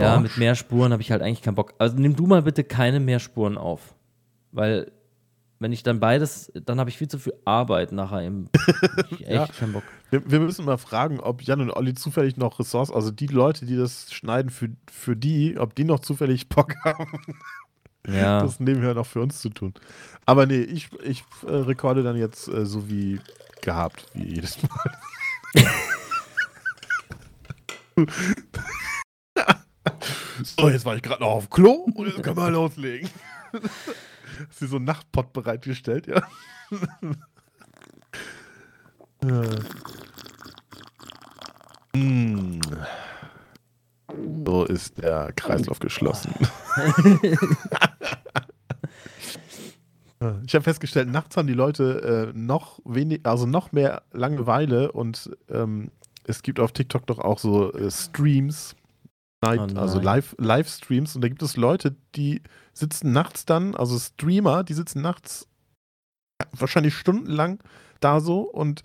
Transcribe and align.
Ja, 0.00 0.14
Bosch. 0.16 0.22
mit 0.22 0.36
mehr 0.38 0.54
Spuren 0.54 0.92
habe 0.92 1.02
ich 1.02 1.10
halt 1.12 1.22
eigentlich 1.22 1.42
keinen 1.42 1.54
Bock. 1.54 1.74
Also 1.78 1.96
nimm 1.96 2.16
du 2.16 2.26
mal 2.26 2.42
bitte 2.42 2.64
keine 2.64 3.00
mehr 3.00 3.18
Spuren 3.20 3.56
auf. 3.58 3.94
Weil, 4.52 4.90
wenn 5.58 5.72
ich 5.72 5.82
dann 5.82 6.00
beides, 6.00 6.50
dann 6.66 6.80
habe 6.80 6.90
ich 6.90 6.98
viel 6.98 7.08
zu 7.08 7.18
viel 7.18 7.34
Arbeit 7.44 7.92
nachher 7.92 8.22
im. 8.22 8.48
ich 9.10 9.20
echt 9.26 9.30
Ja. 9.30 9.46
keinen 9.46 9.72
Bock. 9.74 9.84
Wir, 10.10 10.28
wir 10.30 10.40
müssen 10.40 10.64
mal 10.64 10.78
fragen, 10.78 11.20
ob 11.20 11.42
Jan 11.42 11.60
und 11.60 11.70
Olli 11.70 11.94
zufällig 11.94 12.36
noch 12.36 12.58
Ressourcen, 12.58 12.94
also 12.94 13.10
die 13.10 13.26
Leute, 13.28 13.66
die 13.66 13.76
das 13.76 14.12
schneiden 14.12 14.50
für, 14.50 14.70
für 14.90 15.14
die, 15.16 15.56
ob 15.58 15.74
die 15.74 15.84
noch 15.84 16.00
zufällig 16.00 16.48
Bock 16.48 16.74
haben, 16.84 17.06
Ja. 18.08 18.40
das 18.40 18.58
nebenher 18.58 18.94
noch 18.94 19.06
für 19.06 19.20
uns 19.20 19.40
zu 19.40 19.50
tun. 19.50 19.74
Aber 20.26 20.46
nee, 20.46 20.60
ich, 20.62 20.88
ich 21.04 21.22
äh, 21.46 21.50
rekorde 21.52 22.02
dann 22.02 22.16
jetzt 22.16 22.48
äh, 22.48 22.64
so 22.66 22.88
wie 22.88 23.20
gehabt, 23.62 24.06
wie 24.14 24.34
jedes 24.34 24.58
Mal. 24.62 25.66
so, 30.44 30.68
jetzt 30.68 30.84
war 30.84 30.96
ich 30.96 31.02
gerade 31.02 31.22
noch 31.22 31.30
auf 31.30 31.50
Klo 31.50 31.88
und 31.94 32.06
jetzt 32.06 32.22
können 32.22 32.36
wir 32.36 32.50
loslegen. 32.50 33.08
Ist 34.50 34.58
hier 34.58 34.68
so 34.68 34.76
ein 34.76 34.84
Nachtpott 34.84 35.32
bereitgestellt, 35.32 36.06
ja? 36.06 36.22
ja. 39.24 39.42
Mm. 41.92 42.60
So 44.44 44.64
ist 44.64 44.98
der 44.98 45.32
Kreislauf 45.32 45.80
geschlossen. 45.80 46.32
Ich 50.44 50.54
habe 50.54 50.64
festgestellt, 50.64 51.08
nachts 51.08 51.38
haben 51.38 51.46
die 51.46 51.54
Leute 51.54 52.32
äh, 52.34 52.38
noch 52.38 52.78
wenig, 52.84 53.20
also 53.22 53.46
noch 53.46 53.72
mehr 53.72 54.02
Langeweile 54.12 54.92
und 54.92 55.30
ähm, 55.48 55.90
es 56.24 56.42
gibt 56.42 56.60
auf 56.60 56.72
TikTok 56.72 57.06
doch 57.06 57.20
auch 57.20 57.38
so 57.38 57.72
äh, 57.72 57.90
Streams, 57.90 58.76
Night, 59.42 59.74
Oh 59.74 59.78
also. 59.78 60.00
Live, 60.00 60.34
Livestreams 60.38 61.14
und 61.14 61.22
da 61.22 61.28
gibt 61.28 61.42
es 61.42 61.56
Leute, 61.56 61.96
die 62.14 62.42
sitzen 62.72 63.12
nachts 63.12 63.46
dann, 63.46 63.74
also 63.74 63.98
Streamer, 63.98 64.64
die 64.64 64.74
sitzen 64.74 65.00
nachts 65.00 65.48
wahrscheinlich 66.52 66.94
stundenlang 66.94 67.60
da 68.00 68.20
so 68.20 68.40
und 68.40 68.82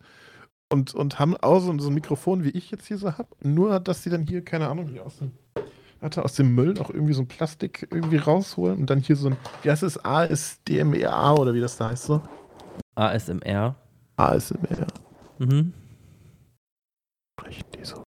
und, 0.72 0.96
und 0.96 1.20
haben 1.20 1.38
auch 1.38 1.60
so, 1.60 1.78
so 1.78 1.90
ein 1.90 1.94
Mikrofon, 1.94 2.44
wie 2.44 2.50
ich 2.50 2.72
jetzt 2.72 2.88
hier 2.88 2.98
so 2.98 3.18
habe, 3.18 3.30
nur 3.42 3.80
dass 3.80 4.04
sie 4.04 4.10
dann 4.10 4.24
hier, 4.24 4.44
keine 4.44 4.68
Ahnung, 4.68 4.88
hier 4.88 5.06
aus 5.06 5.18
dem, 5.18 5.32
warte, 6.02 6.26
aus 6.26 6.34
dem 6.34 6.56
Müll 6.56 6.74
noch 6.74 6.90
irgendwie 6.90 7.14
so 7.14 7.22
ein 7.22 7.28
Plastik 7.28 7.88
irgendwie 7.92 8.18
rausholen 8.18 8.80
und 8.80 8.90
dann 8.90 9.00
hier 9.00 9.16
so 9.16 9.30
ein, 9.30 9.38
wie 9.62 9.70
heißt 9.70 9.84
es, 9.84 10.04
ASDMEA 10.04 11.34
oder 11.34 11.54
wie 11.54 11.62
das 11.62 11.78
da 11.78 11.90
heißt 11.90 12.06
so? 12.06 12.22
ASMR. 12.96 13.76
ASMR. 14.18 14.88
Mhm. 15.38 15.74
Sprechen 17.40 17.66
die 17.78 17.86
so. 17.86 18.05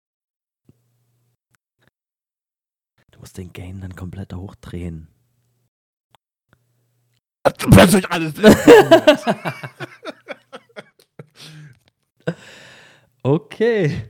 Du 3.21 3.23
musst 3.25 3.37
den 3.37 3.53
Gain 3.53 3.79
dann 3.81 3.95
komplett 3.95 4.33
hochdrehen. 4.33 5.07
Was 7.67 7.93
euch 7.93 8.09
alles 8.09 8.33
Okay. 13.21 14.09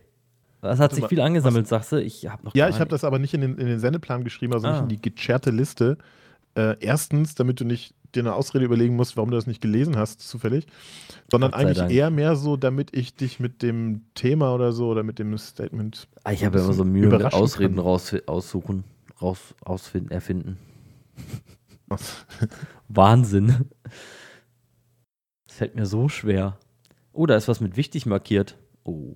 Was 0.62 0.80
hat 0.80 0.96
sich 0.96 1.06
viel 1.08 1.20
angesammelt, 1.20 1.68
sagst 1.68 1.92
du? 1.92 1.98
Ich 2.02 2.26
habe 2.30 2.46
noch 2.46 2.56
Ja, 2.56 2.70
ich 2.70 2.76
habe 2.76 2.86
nicht- 2.86 2.94
das 2.94 3.04
aber 3.04 3.20
nicht 3.20 3.34
in 3.34 3.42
den, 3.42 3.58
in 3.58 3.68
den 3.68 3.80
Sendeplan 3.82 4.24
geschrieben, 4.24 4.54
also 4.54 4.68
nicht 4.70 4.78
Ah. 4.80 4.84
in 4.84 4.88
die 4.88 5.02
gecherte 5.02 5.52
Liste. 5.52 5.98
Äh, 6.56 6.78
erstens, 6.80 7.36
damit 7.36 7.60
du 7.60 7.66
nicht 7.66 7.94
dir 8.16 8.22
eine 8.22 8.34
Ausrede 8.34 8.64
überlegen 8.64 8.96
musst, 8.96 9.18
warum 9.18 9.30
du 9.32 9.36
das 9.36 9.46
nicht 9.48 9.60
gelesen 9.62 9.98
hast, 9.98 10.22
zufällig, 10.22 10.68
sondern 11.30 11.54
eigentlich 11.54 11.80
Dank. 11.80 11.92
eher 11.92 12.10
mehr 12.12 12.38
so, 12.38 12.56
damit 12.56 12.96
ich 12.96 13.14
dich 13.16 13.42
mit 13.42 13.62
dem 13.62 14.04
Thema 14.16 14.54
oder 14.56 14.72
so 14.72 14.88
oder 14.88 15.04
mit 15.04 15.20
dem 15.20 15.38
Statement. 15.38 16.08
Ah, 16.24 16.32
Ich 16.32 16.46
habe 16.46 16.60
immer 16.60 16.72
so 16.74 16.86
Mühe 16.86 17.08
mit 17.08 17.34
Ausreden 17.34 17.76
kann. 17.76 17.84
raus, 17.84 18.14
aussuchen, 18.26 18.84
raus, 19.22 19.56
ausfinden, 19.64 20.12
erfinden. 20.12 20.58
Wahnsinn. 22.88 23.70
Das 25.48 25.58
fällt 25.58 25.76
mir 25.76 25.86
so 25.86 26.10
schwer. 26.10 26.58
Oh, 27.14 27.26
da 27.26 27.36
ist 27.36 27.48
was 27.48 27.60
mit 27.60 27.78
wichtig 27.78 28.06
markiert. 28.06 28.58
Oh. 28.84 29.16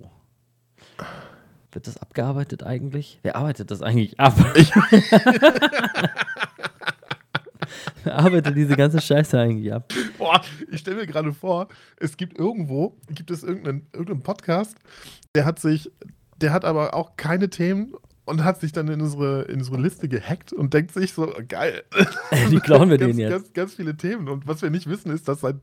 Wird 1.71 1.87
das 1.87 1.97
abgearbeitet 1.97 2.63
eigentlich? 2.63 3.19
Wer 3.23 3.35
arbeitet 3.35 3.71
das 3.71 3.81
eigentlich 3.81 4.19
ab? 4.19 4.33
Wer 8.03 8.17
arbeitet 8.17 8.55
diese 8.55 8.75
ganze 8.75 9.01
Scheiße 9.01 9.39
eigentlich 9.39 9.73
ab? 9.73 9.91
Boah, 10.17 10.41
ich 10.71 10.81
stelle 10.81 10.97
mir 10.97 11.07
gerade 11.07 11.33
vor, 11.33 11.67
es 11.97 12.17
gibt 12.17 12.37
irgendwo, 12.37 12.95
gibt 13.09 13.31
es 13.31 13.43
irgendeinen, 13.43 13.87
irgendeinen 13.91 14.21
Podcast, 14.21 14.77
der 15.33 15.45
hat 15.45 15.59
sich, 15.59 15.91
der 16.37 16.53
hat 16.53 16.65
aber 16.65 16.93
auch 16.93 17.17
keine 17.17 17.49
Themen 17.49 17.95
und 18.25 18.43
hat 18.43 18.59
sich 18.59 18.71
dann 18.71 18.87
in 18.87 19.01
unsere, 19.01 19.43
in 19.43 19.59
unsere 19.59 19.79
Liste 19.79 20.07
gehackt 20.09 20.51
und 20.51 20.73
denkt 20.73 20.93
sich 20.93 21.13
so, 21.13 21.31
geil. 21.47 21.83
Die 22.51 22.59
klauen 22.59 22.89
wir 22.89 22.97
ganz, 22.97 23.09
denen 23.09 23.19
jetzt. 23.19 23.31
Ganz, 23.31 23.53
ganz 23.53 23.73
viele 23.75 23.95
Themen. 23.95 24.27
Und 24.27 24.47
was 24.47 24.61
wir 24.61 24.69
nicht 24.69 24.87
wissen, 24.87 25.11
ist, 25.11 25.27
dass 25.27 25.41
seit 25.41 25.57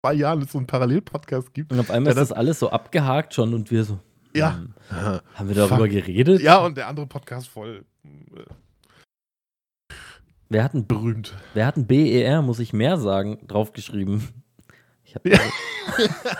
zwei 0.00 0.14
Jahren 0.14 0.42
es 0.42 0.52
so 0.52 0.58
einen 0.58 0.66
Parallelpodcast 0.66 1.54
gibt. 1.54 1.72
Und 1.72 1.78
auf 1.80 1.90
einmal 1.90 2.12
Ja, 2.14 2.20
ist 2.20 2.30
das 2.30 2.36
alles 2.36 2.58
so 2.58 2.70
abgehakt 2.70 3.34
schon 3.34 3.54
und 3.54 3.70
wir 3.70 3.84
so. 3.84 3.98
Ja. 4.34 4.56
hm, 4.56 4.74
Haben 5.34 5.48
wir 5.48 5.54
darüber 5.54 5.88
geredet? 5.88 6.40
Ja, 6.42 6.58
und 6.64 6.76
der 6.76 6.88
andere 6.88 7.06
Podcast 7.06 7.48
voll 7.48 7.84
äh, 8.04 8.42
Wer 10.48 10.64
hat 10.64 10.74
ein, 10.74 10.86
berühmt. 10.86 11.34
wer 11.54 11.66
hat 11.66 11.76
ein 11.78 11.86
BER, 11.86 12.42
muss 12.42 12.58
ich 12.58 12.72
mehr 12.74 12.98
sagen, 12.98 13.38
draufgeschrieben? 13.46 14.28
Ich 15.04 15.14
habe 15.14 15.30
Ja. 15.30 15.38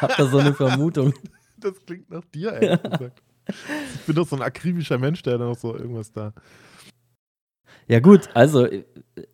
hab 0.00 0.16
da 0.16 0.26
so 0.26 0.38
eine 0.38 0.52
Vermutung. 0.54 1.14
Das 1.58 1.74
klingt 1.86 2.10
nach 2.10 2.24
dir, 2.26 2.52
ehrlich 2.52 2.82
gesagt. 2.82 3.22
Ich 3.48 4.00
bin 4.06 4.14
doch 4.14 4.26
so 4.26 4.36
ein 4.36 4.42
akribischer 4.42 4.98
Mensch, 4.98 5.22
der 5.22 5.38
da 5.38 5.44
noch 5.46 5.56
so 5.56 5.76
irgendwas 5.76 6.12
da. 6.12 6.32
Ja, 7.88 8.00
gut, 8.00 8.28
also 8.34 8.66
äh, 8.66 8.84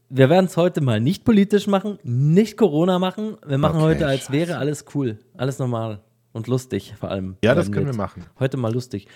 wir 0.08 0.30
werden 0.30 0.46
es 0.46 0.56
heute 0.56 0.80
mal 0.80 1.00
nicht 1.00 1.24
politisch 1.24 1.66
machen, 1.66 1.98
nicht 2.02 2.56
Corona 2.56 2.98
machen. 2.98 3.36
Wir 3.46 3.58
machen 3.58 3.76
Okay, 3.76 3.84
heute, 3.84 4.06
als 4.06 4.20
scheiße. 4.22 4.32
wäre 4.32 4.58
alles 4.58 4.86
cool, 4.94 5.19
alles 5.36 5.58
normal 5.58 6.00
und 6.32 6.46
lustig 6.46 6.94
vor 6.98 7.10
allem. 7.10 7.36
Ja, 7.44 7.54
das 7.54 7.66
Bleiben 7.70 7.84
können 7.86 7.96
wir 7.96 8.02
machen. 8.02 8.24
Heute 8.38 8.56
mal 8.56 8.72
lustig. 8.72 9.06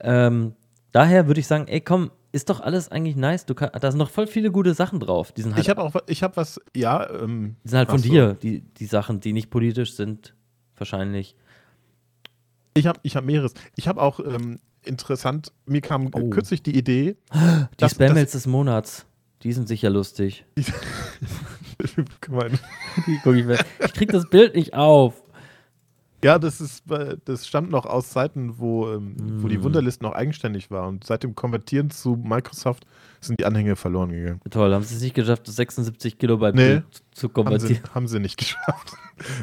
Ähm, 0.00 0.54
daher 0.92 1.26
würde 1.28 1.40
ich 1.40 1.46
sagen, 1.46 1.68
ey, 1.68 1.80
komm, 1.80 2.10
ist 2.32 2.50
doch 2.50 2.60
alles 2.60 2.88
eigentlich 2.90 3.16
nice. 3.16 3.46
Du 3.46 3.54
kann, 3.54 3.70
da 3.80 3.90
sind 3.90 3.98
noch 3.98 4.10
voll 4.10 4.26
viele 4.26 4.50
gute 4.50 4.74
Sachen 4.74 4.98
drauf. 5.00 5.32
Die 5.32 5.42
sind 5.42 5.54
halt, 5.54 5.64
Ich 5.64 5.70
habe 5.70 5.82
auch, 5.82 5.94
ich 6.06 6.22
habe 6.22 6.36
was, 6.36 6.60
ja, 6.74 7.08
ähm, 7.10 7.56
die 7.64 7.68
sind 7.68 7.78
halt 7.78 7.90
von 7.90 7.98
so. 7.98 8.08
dir, 8.08 8.34
die, 8.34 8.60
die 8.60 8.86
Sachen, 8.86 9.20
die 9.20 9.32
nicht 9.32 9.50
politisch 9.50 9.94
sind, 9.94 10.34
wahrscheinlich. 10.76 11.36
Ich 12.74 12.86
habe 12.86 13.00
ich 13.02 13.16
hab 13.16 13.24
mehreres. 13.24 13.54
Ich 13.76 13.88
habe 13.88 14.00
auch 14.00 14.20
ähm, 14.20 14.58
interessant, 14.84 15.52
mir 15.66 15.80
kam 15.80 16.10
Oh. 16.14 16.30
kürzlich 16.30 16.62
die 16.62 16.76
Idee, 16.76 17.16
Die 17.80 17.88
Spam-Mails 17.88 18.32
des 18.32 18.46
Monats, 18.46 19.06
die 19.42 19.52
sind 19.52 19.68
sicher 19.68 19.90
lustig. 19.90 20.44
Ich, 21.82 21.96
ich 23.86 23.92
krieg 23.94 24.10
das 24.12 24.28
Bild 24.28 24.54
nicht 24.54 24.74
auf. 24.74 25.14
ja, 26.22 26.38
das 26.38 26.60
ist, 26.60 26.90
äh, 26.90 27.16
das 27.24 27.46
stammt 27.46 27.70
noch 27.70 27.86
aus 27.86 28.10
Zeiten, 28.10 28.58
wo, 28.58 28.88
ähm, 28.90 29.16
wo 29.42 29.48
die 29.48 29.56
Mm. 29.58 29.62
Wunderlist 29.62 30.02
noch 30.02 30.12
eigenständig 30.12 30.70
war 30.70 30.86
und 30.88 31.04
seit 31.04 31.22
dem 31.22 31.34
Konvertieren 31.34 31.88
zu 31.90 32.16
Microsoft 32.22 32.84
sind 33.20 33.40
die 33.40 33.46
Anhänge 33.46 33.76
verloren 33.76 34.10
gegangen. 34.10 34.40
Toll, 34.50 34.74
haben 34.74 34.84
sie 34.84 34.96
es 34.96 35.00
nicht 35.02 35.14
geschafft, 35.14 35.48
das 35.48 35.56
76 35.56 36.18
Kilobyte 36.18 36.54
Nee. 36.54 36.68
Bild 36.68 36.84
zu 37.20 37.28
Haben 37.28 37.58
sie, 37.60 37.68
konvertieren. 37.68 37.94
haben 37.94 38.08
sie 38.08 38.18
nicht 38.20 38.36
geschafft. 38.38 38.92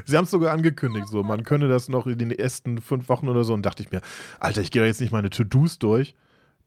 Sie 0.05 0.17
haben 0.17 0.25
es 0.25 0.31
sogar 0.31 0.53
angekündigt, 0.53 1.07
so 1.07 1.23
man 1.23 1.43
könne 1.43 1.67
das 1.67 1.87
noch 1.87 2.07
in 2.07 2.17
den 2.17 2.31
ersten 2.31 2.81
fünf 2.81 3.07
Wochen 3.09 3.29
oder 3.29 3.43
so 3.43 3.53
und 3.53 3.65
dachte 3.65 3.83
ich 3.83 3.91
mir, 3.91 4.01
Alter, 4.39 4.61
ich 4.61 4.71
gehe 4.71 4.81
da 4.81 4.85
jetzt 4.87 4.99
nicht 5.01 5.11
meine 5.11 5.29
To-Dos 5.29 5.79
durch. 5.79 6.15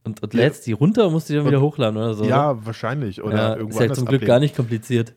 Und, 0.03 0.23
und 0.23 0.33
Ja. 0.33 0.41
lädst 0.45 0.67
die 0.67 0.73
runter 0.73 1.07
und 1.09 1.13
musst 1.13 1.29
die 1.29 1.35
dann 1.35 1.45
wieder 1.47 1.61
hochladen 1.61 1.99
oder 1.99 2.15
so. 2.15 2.25
ja, 2.25 2.65
wahrscheinlich. 2.65 3.23
Oder 3.23 3.37
ja, 3.37 3.57
irgendwo 3.57 3.75
ist 3.75 3.81
ja 3.81 3.83
anders 3.83 3.99
zum 3.99 4.07
Glück 4.07 4.19
ablegen. 4.21 4.29
gar 4.29 4.41
nicht 4.41 4.57
kompliziert. 4.57 5.13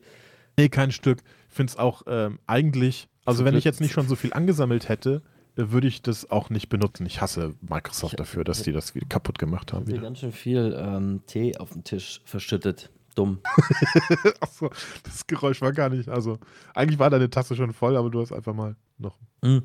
Nee, 0.58 0.68
kein 0.68 0.92
Stück. 0.92 1.20
Ich 1.48 1.56
finde 1.56 1.70
es 1.70 1.78
auch 1.78 2.02
ähm, 2.06 2.38
eigentlich, 2.46 3.08
also 3.24 3.38
Zum 3.38 3.46
wenn 3.46 3.52
Glück- 3.54 3.58
ich 3.60 3.64
jetzt 3.64 3.80
nicht 3.80 3.92
schon 3.92 4.06
so 4.08 4.14
viel 4.14 4.34
angesammelt 4.34 4.88
hätte, 4.90 5.22
äh, 5.56 5.70
würde 5.70 5.86
ich 5.86 6.02
das 6.02 6.30
auch 6.30 6.50
nicht 6.50 6.68
benutzen. 6.68 7.06
Ich 7.06 7.20
hasse 7.22 7.54
Microsoft 7.62 8.14
Ich- 8.14 8.18
dafür, 8.18 8.44
dass 8.44 8.62
die 8.62 8.72
das 8.72 8.92
kaputt 9.08 9.38
gemacht 9.38 9.72
haben. 9.72 9.86
Hier 9.86 9.94
Wieder. 9.94 10.02
ganz 10.02 10.18
schön 10.18 10.32
viel 10.32 10.76
ähm, 10.78 11.22
Tee 11.26 11.56
auf 11.56 11.70
den 11.72 11.84
Tisch 11.84 12.20
verschüttet. 12.26 12.90
Dumm. 13.14 13.40
Achso, 14.40 14.70
das 15.04 15.26
Geräusch 15.26 15.60
war 15.60 15.72
gar 15.72 15.88
nicht. 15.88 16.08
Also, 16.08 16.38
eigentlich 16.74 16.98
war 16.98 17.10
deine 17.10 17.30
Tasse 17.30 17.54
schon 17.54 17.72
voll, 17.72 17.96
aber 17.96 18.10
du 18.10 18.20
hast 18.20 18.32
einfach 18.32 18.54
mal 18.54 18.76
noch 18.98 19.16
Mm. 19.42 19.58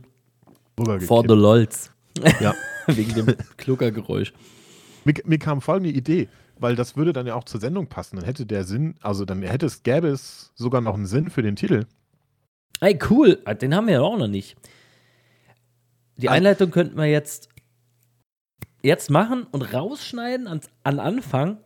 For 1.05 1.23
the 1.27 1.33
LOLs. 1.33 1.91
Ja. 2.41 2.53
Wegen 2.87 3.13
dem 3.13 3.35
Kluckergeräusch. 3.57 4.33
Mir, 5.05 5.13
mir 5.25 5.39
kam 5.39 5.61
folgende 5.61 5.91
Idee, 5.91 6.27
weil 6.57 6.75
das 6.75 6.97
würde 6.97 7.13
dann 7.13 7.27
ja 7.27 7.35
auch 7.35 7.45
zur 7.45 7.61
Sendung 7.61 7.87
passen. 7.87 8.17
Dann 8.17 8.25
hätte 8.25 8.45
der 8.45 8.65
Sinn, 8.65 8.95
also 9.01 9.23
dann 9.25 9.41
hätte 9.41 9.67
es, 9.67 9.83
gäbe 9.83 10.07
es 10.07 10.51
sogar 10.55 10.81
noch 10.81 10.95
einen 10.95 11.05
Sinn 11.05 11.29
für 11.29 11.41
den 11.43 11.55
Titel. 11.55 11.85
Ey, 12.81 12.97
cool. 13.09 13.41
Ah, 13.45 13.53
Den 13.53 13.73
haben 13.73 13.87
wir 13.87 13.93
ja 13.95 14.01
auch 14.01 14.17
noch 14.17 14.27
nicht. 14.27 14.57
Die. 16.17 16.27
Einleitung 16.27 16.71
könnten 16.71 16.97
wir 16.97 17.05
jetzt, 17.05 17.47
jetzt 18.81 19.09
machen 19.09 19.47
und 19.51 19.61
rausschneiden 19.73 20.47
an, 20.47 20.59
an 20.83 20.99
Anfang 20.99 21.57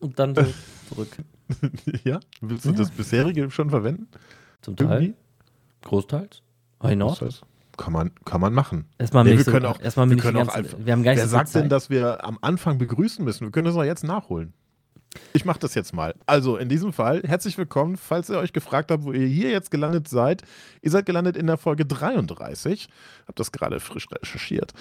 und 0.00 0.18
dann 0.18 0.34
so 0.34 0.42
zurück. 0.88 1.08
ja? 2.04 2.20
Willst 2.40 2.64
du 2.64 2.70
Ja. 2.70 2.76
das 2.76 2.90
bisherige 2.90 3.50
schon 3.50 3.70
verwenden? 3.70 4.08
Zum 4.62 4.76
Teil. 4.76 5.14
Großteils. 5.82 6.42
Why 6.80 6.96
not? 6.96 7.20
Heißt, 7.20 7.42
kann 7.76 7.92
man, 7.92 8.10
kann 8.24 8.40
man 8.40 8.52
machen. 8.52 8.86
Erstmal 8.98 9.24
Nee, 9.24 9.36
wir 9.36 9.44
so, 9.44 9.50
können 9.50 9.66
auch- 9.66 9.80
erstmal 9.80 10.08
wir 10.08 10.16
können 10.16 10.38
auch 10.38 10.48
einfach- 10.54 10.78
wir 10.82 10.92
haben 10.92 11.02
gar 11.02 11.12
nicht 11.12 11.20
Wer 11.20 11.26
so 11.28 11.32
sagt 11.32 11.54
denn, 11.54 11.62
Zeit. 11.64 11.72
dass 11.72 11.90
wir 11.90 12.24
am 12.24 12.38
Anfang 12.40 12.78
begrüßen 12.78 13.24
müssen? 13.24 13.44
Wir 13.44 13.50
können 13.52 13.66
das 13.66 13.74
doch 13.74 13.84
jetzt 13.84 14.02
nachholen. 14.04 14.52
Ich 15.32 15.44
mache 15.46 15.58
das 15.60 15.74
jetzt 15.74 15.94
mal. 15.94 16.14
Also 16.26 16.56
in 16.58 16.68
diesem 16.68 16.92
Fall, 16.92 17.22
herzlich 17.26 17.56
willkommen, 17.56 17.96
falls 17.96 18.28
ihr 18.28 18.38
euch 18.38 18.52
gefragt 18.52 18.90
habt, 18.90 19.04
wo 19.04 19.12
ihr 19.12 19.26
hier 19.26 19.50
jetzt 19.50 19.70
gelandet 19.70 20.08
seid. 20.08 20.42
Ihr 20.82 20.90
seid 20.90 21.06
gelandet 21.06 21.36
in 21.38 21.46
der 21.46 21.56
Folge 21.56 21.86
33. 21.86 22.88
Hab 23.26 23.36
das 23.36 23.50
gerade 23.52 23.80
frisch 23.80 24.08
recherchiert. 24.10 24.72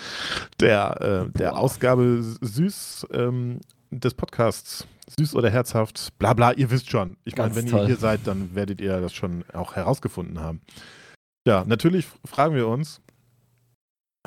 Der, 0.59 1.27
äh, 1.31 1.37
der. 1.37 1.57
Ausgabe 1.57 2.21
Süß 2.41 3.07
ähm, 3.13 3.59
des 3.99 4.13
Podcasts. 4.13 4.87
Süß 5.19 5.35
oder 5.35 5.51
herzhaft, 5.51 6.17
bla 6.17 6.33
bla, 6.33 6.51
ihr 6.53 6.71
wisst 6.71 6.89
schon. 6.89 7.17
Ich 7.25 7.37
meine, 7.37 7.55
wenn 7.55 7.67
toll. 7.67 7.81
ihr 7.81 7.85
hier 7.87 7.95
seid, 7.97 8.21
dann 8.25 8.55
werdet 8.55 8.81
ihr 8.81 8.99
das 9.01 9.13
schon 9.13 9.43
auch 9.53 9.75
herausgefunden 9.75 10.39
haben. 10.39 10.61
Ja, 11.47 11.63
natürlich 11.63 12.07
fragen 12.25 12.55
wir 12.55 12.67
uns, 12.67 13.01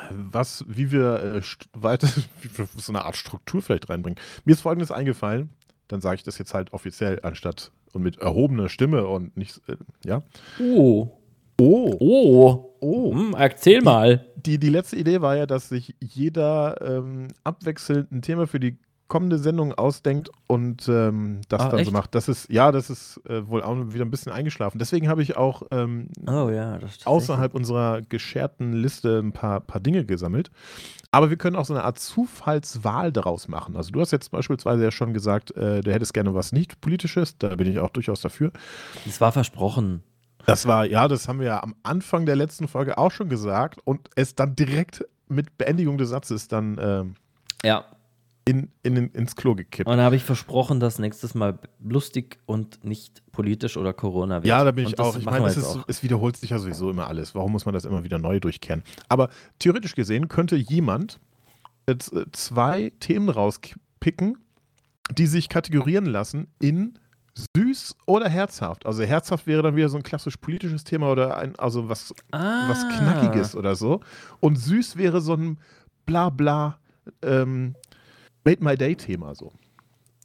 was, 0.09 0.63
wie 0.67 0.91
wir 0.91 1.21
äh, 1.21 1.41
weiter, 1.73 2.07
so 2.77 2.91
eine 2.93 3.03
Art 3.03 3.17
Struktur 3.17 3.61
vielleicht 3.61 3.89
reinbringen. 3.89 4.19
Mir 4.45 4.53
ist 4.53 4.61
folgendes 4.61 4.91
eingefallen, 4.91 5.49
dann 5.89 5.99
sage 5.99 6.15
ich 6.15 6.23
das 6.23 6.37
jetzt 6.37 6.53
halt 6.53 6.71
offiziell 6.71 7.19
anstatt 7.23 7.71
und 7.91 8.03
mit 8.03 8.19
erhobener 8.19 8.69
Stimme 8.69 9.05
und 9.07 9.35
nicht, 9.35 9.59
äh, 9.67 9.75
ja. 10.05 10.23
Oh. 10.61 11.11
Oh, 11.59 11.97
Oh. 11.99 12.75
oh. 12.79 13.13
Hm, 13.13 13.35
erzähl 13.37 13.81
mal. 13.81 14.25
Die, 14.37 14.57
die 14.59 14.69
letzte 14.69 14.95
Idee 14.95 15.19
war 15.19 15.35
ja, 15.35 15.45
dass 15.45 15.67
sich 15.67 15.93
jeder 15.99 16.79
ähm, 16.81 17.27
abwechselnd 17.43 18.11
ein 18.13 18.21
Thema 18.21 18.47
für 18.47 18.61
die 18.61 18.77
kommende 19.09 19.37
Sendung 19.37 19.73
ausdenkt 19.73 20.29
und 20.47 20.87
ähm, 20.87 21.41
das 21.49 21.59
Ah, 21.61 21.63
dann 21.65 21.71
so 21.71 21.77
echt? 21.77 21.91
macht. 21.91 22.15
Das 22.15 22.29
ist, 22.29 22.49
ja, 22.49 22.71
das 22.71 22.89
ist 22.89 23.19
äh, 23.27 23.45
wohl 23.47 23.61
auch 23.61 23.75
wieder 23.91 24.05
ein 24.05 24.11
bisschen 24.11 24.31
eingeschlafen. 24.31 24.79
Deswegen 24.79 25.09
habe 25.09 25.21
ich 25.21 25.35
auch 25.35 25.63
ähm, 25.71 26.07
Oh 26.25 26.49
ja, 26.49 26.79
außerhalb 27.03 27.53
unserer 27.53 28.01
gescherten 28.01 28.71
Liste 28.71 29.19
ein 29.19 29.33
paar, 29.33 29.59
paar 29.59 29.81
Dinge 29.81 30.05
gesammelt. 30.05 30.51
Aber 31.11 31.29
wir 31.31 31.37
können 31.37 31.55
auch 31.55 31.65
so 31.65 31.73
eine 31.73 31.83
Art 31.83 31.99
Zufallswahl 31.99 33.11
daraus 33.11 33.47
machen. 33.47 33.75
Also 33.75 33.91
du 33.91 33.99
hast 33.99 34.11
jetzt 34.11 34.29
beispielsweise 34.31 34.83
ja 34.83 34.91
schon 34.91 35.13
gesagt, 35.13 35.51
äh, 35.57 35.81
du 35.81 35.91
hättest 35.91 36.13
gerne 36.13 36.33
was 36.35 36.51
nicht 36.51 36.79
politisches. 36.79 37.37
Da 37.37 37.55
bin 37.55 37.67
ich 37.67 37.79
auch 37.79 37.89
durchaus 37.89 38.21
dafür. 38.21 38.51
Das 39.05 39.19
war 39.19 39.31
versprochen. 39.31 40.03
Das 40.45 40.67
war, 40.67 40.85
ja, 40.85 41.07
das 41.07 41.27
haben 41.27 41.39
wir 41.39 41.47
ja 41.47 41.63
am 41.63 41.75
Anfang 41.83 42.25
der 42.25 42.35
letzten 42.35 42.67
Folge 42.67 42.97
auch 42.97 43.11
schon 43.11 43.27
gesagt 43.29 43.79
und 43.83 44.09
es 44.15 44.35
dann 44.35 44.55
direkt 44.55 45.05
mit 45.27 45.57
Beendigung 45.57 45.97
des 45.97 46.09
Satzes 46.09 46.47
dann 46.47 46.77
ähm, 46.81 47.15
Ja. 47.63 47.85
In, 48.49 48.71
in, 48.81 48.95
ins 49.11 49.35
Klo 49.35 49.53
gekippt. 49.53 49.87
Und 49.87 49.97
dann 49.97 50.03
habe 50.03 50.15
ich 50.15 50.23
versprochen, 50.23 50.79
dass 50.79 50.97
nächstes 50.97 51.35
Mal 51.35 51.59
lustig 51.79 52.39
und 52.47 52.83
nicht 52.83 53.21
politisch 53.31 53.77
oder 53.77 53.93
Corona 53.93 54.37
wird. 54.37 54.45
Ja, 54.45 54.63
da 54.63 54.71
bin 54.71 54.87
ich 54.87 54.97
auch. 54.97 55.15
Ich 55.15 55.25
meine, 55.25 55.45
es, 55.45 55.57
ist, 55.57 55.65
auch. 55.65 55.83
es 55.87 56.01
wiederholt 56.01 56.35
sich 56.35 56.49
ja 56.49 56.57
sowieso 56.57 56.89
immer 56.89 57.07
alles. 57.07 57.35
Warum 57.35 57.51
muss 57.51 57.65
man 57.65 57.75
das 57.75 57.85
immer 57.85 58.03
wieder 58.03 58.17
neu 58.17 58.39
durchkehren? 58.39 58.81
Aber 59.07 59.29
theoretisch 59.59 59.93
gesehen 59.93 60.29
könnte 60.29 60.55
jemand 60.55 61.19
äh, 61.85 61.95
zwei 62.31 62.91
Themen 62.99 63.29
rauspicken, 63.29 64.39
die 65.15 65.27
sich 65.27 65.47
kategorieren 65.47 66.07
lassen 66.07 66.47
in 66.59 66.97
süß 67.55 67.97
oder 68.07 68.29
herzhaft. 68.29 68.87
Also 68.87 69.03
herzhaft 69.03 69.45
wäre 69.45 69.61
dann 69.61 69.75
wieder 69.75 69.89
so 69.89 69.97
ein 69.97 70.03
klassisch 70.03 70.37
politisches 70.37 70.83
Thema 70.83 71.11
oder 71.11 71.37
ein, 71.37 71.55
also 71.59 71.87
was, 71.87 72.15
ah. 72.31 72.67
was 72.67 72.83
Knackiges 72.97 73.55
oder 73.55 73.75
so. 73.75 73.99
Und 74.39 74.57
süß 74.57 74.97
wäre 74.97 75.21
so 75.21 75.35
ein 75.35 75.59
Blabla 76.07 76.79
ähm, 77.21 77.75
Made 78.45 78.63
My 78.63 78.75
Day 78.77 78.95
Thema 78.95 79.35
so. 79.35 79.51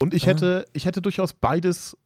Und 0.01 0.15
ich 0.15 0.25
Ah. 0.25 0.29
hätte, 0.29 0.67
ich 0.73 0.87
hätte 0.87 1.01
durchaus 1.03 1.33
beides 1.33 1.97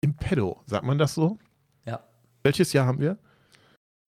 im 0.00 0.14
Pedo. 0.14 0.62
Sagt 0.66 0.84
man 0.84 0.98
das 0.98 1.14
so? 1.14 1.38
Ja. 1.84 2.00
Welches 2.42 2.72
Jahr 2.72 2.86
haben 2.86 3.00
wir? 3.00 3.18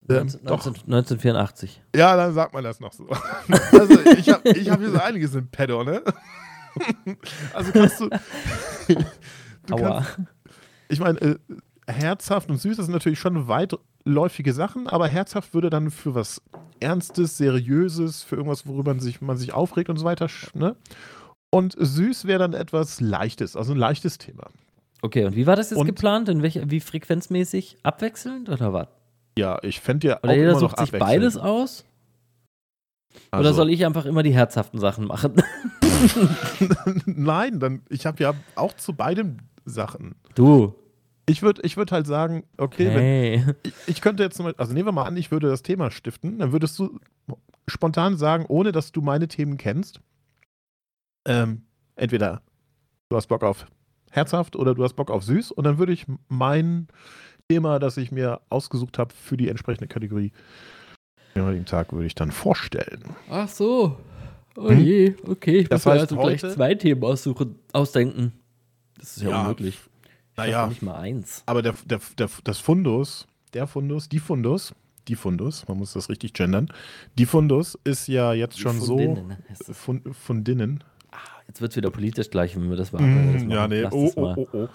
Ähm, 0.08 0.18
19, 0.28 0.40
doch. 0.46 0.66
19, 0.66 0.74
1984. 0.86 1.82
Ja, 1.96 2.16
dann 2.16 2.34
sagt 2.34 2.54
man 2.54 2.64
das 2.64 2.80
noch 2.80 2.94
so. 2.94 3.08
also 3.72 4.00
ich 4.02 4.30
habe 4.30 4.50
ich 4.50 4.70
hab 4.70 4.80
hier 4.80 4.92
so 4.92 5.00
einiges 5.00 5.34
im 5.34 5.48
Pedo, 5.48 5.84
ne? 5.84 6.04
also 7.54 7.72
kannst 7.72 8.00
du. 8.00 8.10
du 9.68 9.74
Aua. 9.74 10.02
kannst, 10.06 10.20
ich 10.90 11.00
meine, 11.00 11.20
äh, 11.22 11.38
herzhaft 11.88 12.50
und 12.52 12.58
süß 12.58 12.78
das 12.78 12.86
sind 12.86 12.94
natürlich 12.94 13.20
schon 13.20 13.48
weitläufige 13.48 14.54
Sachen, 14.54 14.88
aber 14.88 15.08
herzhaft 15.08 15.54
würde 15.56 15.70
dann 15.72 15.90
für 15.90 16.14
was 16.14 16.42
Ernstes, 16.80 17.38
Seriöses, 17.38 18.22
für 18.24 18.36
irgendwas, 18.36 18.68
worüber 18.68 18.92
man 18.92 19.00
sich, 19.00 19.22
man 19.22 19.38
sich 19.38 19.54
aufregt 19.54 19.90
und 19.90 19.98
so 19.98 20.06
weiter, 20.06 20.28
ne? 20.54 20.76
Und 21.56 21.74
süß 21.80 22.26
wäre 22.26 22.40
dann 22.40 22.54
etwas 22.54 23.00
Leichtes, 23.00 23.56
also 23.56 23.72
ein 23.74 23.78
leichtes 23.78 24.18
Thema. 24.18 24.50
Okay, 25.02 25.24
und 25.26 25.36
wie 25.38 25.48
war 25.48 25.56
das 25.56 25.70
jetzt 25.70 25.80
Und- 25.80 25.86
geplant? 25.88 26.28
In 26.28 26.42
welcher, 26.42 26.70
wie 26.70 26.82
frequenzmäßig? 26.82 27.78
Abwechselnd 27.84 28.50
oder 28.50 28.74
was? 28.74 28.88
Ja, 29.38 29.60
ich 29.64 29.80
fände 29.80 30.08
ja 30.10 30.20
Oder 30.22 30.32
auch 30.32 30.36
jeder 30.36 30.52
immer 30.52 30.62
noch 30.62 30.70
sucht 30.72 30.80
sich 30.80 30.92
beides 31.00 31.38
aus? 31.38 31.86
Also, 33.32 33.40
Oder 33.42 33.54
soll 33.54 33.70
ich 33.70 33.86
einfach 33.86 34.06
immer 34.06 34.24
die 34.24 34.34
herzhaften 34.34 34.80
Sachen 34.80 35.06
machen? 35.06 35.42
Nein, 37.06 37.60
dann 37.60 37.82
ich 37.90 38.06
habe 38.06 38.22
ja 38.24 38.34
auch 38.56 38.74
zu 38.74 38.94
beidem 38.94 39.38
Sachen. 39.64 40.16
Du. 40.36 40.76
Ich 41.28 41.42
würde 41.42 41.62
ich 41.64 41.76
würd 41.78 41.92
halt 41.92 42.06
sagen, 42.06 42.44
okay, 42.58 42.88
wenn, 42.88 43.00
Hey. 43.02 43.46
ich, 43.64 43.74
ich 43.88 44.02
könnte 44.02 44.24
jetzt, 44.24 44.36
zum 44.38 44.46
Beispiel- 44.46 44.60
also 44.62 44.74
nehmen 44.74 44.88
wir 44.88 44.92
mal 44.92 45.06
an, 45.06 45.18
ich 45.18 45.32
würde 45.32 45.48
das 45.50 45.64
Thema 45.64 45.90
stiften, 45.90 46.38
dann 46.40 46.52
würdest 46.52 46.78
du 46.78 47.00
spontan 47.68 48.18
sagen, 48.18 48.46
ohne 48.48 48.72
dass 48.72 48.92
du 48.92 49.02
meine 49.02 49.28
Themen 49.28 49.58
kennst, 49.58 50.02
ähm, 51.26 51.64
entweder 51.96 52.42
du 53.10 53.16
hast 53.16 53.28
Bock 53.28 53.44
auf 53.44 53.66
herzhaft 54.12 54.56
oder 54.56 54.74
du 54.76 54.84
hast 54.84 54.94
Bock 54.96 55.12
auf 55.12 55.24
süß 55.24 55.52
und 55.52 55.64
dann 55.66 55.78
würde 55.78 55.94
ich 55.94 56.06
mein 56.28 56.88
Thema, 57.50 57.80
das 57.80 57.98
ich 57.98 58.12
mir 58.12 58.42
ausgesucht 58.50 58.98
habe 58.98 59.14
für 59.14 59.38
die 59.38 59.50
entsprechende 59.50 59.88
Kategorie, 59.88 60.32
den 61.36 61.44
heutigen 61.44 61.66
Tag 61.66 61.92
würde 61.92 62.08
ich 62.08 62.16
dann 62.16 62.32
vorstellen. 62.32 63.04
Ach 63.30 63.48
so. 63.50 63.98
Oh 64.58 64.70
Hm? 64.70 64.80
je, 64.80 65.16
okay. 65.28 65.58
Ich 65.60 65.70
Das 65.70 65.84
muss 65.86 65.94
mir 65.94 66.00
also 66.02 66.16
gleich 66.16 66.42
heute- 66.44 66.54
zwei 66.56 66.76
Themen 66.76 67.04
aussuchen, 67.04 67.60
ausdenken. 67.74 68.32
Das 68.98 69.18
ist 69.18 69.24
ja, 69.24 69.30
Ja, 69.32 69.42
unmöglich. 69.42 69.76
Ich 70.32 70.38
naja. 70.38 70.68
Nicht 70.68 70.82
mal 70.82 70.96
eins. 70.96 71.44
Aber 71.46 71.62
der, 71.62 71.76
der, 71.86 72.00
der, 72.18 72.30
das 72.46 72.60
Fundus, 72.60 73.28
der 73.54 73.68
Fundus, 73.68 74.08
die 74.10 74.20
Fundus, 74.20 74.74
die 75.10 75.16
Fundus, 75.16 75.68
man 75.68 75.78
muss 75.78 75.94
das 75.94 76.10
richtig 76.10 76.34
gendern, 76.34 76.70
die 77.18 77.26
Fundus 77.26 77.78
ist 77.84 78.08
ja 78.08 78.34
jetzt 78.34 78.58
schon 78.60 78.80
so 78.80 78.98
Fundinnen 78.98 79.38
heißt. 79.50 79.72
Fun, 79.76 80.02
Fundinnen. 80.14 80.84
Jetzt 81.56 81.62
wird 81.62 81.72
es 81.72 81.78
wieder 81.78 81.90
politisch 81.90 82.30
gleich, 82.30 82.54
wenn 82.58 82.70
wir 82.70 82.76
das 82.76 82.92
machen. 82.92 83.16
wenn 83.16 83.28
wir 83.28 83.34
das 83.34 83.42
ja, 83.44 83.62
machen. 83.62 83.70
nee, 83.70 83.86
oh, 83.86 84.06
das 84.08 84.18
oh, 84.18 84.34
oh, 84.36 84.48
oh. 84.52 84.68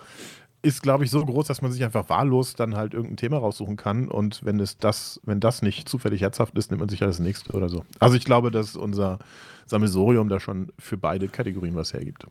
Ist, 0.62 0.82
glaube 0.82 1.04
ich, 1.04 1.10
so 1.10 1.22
groß, 1.22 1.46
dass 1.46 1.60
man 1.60 1.70
sich 1.72 1.84
einfach 1.84 2.08
wahllos 2.08 2.54
dann 2.54 2.74
halt 2.74 2.94
irgendein 2.94 3.18
Thema 3.18 3.36
raussuchen 3.36 3.76
kann 3.76 4.08
und 4.08 4.42
wenn 4.46 4.58
es 4.60 4.78
das, 4.78 5.20
wenn 5.24 5.40
das 5.40 5.60
nicht 5.60 5.90
zufällig 5.90 6.22
herzhaft 6.22 6.56
ist, 6.56 6.70
nimmt 6.70 6.80
man 6.80 6.88
sich 6.88 7.00
ja 7.00 7.06
das 7.06 7.18
nächste 7.18 7.52
oder 7.52 7.68
so. 7.68 7.84
Also 7.98 8.16
ich 8.16 8.24
glaube, 8.24 8.50
dass 8.50 8.76
unser 8.76 9.18
Sammelsorium 9.66 10.30
da 10.30 10.40
schon 10.40 10.72
für 10.78 10.96
beide 10.96 11.28
Kategorien 11.28 11.74
was 11.74 11.92
hergibt. 11.92 12.26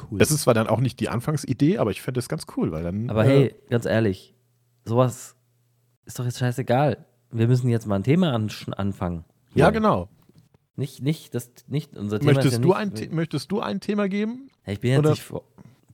Cool. 0.00 0.20
Das 0.20 0.30
ist 0.30 0.42
zwar 0.42 0.54
dann 0.54 0.68
auch 0.68 0.78
nicht 0.78 1.00
die 1.00 1.08
Anfangsidee, 1.08 1.78
aber 1.78 1.90
ich 1.90 2.00
fände 2.00 2.18
das 2.18 2.28
ganz 2.28 2.46
cool, 2.56 2.70
weil 2.70 2.84
dann. 2.84 3.10
Aber 3.10 3.24
äh, 3.24 3.28
hey, 3.28 3.54
ganz 3.68 3.84
ehrlich, 3.84 4.32
sowas 4.84 5.34
ist 6.04 6.20
doch 6.20 6.24
jetzt 6.24 6.38
scheißegal. 6.38 7.04
Wir 7.32 7.48
müssen 7.48 7.68
jetzt 7.68 7.88
mal 7.88 7.96
ein 7.96 8.04
Thema 8.04 8.32
anfangen. 8.32 9.24
Ja, 9.56 9.66
Hier. 9.66 9.72
genau. 9.72 10.08
Nicht, 10.78 11.02
nicht, 11.02 11.34
das, 11.34 11.50
nicht 11.66 11.96
unser 11.96 12.20
Thema 12.20 12.34
Möchtest, 12.34 12.54
ja 12.54 12.60
du 12.62 12.68
nicht, 12.68 13.08
ein, 13.10 13.14
möchtest 13.14 13.50
du 13.50 13.60
ein 13.60 13.80
Thema 13.80 14.08
geben? 14.08 14.48
Ja, 14.64 14.72
Ich 14.74 14.80
bin 14.80 14.90
jetzt, 14.92 14.98
oder- 15.00 15.10
nicht 15.10 15.22
vor, 15.22 15.42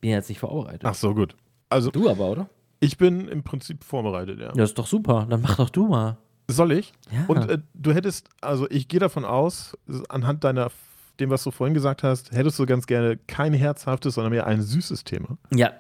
bin 0.00 0.10
jetzt 0.10 0.28
nicht 0.28 0.38
vorbereitet. 0.40 0.82
Ach 0.84 0.94
so, 0.94 1.14
gut. 1.14 1.34
Also, 1.70 1.90
Du 1.90 2.08
aber, 2.10 2.30
oder? 2.30 2.50
ich 2.80 2.98
bin 2.98 3.26
im 3.28 3.42
Prinzip 3.42 3.82
vorbereitet, 3.82 4.38
ja. 4.38 4.52
Ja, 4.54 4.62
ist 4.64 4.78
doch 4.78 4.86
super. 4.86 5.26
Dann 5.28 5.40
mach 5.40 5.56
doch 5.56 5.70
du 5.70 5.88
mal. 5.88 6.18
Soll 6.48 6.72
ich? 6.72 6.92
Ja. 7.10 7.24
Und 7.28 7.48
äh, 7.48 7.58
du 7.72 7.94
hättest, 7.94 8.28
also 8.42 8.68
ich 8.70 8.86
gehe 8.88 9.00
davon 9.00 9.24
aus, 9.24 9.74
anhand 10.10 10.44
deiner, 10.44 10.70
dem, 11.18 11.30
was 11.30 11.42
du 11.44 11.50
vorhin 11.50 11.72
gesagt 11.72 12.02
hast, 12.02 12.32
hättest 12.32 12.58
du 12.58 12.66
ganz 12.66 12.86
gerne 12.86 13.16
kein 13.16 13.54
herzhaftes, 13.54 14.14
sondern 14.16 14.32
mehr 14.32 14.46
ein 14.46 14.60
süßes 14.60 15.04
Thema. 15.04 15.38
ja, 15.54 15.72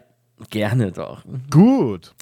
gerne 0.48 0.90
doch. 0.92 1.22
Gut. 1.50 2.14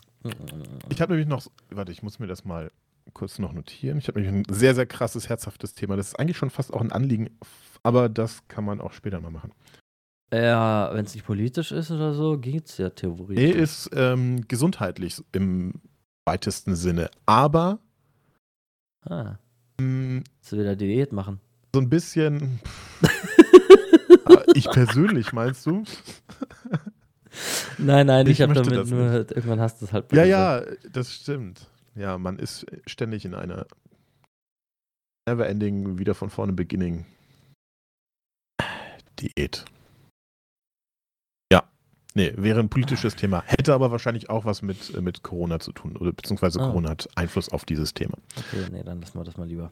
Ich 0.89 1.01
habe 1.01 1.13
nämlich 1.13 1.29
noch, 1.29 1.47
warte, 1.71 1.93
ich 1.93 2.03
muss 2.03 2.19
mir 2.19 2.27
das 2.27 2.45
mal 2.45 2.73
kurz 3.15 3.39
noch 3.39 3.53
notieren. 3.53 3.99
Ich 3.99 4.09
habe 4.09 4.21
nämlich 4.21 4.47
ein 4.51 4.55
sehr, 4.55 4.75
sehr 4.75 4.87
krasses, 4.87 5.29
herzhaftes 5.29 5.75
Thema. 5.75 5.97
Das 5.97 6.09
ist 6.09 6.19
eigentlich 6.19 6.37
schon 6.37 6.51
fast 6.51 6.73
auch 6.73 6.81
ein 6.81 6.93
Anliegen, 6.93 7.31
aber 7.83 8.09
das 8.09 8.47
kann 8.49 8.65
man 8.65 8.81
auch 8.81 8.93
später 8.93 9.21
mal 9.21 9.31
machen. 9.31 9.53
Ja, 10.33 10.91
wenn 10.95 11.05
es 11.05 11.15
nicht 11.15 11.27
politisch 11.27 11.73
ist 11.73 11.91
oder 11.91 12.15
so, 12.15 12.39
geht's 12.39 12.79
ja 12.79 12.91
theoretisch. 12.91 13.37
Nee, 13.37 13.51
ist 13.51 13.91
ähm, 13.95 14.47
gesundheitlich 14.49 15.23
im 15.33 15.75
weitesten 16.25 16.75
Sinne, 16.75 17.11
aber 17.27 17.79
ah, 19.05 19.35
mh, 19.79 20.23
willst 20.41 20.53
du 20.53 20.59
wieder 20.59 20.77
Diät 20.77 21.13
machen? 21.13 21.41
so 21.75 21.81
ein 21.81 21.89
bisschen. 21.89 22.61
Ich 24.55 24.71
persönlich, 24.71 25.33
meinst 25.33 25.65
du? 25.67 25.85
Nein, 27.79 28.07
nein, 28.07 28.27
Ich 28.27 28.33
ich, 28.33 28.43
habe 28.43 28.53
damit 28.55 28.87
nur, 28.91 29.09
nicht. 29.11 29.31
irgendwann 29.33 29.61
hast 29.61 29.81
du 29.81 29.87
es 29.87 29.93
halt. 29.93 30.13
Ja, 30.13 30.25
gesagt. 30.25 30.83
ja, 30.85 30.91
das 30.91 31.13
stimmt. 31.15 31.67
Ja, 31.95 32.19
man 32.19 32.39
ist 32.39 32.67
ständig 32.87 33.25
in 33.25 33.35
einer 33.35 33.67
never-ending, 35.29 35.99
wieder 35.99 36.15
von 36.15 36.31
vorne 36.31 36.53
beginning 36.53 37.05
Diät. 39.19 39.65
Ja, 41.53 41.63
nee, 42.15 42.33
wäre 42.37 42.61
ein 42.61 42.69
politisches 42.71 43.15
Thema. 43.15 43.43
Hätte 43.47 43.75
aber 43.75 43.91
wahrscheinlich 43.91 44.31
auch 44.31 44.45
was 44.45 44.63
mit, 44.63 44.95
äh, 44.95 45.01
mit 45.01 45.23
Corona 45.23 45.61
zu 45.61 45.73
tun. 45.73 45.97
Oder 45.97 46.13
beziehungsweise 46.13 46.61
Ah. 46.61 46.67
Corona 46.67 46.91
hat 46.91 47.09
Einfluss 47.15 47.51
auf 47.51 47.65
dieses 47.65 47.95
Thema. 47.95 48.17
Okay, 48.37 48.67
nee, 48.73 48.83
dann 48.83 49.01
lassen 49.01 49.19
wir 49.19 49.25
das 49.25 49.37
mal 49.37 49.47
lieber. 49.47 49.71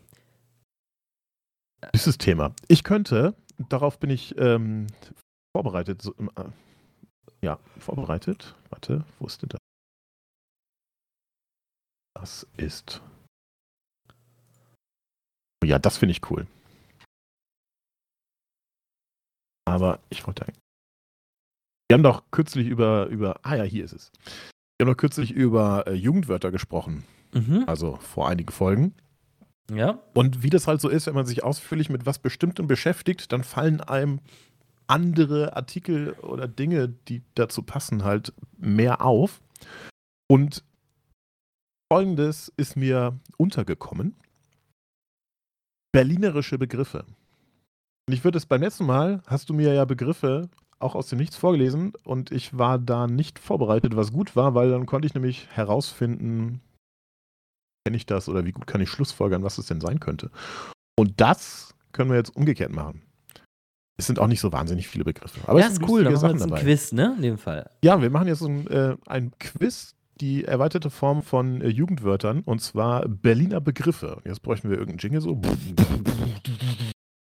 Dieses 1.95 2.19
Thema. 2.19 2.55
Ich 2.69 2.85
könnte, 2.85 3.35
darauf 3.71 3.99
bin 3.99 4.11
ich 4.11 4.37
ähm, 4.39 4.87
vorbereitet, 5.57 6.03
so, 6.03 6.13
äh, 6.15 6.45
Ja, 7.43 7.59
vorbereitet. 7.79 8.55
Warte, 8.69 9.05
wo 9.19 9.27
ist 9.27 9.41
denn 9.43 9.49
das? 9.49 9.61
Das 12.15 12.47
ist. 12.57 13.03
Oh 15.63 15.67
Ja, 15.67 15.79
das 15.79 15.99
finde 15.99 16.13
ich 16.13 16.31
cool. 16.31 16.47
Aber 19.67 20.01
ich 20.11 20.27
wollte 20.27 20.43
eigentlich. 20.43 20.61
Wir 21.89 21.95
haben 21.95 22.03
doch 22.03 22.23
kürzlich 22.31 22.67
über, 22.67 23.07
über. 23.07 23.41
Ah 23.43 23.57
ja, 23.57 23.65
hier 23.65 23.85
ist 23.85 23.93
es. 23.93 24.13
Wir 24.79 24.87
haben 24.87 24.93
doch 24.93 24.97
kürzlich 24.97 25.33
über 25.33 25.87
äh, 25.87 25.95
Jugendwörter 25.95 26.51
gesprochen. 26.51 27.05
Mhm. 27.33 27.65
Also 27.67 27.97
vor 27.97 28.29
einigen 28.29 28.51
Folgen. 28.51 28.95
Ja. 29.71 30.01
Und 30.15 30.43
wie 30.43 30.51
das 30.51 30.67
halt 30.67 30.81
so 30.81 30.89
ist, 30.89 31.07
wenn 31.07 31.15
man 31.15 31.27
sich 31.27 31.45
ausführlich 31.45 31.91
mit 31.91 32.07
was 32.07 32.19
Bestimmtem 32.19 32.67
beschäftigt, 32.67 33.33
dann 33.33 33.45
fallen 33.45 33.81
einem 33.81 34.21
andere 34.87 35.57
Artikel 35.57 36.13
oder 36.15 36.49
Dinge, 36.49 36.89
die 36.89 37.23
dazu 37.35 37.63
passen, 37.63 38.05
halt 38.05 38.33
mehr 38.57 39.05
auf. 39.05 39.41
Und 40.29 40.65
folgendes 41.91 42.53
ist 42.57 42.77
mir 42.77 43.19
untergekommen. 43.37 44.15
Berlinerische 45.93 46.57
Begriffe. 46.57 47.05
Und 48.07 48.15
ich 48.15 48.23
würde 48.23 48.39
es 48.39 48.47
beim 48.47 48.61
letzten 48.61 48.87
Mal, 48.87 49.23
hast 49.27 49.49
du 49.49 49.55
mir 49.55 49.75
ja 49.75 49.85
Begriffe 49.85 50.49
auch 50.79 50.95
aus 50.95 51.09
dem 51.09 51.19
Nichts 51.19 51.37
vorgelesen 51.37 51.93
und 52.05 52.31
ich 52.31 52.57
war 52.57 52.79
da 52.79 53.07
nicht 53.07 53.39
vorbereitet, 53.39 53.97
was 53.97 54.13
gut 54.13 54.35
war, 54.37 54.55
weil 54.55 54.71
dann 54.71 54.87
konnte 54.87 55.07
ich 55.07 55.15
nämlich 55.15 55.49
herausfinden, 55.51 56.61
kenne 57.85 57.97
ich 57.97 58.07
das 58.07 58.29
oder 58.29 58.45
wie 58.45 58.53
gut 58.53 58.67
kann 58.67 58.81
ich 58.81 58.89
schlussfolgern, 58.89 59.43
was 59.43 59.59
es 59.59 59.67
denn 59.67 59.81
sein 59.81 60.01
könnte. 60.01 60.31
Und 60.99 61.21
das 61.21 61.75
können 61.93 62.11
wir 62.11 62.17
jetzt 62.17 62.35
umgekehrt 62.35 62.73
machen. 62.73 63.03
Es 63.99 64.07
sind 64.07 64.19
auch 64.19 64.29
nicht 64.29 64.41
so 64.41 64.53
wahnsinnig 64.53 64.89
viele 64.89 65.05
Begriffe. 65.05 65.41
Aber 65.47 65.61
ja, 65.61 65.67
es 65.67 65.75
ist 65.75 65.83
cool. 65.83 66.05
Da 66.05 66.11
lustige 66.11 66.33
machen 66.33 66.41
wir 66.41 66.47
jetzt 66.47 66.55
ein. 66.55 66.67
Quiz, 66.67 66.93
ne? 66.93 67.15
In 67.17 67.23
dem 67.23 67.39
Fall. 67.39 67.69
Ja, 67.85 68.01
wir 68.01 68.09
machen 68.09 68.29
jetzt 68.29 68.43
ein, 68.43 68.67
äh, 68.69 68.97
ein 69.07 69.33
Quiz, 69.39 69.95
die 70.21 70.45
erweiterte 70.45 70.91
Form 70.91 71.23
von 71.23 71.61
äh, 71.61 71.69
Jugendwörtern, 71.69 72.41
und 72.41 72.61
zwar 72.61 73.09
Berliner 73.09 73.61
Begriffe. 73.61 74.21
Jetzt 74.25 74.43
bräuchten 74.43 74.71
wir 74.71 74.79
irgendeinen 74.79 74.99
Jingle 74.99 75.21
so. 75.21 75.41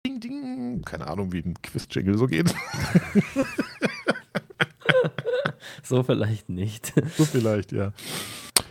Ding, 0.06 0.20
ding. 0.20 0.82
Keine 0.84 1.06
Ahnung, 1.06 1.32
wie 1.32 1.40
ein 1.40 1.54
Quiz-Jingle 1.60 2.16
so 2.16 2.26
geht. 2.26 2.54
So 5.82 6.02
vielleicht 6.02 6.48
nicht. 6.48 6.92
so 7.16 7.24
vielleicht, 7.24 7.72
ja. 7.72 7.92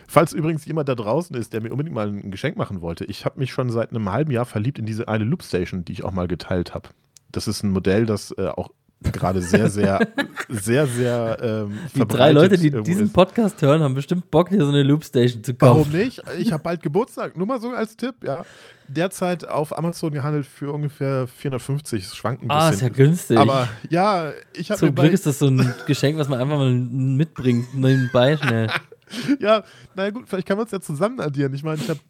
Falls 0.08 0.32
übrigens 0.32 0.64
jemand 0.64 0.88
da 0.88 0.94
draußen 0.94 1.36
ist, 1.36 1.52
der 1.52 1.60
mir 1.60 1.70
unbedingt 1.70 1.94
mal 1.94 2.08
ein 2.08 2.30
Geschenk 2.30 2.56
machen 2.56 2.80
wollte, 2.80 3.04
ich 3.04 3.24
habe 3.24 3.38
mich 3.38 3.52
schon 3.52 3.70
seit 3.70 3.90
einem 3.90 4.10
halben 4.10 4.30
Jahr 4.30 4.44
verliebt 4.44 4.78
in 4.78 4.86
diese 4.86 5.08
eine 5.08 5.24
Loopstation, 5.24 5.84
die 5.84 5.92
ich 5.92 6.04
auch 6.04 6.12
mal 6.12 6.28
geteilt 6.28 6.74
habe. 6.74 6.90
Das 7.30 7.48
ist 7.48 7.62
ein 7.62 7.70
Modell, 7.70 8.06
das 8.06 8.32
äh, 8.32 8.48
auch 8.48 8.70
gerade 9.12 9.40
sehr, 9.42 9.68
sehr, 9.70 10.06
sehr, 10.48 10.86
sehr 10.86 11.38
ähm, 11.42 11.78
Die 11.94 12.06
drei 12.06 12.32
Leute, 12.32 12.56
die 12.58 12.70
diesen. 12.70 13.10
Podcast 13.12 13.60
hören, 13.62 13.82
haben 13.82 13.94
bestimmt 13.94 14.30
Bock, 14.30 14.48
hier 14.48 14.60
so 14.64 14.68
eine 14.68 14.82
Loopstation 14.82 15.42
zu 15.44 15.52
Warum 15.58 15.84
kaufen. 15.84 15.96
nicht? 15.98 16.22
Ich 16.38 16.52
habe 16.52 16.62
bald 16.62 16.82
Geburtstag. 16.82 17.36
Nur 17.36 17.46
mal 17.46 17.60
so 17.60 17.70
als 17.70 17.96
Tipp, 17.96 18.14
ja. 18.22 18.44
Derzeit 18.88 19.48
auf 19.48 19.76
Amazon 19.76 20.12
gehandelt 20.12 20.46
für 20.46 20.72
ungefähr 20.72 21.26
450. 21.26 22.04
Es 22.04 22.16
schwankt 22.16 22.42
ein 22.42 22.50
Ah, 22.50 22.68
ist 22.70 22.82
ja 22.82 22.88
bisschen. 22.88 23.06
günstig. 23.06 23.38
Aber 23.38 23.68
ja, 23.88 24.32
ich 24.54 24.70
habe 24.70 24.78
Zum 24.78 24.94
Glück 24.94 25.12
ist 25.12 25.26
das 25.26 25.38
so 25.38 25.46
ein 25.46 25.74
Geschenk, 25.86 26.18
was 26.18 26.28
man 26.28 26.40
einfach 26.40 26.58
mal 26.58 26.70
mitbringt, 26.72 27.74
nebenbei 27.74 28.36
schnell. 28.36 28.68
ja, 29.40 29.62
na 29.94 30.10
gut, 30.10 30.24
vielleicht 30.28 30.46
kann 30.46 30.56
man 30.58 30.66
es 30.66 30.72
ja 30.72 30.80
zusammen 30.80 31.20
addieren. 31.20 31.54
Ich 31.54 31.62
meine, 31.62 31.80
ich 31.80 31.88
habe 31.88 32.00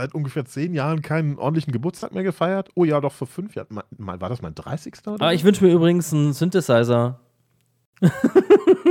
seit 0.00 0.14
ungefähr 0.14 0.44
zehn 0.46 0.72
Jahren 0.72 1.02
keinen 1.02 1.36
ordentlichen 1.38 1.72
Geburtstag 1.72 2.12
mehr 2.12 2.22
gefeiert. 2.22 2.70
Oh 2.74 2.84
ja, 2.84 3.00
doch 3.00 3.12
vor 3.12 3.26
fünf 3.26 3.54
Jahren. 3.54 3.82
Mal, 3.98 4.20
war 4.20 4.28
das 4.30 4.40
mein 4.40 4.54
30. 4.54 5.06
oder? 5.06 5.24
Ah, 5.24 5.32
ich 5.32 5.44
wünsche 5.44 5.62
mir 5.62 5.72
übrigens 5.72 6.12
einen 6.12 6.32
Synthesizer. 6.32 7.20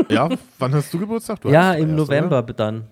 ja, 0.09 0.29
wann 0.59 0.73
hast 0.73 0.93
du 0.93 0.99
Geburtstag? 0.99 1.41
Du 1.41 1.49
ja, 1.49 1.73
im 1.73 1.89
erst, 1.89 1.97
November 1.97 2.43
Oder? 2.43 2.53
dann. 2.53 2.87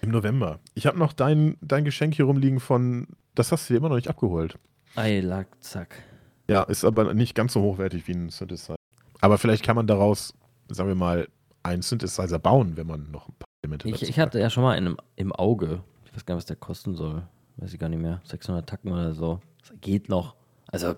Im 0.00 0.10
November. 0.10 0.58
Ich 0.74 0.86
habe 0.86 0.98
noch 0.98 1.12
dein, 1.12 1.56
dein 1.60 1.84
Geschenk 1.84 2.14
hier 2.14 2.24
rumliegen 2.24 2.58
von, 2.58 3.06
das 3.36 3.52
hast 3.52 3.68
du 3.68 3.74
dir 3.74 3.78
immer 3.78 3.88
noch 3.88 3.96
nicht 3.96 4.08
abgeholt. 4.08 4.58
Ei, 4.96 5.20
lack, 5.20 5.46
zack. 5.60 6.02
Ja, 6.48 6.64
ist 6.64 6.84
aber 6.84 7.14
nicht 7.14 7.36
ganz 7.36 7.52
so 7.52 7.62
hochwertig 7.62 8.08
wie 8.08 8.12
ein 8.12 8.30
Synthesizer. 8.30 8.74
Aber 9.20 9.38
vielleicht 9.38 9.64
kann 9.64 9.76
man 9.76 9.86
daraus, 9.86 10.34
sagen 10.68 10.88
wir 10.88 10.96
mal, 10.96 11.28
einen 11.62 11.82
Synthesizer 11.82 12.40
bauen, 12.40 12.76
wenn 12.76 12.88
man 12.88 13.12
noch 13.12 13.28
ein 13.28 13.34
paar 13.38 13.46
Elemente 13.62 13.88
Ich, 13.88 14.02
ich 14.02 14.18
hatte 14.18 14.40
ja 14.40 14.50
schon 14.50 14.64
mal 14.64 14.76
einen 14.76 14.88
im, 14.88 14.96
im 15.14 15.32
Auge. 15.32 15.84
Ich 16.12 16.16
weiß 16.16 16.26
gar 16.26 16.34
nicht, 16.34 16.42
was 16.42 16.46
der 16.46 16.56
kosten 16.56 16.94
soll. 16.94 17.22
Weiß 17.56 17.72
ich 17.72 17.78
gar 17.78 17.88
nicht 17.88 18.02
mehr. 18.02 18.20
600 18.24 18.68
Tacken 18.68 18.92
oder 18.92 19.14
so. 19.14 19.40
Das 19.60 19.72
geht 19.80 20.10
noch. 20.10 20.34
Also, 20.66 20.88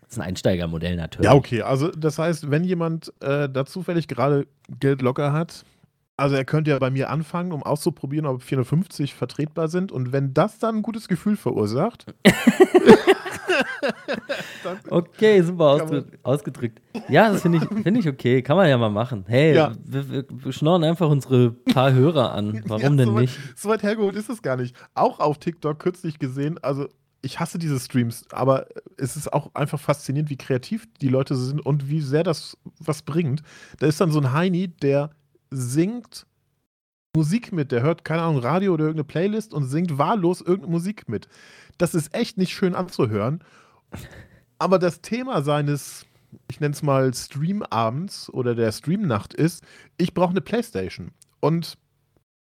das 0.00 0.12
ist 0.12 0.18
ein 0.18 0.22
Einsteigermodell 0.28 0.96
natürlich. 0.96 1.24
Ja, 1.24 1.34
okay. 1.34 1.62
Also 1.62 1.88
das 1.88 2.18
heißt, 2.18 2.50
wenn 2.50 2.62
jemand 2.62 3.12
äh, 3.20 3.48
da 3.48 3.64
zufällig 3.64 4.06
gerade 4.06 4.46
Geld 4.80 5.00
locker 5.00 5.32
hat, 5.32 5.64
also 6.18 6.36
er 6.36 6.44
könnte 6.44 6.70
ja 6.70 6.78
bei 6.78 6.90
mir 6.90 7.08
anfangen, 7.10 7.52
um 7.52 7.62
auszuprobieren, 7.62 8.26
ob 8.26 8.42
450 8.42 9.14
vertretbar 9.14 9.68
sind. 9.68 9.92
Und 9.92 10.12
wenn 10.12 10.34
das 10.34 10.58
dann 10.58 10.76
ein 10.76 10.82
gutes 10.82 11.08
Gefühl 11.08 11.36
verursacht, 11.36 12.06
Okay, 14.90 15.42
super 15.42 15.78
Kann 15.78 15.86
ausge 15.86 16.06
ausgedrückt. 16.22 16.80
Ja, 17.08 17.30
das 17.32 17.42
finde 17.42 17.58
ich, 17.58 17.82
find 17.82 17.98
ich 17.98 18.08
okay. 18.08 18.42
Kann 18.42 18.56
man 18.56 18.68
ja 18.68 18.76
mal 18.78 18.90
machen. 18.90 19.24
Hey, 19.26 19.54
Ja. 19.54 19.72
wir, 19.84 20.10
wir, 20.10 20.24
wir 20.30 20.52
schnorren 20.52 20.84
einfach 20.84 21.08
unsere 21.08 21.50
paar 21.52 21.92
Hörer 21.92 22.32
an. 22.32 22.62
Warum 22.66 22.82
Ja, 22.82 22.90
denn 22.90 23.06
so 23.08 23.14
weit- 23.14 23.20
nicht? 23.22 23.38
So 23.56 23.68
weit 23.68 23.82
hergeholt 23.82 24.16
ist 24.16 24.28
es 24.30 24.42
gar 24.42 24.56
nicht. 24.56 24.74
Auch 24.94 25.20
auf 25.20 25.38
TikTok 25.38 25.78
kürzlich 25.78 26.18
gesehen, 26.18 26.58
also 26.62 26.88
ich 27.22 27.40
hasse 27.40 27.58
diese 27.58 27.80
Streams, 27.80 28.24
aber 28.32 28.66
es 28.98 29.16
ist 29.16 29.32
auch 29.32 29.50
einfach 29.54 29.80
faszinierend, 29.80 30.28
wie 30.28 30.36
kreativ 30.36 30.86
die 31.00 31.08
Leute 31.08 31.34
sind 31.36 31.58
und 31.64 31.88
wie 31.88 32.02
sehr 32.02 32.22
das 32.22 32.58
was 32.78 33.00
bringt. 33.02 33.42
Da 33.78 33.86
ist 33.86 33.98
dann 34.00 34.10
so 34.10 34.20
ein 34.20 34.32
Heini, 34.32 34.68
der 34.68 35.10
singt 35.50 36.26
Musik 37.16 37.52
mit, 37.52 37.72
der 37.72 37.80
hört, 37.82 38.04
keine 38.04 38.22
Ahnung, 38.22 38.38
Radio 38.42 38.74
oder 38.74 38.84
irgendeine 38.84 39.04
Playlist 39.04 39.54
und 39.54 39.64
singt 39.64 39.96
wahllos 39.96 40.40
irgendeine 40.40 40.72
Musik 40.72 41.08
mit. 41.08 41.28
Das 41.78 41.94
ist 41.94 42.14
echt 42.14 42.36
nicht 42.38 42.52
schön 42.52 42.74
anzuhören. 42.74 43.40
Aber 44.58 44.78
das 44.78 45.00
Thema 45.00 45.42
seines, 45.42 46.06
ich 46.50 46.60
nenne 46.60 46.74
es 46.74 46.82
mal 46.82 47.12
Streamabends 47.12 48.30
oder 48.30 48.54
der 48.54 48.72
Streamnacht 48.72 49.34
ist, 49.34 49.64
ich 49.96 50.14
brauche 50.14 50.30
eine 50.30 50.40
Playstation. 50.40 51.10
Und 51.40 51.76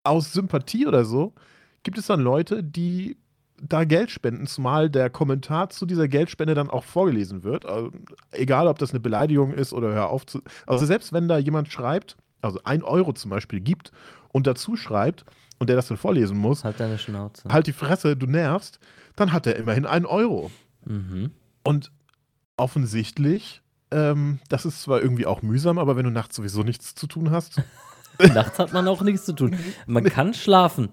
aus 0.03 0.33
Sympathie 0.33 0.87
oder 0.87 1.05
so 1.05 1.35
gibt 1.83 1.99
es 1.99 2.07
dann 2.07 2.21
Leute, 2.21 2.65
die 2.65 3.17
da 3.63 3.85
Geld 3.85 4.11
spenden, 4.11 4.47
zumal 4.47 4.89
der 4.89 5.11
Kommentar 5.11 5.69
zu 5.69 5.85
dieser 5.85 6.09
Geldspende 6.09 6.55
dann 6.55 6.71
auch 6.71 6.85
vorgelesen 6.85 7.45
wird. 7.45 7.67
Also, 7.67 7.91
egal, 8.31 8.67
ob 8.67 8.79
das 8.79 8.91
eine 8.91 9.01
Beleidigung 9.01 9.53
ist 9.53 9.73
oder 9.73 9.93
hör 9.93 10.09
auf 10.09 10.25
zu. 10.27 10.41
Also 10.67 10.87
selbst 10.87 11.13
wenn 11.13 11.29
da 11.29 11.39
jemand 11.39 11.71
schreibt, 11.71 12.17
also 12.41 12.59
ein 12.65 12.83
Euro 12.83 13.13
zum 13.13 13.31
Beispiel 13.31 13.61
gibt 13.61 13.93
und 14.31 14.47
dazu 14.47 14.77
schreibt 14.77 15.27
und 15.59 15.69
der 15.69 15.77
das 15.77 15.89
dann 15.89 15.99
vorlesen 15.99 16.39
muss, 16.39 16.65
Halt 16.65 16.81
deine 16.81 16.97
Schnauze. 16.97 17.47
halt 17.51 17.67
die 17.67 17.75
Fresse, 17.75 18.17
du 18.17 18.27
nervst, 18.27 18.79
dann 19.15 19.33
hat 19.33 19.47
er 19.47 19.57
immerhin 19.57 19.85
einen 19.85 20.07
Euro. 20.07 20.51
Mhm. 20.85 21.31
Und 21.65 21.91
offensichtlich, 22.57 23.63
ähm, 23.91 24.39
das 24.49 24.65
ist 24.65 24.83
zwar 24.83 25.01
irgendwie 25.03 25.27
auch 25.27 25.43
mühsam, 25.43 25.79
aber 25.79 25.97
wenn 25.97 26.05
du 26.05 26.11
nachts 26.11 26.37
sowieso 26.37 26.63
nichts 26.63 26.95
zu 26.95 27.07
tun 27.07 27.31
hast, 27.31 27.61
Nachts 28.35 28.59
hat 28.59 28.73
man 28.75 28.87
auch 28.87 29.01
nichts 29.01 29.25
zu 29.25 29.33
tun. 29.33 29.57
Man 29.87 30.05
kann 30.05 30.35
schlafen, 30.35 30.91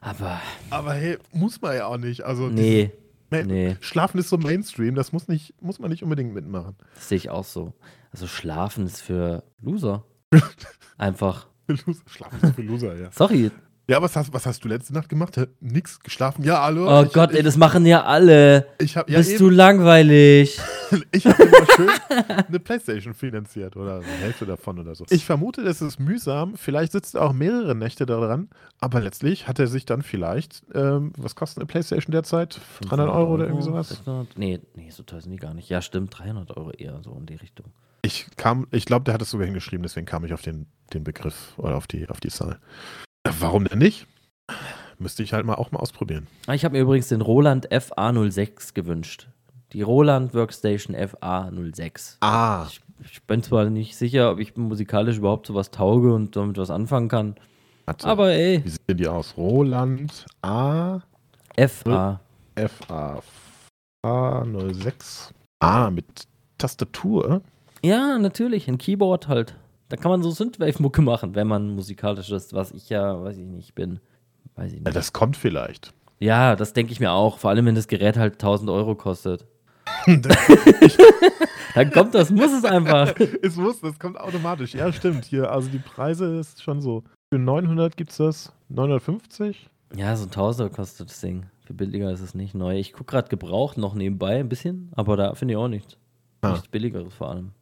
aber 0.00 0.40
aber 0.70 0.94
hey, 0.94 1.18
muss 1.30 1.60
man 1.60 1.76
ja 1.76 1.84
auch 1.86 1.98
nicht. 1.98 2.22
Also 2.24 2.48
nee, 2.48 2.90
dieses- 3.30 3.46
nee, 3.46 3.76
Schlafen 3.80 4.18
ist 4.18 4.30
so 4.30 4.38
Mainstream, 4.38 4.94
das 4.94 5.12
muss, 5.12 5.28
nicht, 5.28 5.60
muss 5.60 5.78
man 5.78 5.90
nicht 5.90 6.02
unbedingt 6.02 6.32
mitmachen. 6.32 6.76
das 6.94 7.10
sehe 7.10 7.18
ich 7.18 7.28
auch 7.28 7.44
so. 7.44 7.74
Also 8.12 8.26
schlafen 8.26 8.86
ist 8.86 9.02
für 9.02 9.44
Loser. 9.60 10.04
Einfach. 10.96 11.48
Schlafen 12.06 12.40
ist 12.42 12.54
für 12.54 12.62
Loser, 12.62 12.96
ja. 12.98 13.12
Sorry. 13.12 13.50
Ja, 13.90 14.00
was 14.00 14.14
hast, 14.14 14.32
was 14.32 14.46
hast 14.46 14.64
du 14.64 14.68
letzte 14.68 14.94
Nacht 14.94 15.08
gemacht? 15.08 15.34
Nix 15.58 15.98
geschlafen? 15.98 16.44
Ja, 16.44 16.62
hallo? 16.62 16.86
Oh 16.86 17.02
ich, 17.02 17.12
Gott, 17.12 17.32
ich, 17.32 17.38
ey, 17.38 17.42
das 17.42 17.56
machen 17.56 17.84
ja 17.84 18.04
alle. 18.04 18.68
Ich 18.78 18.96
habe 18.96 19.10
ja 19.10 19.18
Bist 19.18 19.30
eben, 19.30 19.38
du 19.40 19.50
langweilig? 19.50 20.60
ich 21.10 21.26
hab 21.26 21.40
immer 21.40 21.66
schön 21.74 21.88
eine 22.46 22.60
Playstation 22.60 23.14
finanziert 23.14 23.76
oder 23.76 23.96
eine 23.96 24.06
Hälfte 24.06 24.46
davon 24.46 24.78
oder 24.78 24.94
so. 24.94 25.06
Ich 25.10 25.24
vermute, 25.24 25.64
das 25.64 25.82
ist 25.82 25.98
mühsam. 25.98 26.54
Vielleicht 26.54 26.92
sitzt 26.92 27.16
er 27.16 27.22
auch 27.22 27.32
mehrere 27.32 27.74
Nächte 27.74 28.06
daran, 28.06 28.48
aber 28.78 29.00
letztlich 29.00 29.48
hat 29.48 29.58
er 29.58 29.66
sich 29.66 29.86
dann 29.86 30.02
vielleicht, 30.02 30.62
ähm, 30.72 31.12
was 31.16 31.34
kostet 31.34 31.58
eine 31.58 31.66
Playstation 31.66 32.12
derzeit? 32.12 32.60
300 32.82 33.08
Euro 33.08 33.34
oder 33.34 33.46
irgendwie 33.46 33.64
sowas? 33.64 33.88
600? 33.88 34.38
Nee, 34.38 34.60
nee, 34.76 34.90
so 34.90 35.02
teuer 35.02 35.20
sind 35.20 35.32
die 35.32 35.38
gar 35.38 35.52
nicht. 35.52 35.68
Ja, 35.68 35.82
stimmt, 35.82 36.16
300 36.16 36.56
Euro 36.56 36.70
eher 36.70 37.00
so 37.02 37.12
in 37.18 37.26
die 37.26 37.34
Richtung. 37.34 37.66
Ich 38.02 38.26
kam, 38.36 38.68
ich 38.70 38.84
glaube, 38.84 39.02
der 39.06 39.14
hat 39.14 39.22
es 39.22 39.30
sogar 39.30 39.46
hingeschrieben, 39.46 39.82
deswegen 39.82 40.06
kam 40.06 40.24
ich 40.24 40.32
auf 40.32 40.42
den, 40.42 40.66
den 40.94 41.02
Begriff 41.02 41.54
oder 41.56 41.74
auf 41.74 41.88
die, 41.88 42.08
auf 42.08 42.20
die 42.20 42.28
Zahl. 42.28 42.60
Warum 43.40 43.64
denn 43.64 43.78
nicht? 43.78 44.06
Müsste 44.98 45.22
ich 45.22 45.32
halt 45.32 45.46
mal 45.46 45.54
auch 45.54 45.72
mal 45.72 45.78
ausprobieren. 45.80 46.26
Ah, 46.46 46.54
Ich 46.54 46.64
habe 46.64 46.72
mir 46.76 46.82
übrigens 46.82 47.08
den 47.08 47.20
Roland 47.22 47.68
FA06 47.70 48.74
gewünscht. 48.74 49.28
Die 49.72 49.82
Roland 49.82 50.34
Workstation 50.34 50.94
FA06. 50.96 52.16
Ah, 52.20 52.66
Ich, 52.68 52.80
ich 53.04 53.22
bin 53.22 53.42
zwar 53.42 53.64
nicht 53.66 53.96
sicher, 53.96 54.30
ob 54.32 54.40
ich 54.40 54.56
musikalisch 54.56 55.16
überhaupt 55.18 55.46
sowas 55.46 55.70
tauge 55.70 56.12
und 56.12 56.36
damit 56.36 56.58
was 56.58 56.70
anfangen 56.70 57.08
kann, 57.08 57.36
warte. 57.86 58.06
aber 58.08 58.32
ey, 58.32 58.62
Wie 58.64 58.68
sehen 58.68 58.96
die 58.98 59.08
aus? 59.08 59.34
Roland 59.36 60.26
A 60.42 61.00
FA. 61.56 62.20
FA 62.56 63.22
A06. 64.04 65.30
Ah, 65.60 65.90
mit 65.90 66.04
Tastatur. 66.58 67.42
Ja, 67.82 68.18
natürlich, 68.18 68.68
ein 68.68 68.76
Keyboard 68.78 69.28
halt. 69.28 69.54
Da 69.90 69.96
kann 69.96 70.10
man 70.10 70.22
so 70.22 70.30
Synthwave-Mucke 70.30 71.02
machen, 71.02 71.34
wenn 71.34 71.46
man 71.48 71.68
musikalisch 71.74 72.30
ist, 72.30 72.54
was 72.54 72.70
ich 72.72 72.88
ja, 72.88 73.22
weiß 73.22 73.36
ich 73.36 73.46
nicht, 73.46 73.74
bin. 73.74 74.00
Weiß 74.54 74.72
ich 74.72 74.78
Ja, 74.78 74.84
nicht. 74.84 74.96
das 74.96 75.12
kommt 75.12 75.36
vielleicht. 75.36 75.92
Ja, 76.20 76.54
das 76.56 76.72
denke 76.72 76.92
ich 76.92 77.00
mir 77.00 77.12
auch. 77.12 77.38
Vor 77.38 77.50
allem, 77.50 77.66
wenn 77.66 77.74
das 77.74 77.88
Gerät 77.88 78.16
halt 78.16 78.34
1000 78.34 78.70
Euro 78.70 78.94
kostet. 78.94 79.46
Dann 81.74 81.90
kommt 81.92 82.14
das, 82.14 82.30
muss 82.30 82.52
es 82.52 82.64
einfach. 82.64 83.14
es 83.42 83.56
muss, 83.56 83.80
das 83.80 83.98
kommt 83.98 84.18
automatisch. 84.18 84.74
Ja, 84.74 84.92
stimmt. 84.92 85.24
Hier, 85.24 85.50
also 85.50 85.68
die 85.68 85.78
Preise 85.78 86.36
ist 86.38 86.62
schon 86.62 86.80
so. 86.80 87.04
Für 87.32 87.38
900 87.38 87.96
gibt's 87.96 88.16
das. 88.16 88.52
950? 88.68 89.68
Ja, 89.96 90.14
so 90.16 90.24
ein 90.26 90.30
Tausender 90.30 90.70
kostet 90.72 91.10
das 91.10 91.20
Ding. 91.20 91.46
Viel 91.66 91.76
billiger 91.76 92.10
ist 92.12 92.20
es 92.20 92.34
nicht. 92.34 92.54
Neu. 92.54 92.76
Ich 92.78 92.92
gucke 92.92 93.10
gerade 93.12 93.28
gebraucht 93.28 93.76
noch 93.78 93.94
nebenbei 93.94 94.38
ein 94.40 94.48
bisschen, 94.48 94.90
aber 94.94 95.16
da 95.16 95.34
finde 95.34 95.54
ich 95.54 95.58
auch 95.58 95.68
nichts. 95.68 95.96
Ah. 96.42 96.52
Nichts 96.52 96.68
billigeres 96.68 97.12
vor 97.14 97.30
allem. 97.30 97.52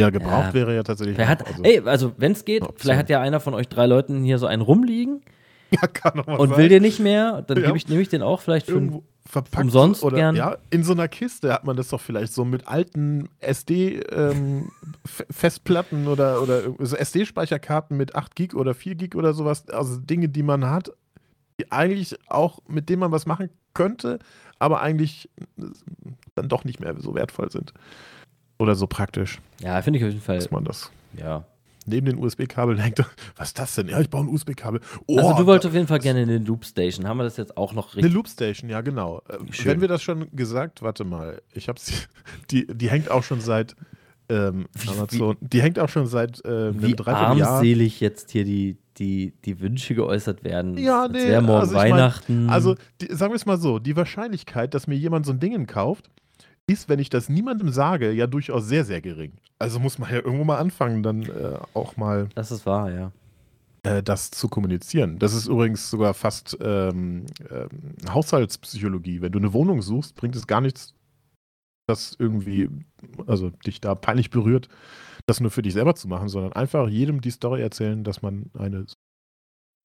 Ja, 0.00 0.10
gebraucht 0.10 0.48
Ja. 0.48 0.54
wäre 0.54 0.74
ja 0.74 0.82
tatsächlich. 0.82 1.16
Wer 1.16 1.28
hat, 1.28 1.46
also, 1.46 1.62
ey, 1.62 1.80
also 1.80 2.12
wenn 2.16 2.32
es 2.32 2.44
geht, 2.44 2.64
vielleicht 2.76 2.98
hat 2.98 3.10
ja 3.10 3.20
einer 3.20 3.38
von 3.40 3.54
euch 3.54 3.68
drei 3.68 3.86
Leuten 3.86 4.24
hier 4.24 4.38
so 4.38 4.46
einen 4.46 4.62
rumliegen 4.62 5.22
ja, 5.70 5.86
kann 5.86 6.14
doch 6.16 6.26
mal 6.26 6.36
und 6.36 6.48
sein. 6.50 6.58
will 6.58 6.68
den 6.68 6.82
nicht 6.82 6.98
mehr, 6.98 7.42
dann 7.42 7.62
Ja. 7.62 7.74
ich, 7.74 7.88
nehme 7.88 8.02
ich 8.02 8.08
den 8.08 8.22
auch 8.22 8.40
vielleicht 8.40 8.66
für 8.66 8.72
irgendwo 8.72 9.04
verpackt 9.26 9.62
umsonst 9.64 10.02
oder 10.02 10.16
gern. 10.16 10.36
ja 10.36 10.56
in 10.70 10.82
so 10.84 10.92
einer 10.92 11.08
Kiste 11.08 11.52
hat 11.52 11.64
man 11.64 11.76
das 11.76 11.88
doch 11.88 12.00
vielleicht 12.00 12.32
so 12.32 12.44
mit 12.44 12.66
alten 12.68 13.28
SD 13.40 14.00
ähm, 14.12 14.70
Festplatten 15.30 16.08
oder 16.08 16.42
oder 16.42 16.62
so 16.80 16.96
SD-Speicherkarten 16.96 17.96
mit 17.96 18.16
8 18.16 18.34
Gig 18.34 18.54
oder 18.54 18.74
4 18.74 18.96
Gig 18.96 19.14
oder 19.14 19.32
sowas, 19.32 19.68
also 19.68 19.96
Dinge, 19.98 20.28
die 20.28 20.42
man 20.42 20.68
hat, 20.68 20.90
die 21.60 21.70
eigentlich 21.72 22.16
auch 22.28 22.58
mit 22.68 22.88
denen 22.88 23.00
man 23.00 23.12
was 23.12 23.26
machen 23.26 23.48
könnte, 23.74 24.18
aber 24.58 24.80
eigentlich 24.82 25.30
äh, 25.58 25.62
dann 26.34 26.48
doch 26.48 26.64
nicht 26.64 26.80
mehr 26.80 26.94
so 26.98 27.14
wertvoll 27.14 27.50
sind 27.50 27.72
oder 28.58 28.74
so 28.74 28.86
praktisch, 28.86 29.40
Ja, 29.60 29.80
finde 29.82 29.98
ich 29.98 30.04
auf 30.04 30.10
jeden 30.10 30.22
Fall. 30.22 30.36
dass 30.38 30.50
man 30.50 30.64
das 30.64 30.90
Ja. 31.18 31.44
neben 31.86 32.06
den 32.06 32.18
USB-Kabeln 32.18 32.78
hängt. 32.82 32.98
Was 33.36 33.48
ist 33.48 33.58
das 33.58 33.74
denn? 33.74 33.88
Ja, 33.88 34.00
ich 34.00 34.08
baue 34.10 34.24
ein 34.24 34.28
USB-Kabel. 34.28 34.80
Oh, 35.06 35.18
Also 35.18 35.34
du 35.34 35.46
wolltest 35.46 35.66
auf 35.68 35.74
jeden 35.74 35.86
Fall 35.88 35.98
gerne 35.98 36.20
eine 36.20 36.38
Loopstation. 36.38 37.06
Haben 37.06 37.18
wir 37.18 37.24
das 37.24 37.36
jetzt 37.36 37.56
auch 37.56 37.72
noch 37.72 37.88
Eine 37.92 37.96
richtig? 37.96 38.14
Loopstation, 38.14 38.70
ja 38.70 38.80
genau. 38.80 39.22
Äh, 39.28 39.52
Schön. 39.52 39.72
Wenn 39.72 39.80
wir 39.80 39.88
das 39.88 40.02
schon 40.02 40.28
gesagt, 40.34 40.82
warte 40.82 41.04
mal, 41.04 41.42
ich 41.52 41.68
habe 41.68 41.78
sie, 41.80 41.94
die, 42.50 42.66
die 42.66 42.90
hängt 42.90 43.10
auch 43.10 43.22
schon 43.22 43.40
seit 43.40 43.74
ähm, 44.30 44.66
Wie- 44.78 44.88
Amazon, 44.88 45.36
die 45.40 45.60
hängt 45.60 45.78
auch 45.78 45.88
schon 45.90 46.06
seit 46.06 46.40
ähm, 46.46 46.52
einem 46.52 46.82
Wie 46.82 46.94
Dreivierteljahr. 46.94 47.50
armselig 47.50 48.00
jetzt 48.00 48.30
hier 48.30 48.44
die, 48.44 48.78
die, 48.96 49.34
die 49.44 49.60
Wünsche 49.60 49.94
geäußert 49.94 50.44
werden. 50.44 50.78
Ja, 50.78 51.06
nee, 51.08 51.18
wäre 51.28 51.42
morgen 51.42 51.60
also 51.60 51.72
ich 51.74 51.82
mein, 51.82 51.92
Weihnachten. 51.92 52.48
Also 52.48 52.76
die, 53.02 53.12
sagen 53.14 53.32
wir 53.32 53.36
es 53.36 53.44
mal 53.44 53.58
so, 53.58 53.78
die 53.78 53.96
Wahrscheinlichkeit, 53.96 54.72
dass 54.72 54.86
mir 54.86 54.94
jemand 54.94 55.26
so 55.26 55.32
ein 55.32 55.40
Ding 55.40 55.66
kauft, 55.66 56.08
ist, 56.66 56.88
wenn 56.88 56.98
ich 56.98 57.10
das 57.10 57.28
niemandem 57.28 57.70
sage, 57.70 58.12
ja 58.12 58.26
durchaus 58.26 58.66
sehr, 58.66 58.84
sehr 58.84 59.00
gering. 59.00 59.32
Also 59.58 59.78
muss 59.78 59.98
man 59.98 60.10
ja 60.10 60.16
irgendwo 60.16 60.44
mal 60.44 60.58
anfangen, 60.58 61.02
dann 61.02 61.22
äh, 61.22 61.58
auch 61.74 61.96
mal 61.96 62.28
das 62.34 62.50
ist 62.50 62.66
wahr, 62.66 62.90
ja. 62.90 63.12
äh, 63.82 64.02
das 64.02 64.30
zu 64.30 64.48
kommunizieren. 64.48 65.18
Das 65.18 65.34
ist 65.34 65.46
übrigens 65.46 65.90
sogar 65.90 66.14
fast 66.14 66.56
ähm, 66.60 67.26
ähm, 67.50 67.68
Haushaltspsychologie. 68.08 69.20
Wenn 69.20 69.32
du 69.32 69.38
eine 69.38 69.52
Wohnung 69.52 69.82
suchst, 69.82 70.14
bringt 70.14 70.36
es 70.36 70.46
gar 70.46 70.60
nichts, 70.60 70.94
das 71.86 72.16
irgendwie, 72.18 72.70
also 73.26 73.50
dich 73.50 73.80
da 73.80 73.94
peinlich 73.94 74.30
berührt, 74.30 74.68
das 75.26 75.40
nur 75.40 75.50
für 75.50 75.62
dich 75.62 75.74
selber 75.74 75.94
zu 75.94 76.08
machen, 76.08 76.28
sondern 76.28 76.52
einfach 76.54 76.88
jedem 76.88 77.20
die 77.20 77.30
Story 77.30 77.60
erzählen, 77.60 78.04
dass 78.04 78.22
man 78.22 78.50
eine, 78.58 78.86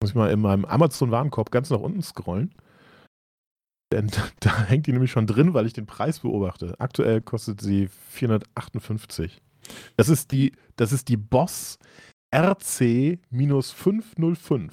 muss 0.02 0.12
ich 0.12 0.16
mal 0.16 0.32
in 0.32 0.40
meinem 0.40 0.66
Amazon-Warenkorb 0.66 1.52
ganz 1.52 1.70
nach 1.70 1.80
unten 1.80 2.02
scrollen. 2.02 2.54
Denn 3.92 4.10
da 4.40 4.64
hängt 4.64 4.88
die 4.88 4.94
nämlich 4.94 5.12
schon 5.12 5.28
drin, 5.28 5.54
weil 5.54 5.66
ich 5.66 5.74
den 5.74 5.86
Preis 5.86 6.20
beobachte. 6.20 6.80
Aktuell 6.80 7.20
kostet 7.22 7.60
sie 7.62 7.90
458. 8.10 9.42
Das 9.98 10.10
ist 10.10 10.32
die, 10.32 10.54
das 10.76 10.92
ist 10.92 11.10
die 11.10 11.18
Boss 11.18 11.78
RC-505 12.34 14.72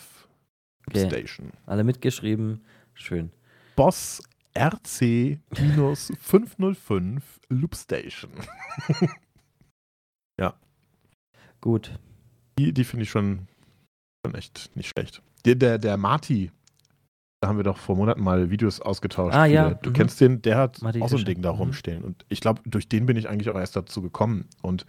Okay. 0.88 1.08
Station. 1.08 1.50
Alle 1.66 1.82
mitgeschrieben. 1.82 2.64
Schön. 2.94 3.32
Boss 3.74 4.22
RC-505 4.54 7.22
Loop 7.48 7.74
Station. 7.74 8.30
Gut. 11.66 11.98
Die, 12.58 12.72
die 12.72 12.84
finde 12.84 13.02
ich 13.02 13.10
schon, 13.10 13.48
schon 14.24 14.36
echt 14.36 14.70
nicht 14.76 14.88
schlecht. 14.88 15.20
Der, 15.44 15.56
der, 15.56 15.78
der 15.78 15.96
Marty, 15.96 16.52
da 17.40 17.48
haben 17.48 17.58
wir 17.58 17.64
doch 17.64 17.78
vor 17.78 17.96
Monaten 17.96 18.22
mal 18.22 18.50
Videos 18.50 18.80
ausgetauscht. 18.80 19.36
Ah, 19.36 19.46
ja, 19.46 19.74
Du 19.74 19.90
mhm. 19.90 19.94
kennst 19.94 20.20
den, 20.20 20.42
der 20.42 20.56
hat 20.56 20.80
Marty 20.82 21.02
auch 21.02 21.08
so 21.08 21.16
ein 21.16 21.24
Ding 21.24 21.42
da 21.42 21.52
mhm. 21.52 21.58
rumstehen. 21.58 22.02
Und 22.02 22.24
ich 22.28 22.40
glaube, 22.40 22.62
durch 22.64 22.88
den 22.88 23.06
bin 23.06 23.16
ich 23.16 23.28
eigentlich 23.28 23.50
auch 23.50 23.58
erst 23.58 23.76
dazu 23.76 24.00
gekommen. 24.02 24.46
Und 24.62 24.86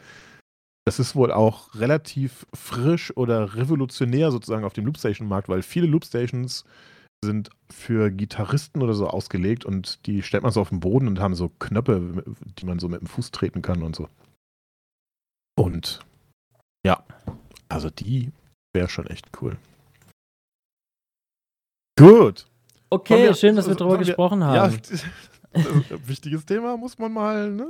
das 0.86 1.00
ist 1.00 1.16
wohl 1.16 1.32
auch 1.32 1.76
relativ 1.76 2.46
frisch 2.54 3.16
oder 3.18 3.56
revolutionär 3.56 4.32
sozusagen 4.32 4.64
auf 4.64 4.74
dem 4.74 4.86
Loopstation-Markt, 4.86 5.50
weil 5.50 5.62
viele 5.62 5.88
Loopstations 5.88 6.64
sind 7.24 7.50
für 7.70 8.12
Gitarristen 8.12 8.82
oder 8.82 8.94
so 8.94 9.08
ausgelegt 9.08 9.66
und 9.66 10.06
die 10.06 10.22
stellt 10.22 10.44
man 10.44 10.52
so 10.52 10.62
auf 10.62 10.70
den 10.70 10.80
Boden 10.80 11.08
und 11.08 11.20
haben 11.20 11.36
so 11.36 11.50
Knöpfe, 11.60 12.24
die 12.60 12.66
man 12.66 12.80
so 12.80 12.88
mit 12.88 13.02
dem 13.02 13.08
Fuß 13.08 13.32
treten 13.32 13.62
kann 13.62 13.82
und 13.82 13.96
so. 13.96 14.08
Und 15.58 16.00
ja, 16.86 17.04
also 17.68 17.90
die 17.90 18.32
wäre 18.74 18.88
schon 18.88 19.08
echt 19.08 19.30
cool. 19.42 19.58
Gut. 21.98 22.46
Okay, 22.90 23.24
wir- 23.24 23.34
schön, 23.34 23.56
dass 23.56 23.66
wir 23.68 23.74
so- 23.74 23.80
drüber 23.80 23.92
sollen 23.92 24.02
wir- 24.02 24.06
gesprochen 24.08 24.42
Ja, 24.42 24.48
haben. 24.72 24.80
wichtiges 26.08 26.46
Thema 26.46 26.78
muss 26.78 26.98
man 26.98 27.12
mal. 27.14 27.50
Ne, 27.52 27.66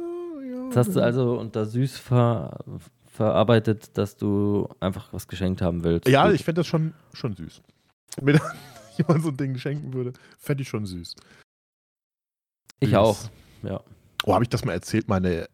ja. 0.52 0.66
Jetzt 0.66 0.78
hast 0.78 0.96
du 0.96 1.02
also 1.02 1.40
unter 1.40 1.66
süß 1.66 1.98
ver, 1.98 2.60
verarbeitet, 3.06 3.98
dass 3.98 4.16
du 4.18 4.68
einfach 4.80 5.12
was 5.14 5.28
geschenkt 5.28 5.62
haben 5.62 5.84
willst. 5.84 6.08
Ja, 6.08 6.26
Gut. 6.28 6.36
ich 6.36 6.44
fände 6.44 6.60
das 6.60 6.68
schon, 6.68 6.94
schon 7.14 7.36
süß. 7.36 7.62
Wenn 8.22 8.40
jemand 8.98 9.24
so 9.24 9.30
ein 9.30 9.38
Ding 9.38 9.58
schenken 9.58 9.94
würde, 9.94 10.14
fände 10.38 10.64
ich 10.64 10.70
schon 10.70 10.86
süß. 10.86 11.16
ich 12.80 12.90
süß. 12.90 12.98
auch. 12.98 13.18
Ja. 13.64 13.82
Oh, 14.26 14.34
habe 14.34 14.44
ich 14.44 14.50
das 14.50 14.66
mal 14.66 14.74
erzählt? 14.74 15.08
Meine 15.08 15.48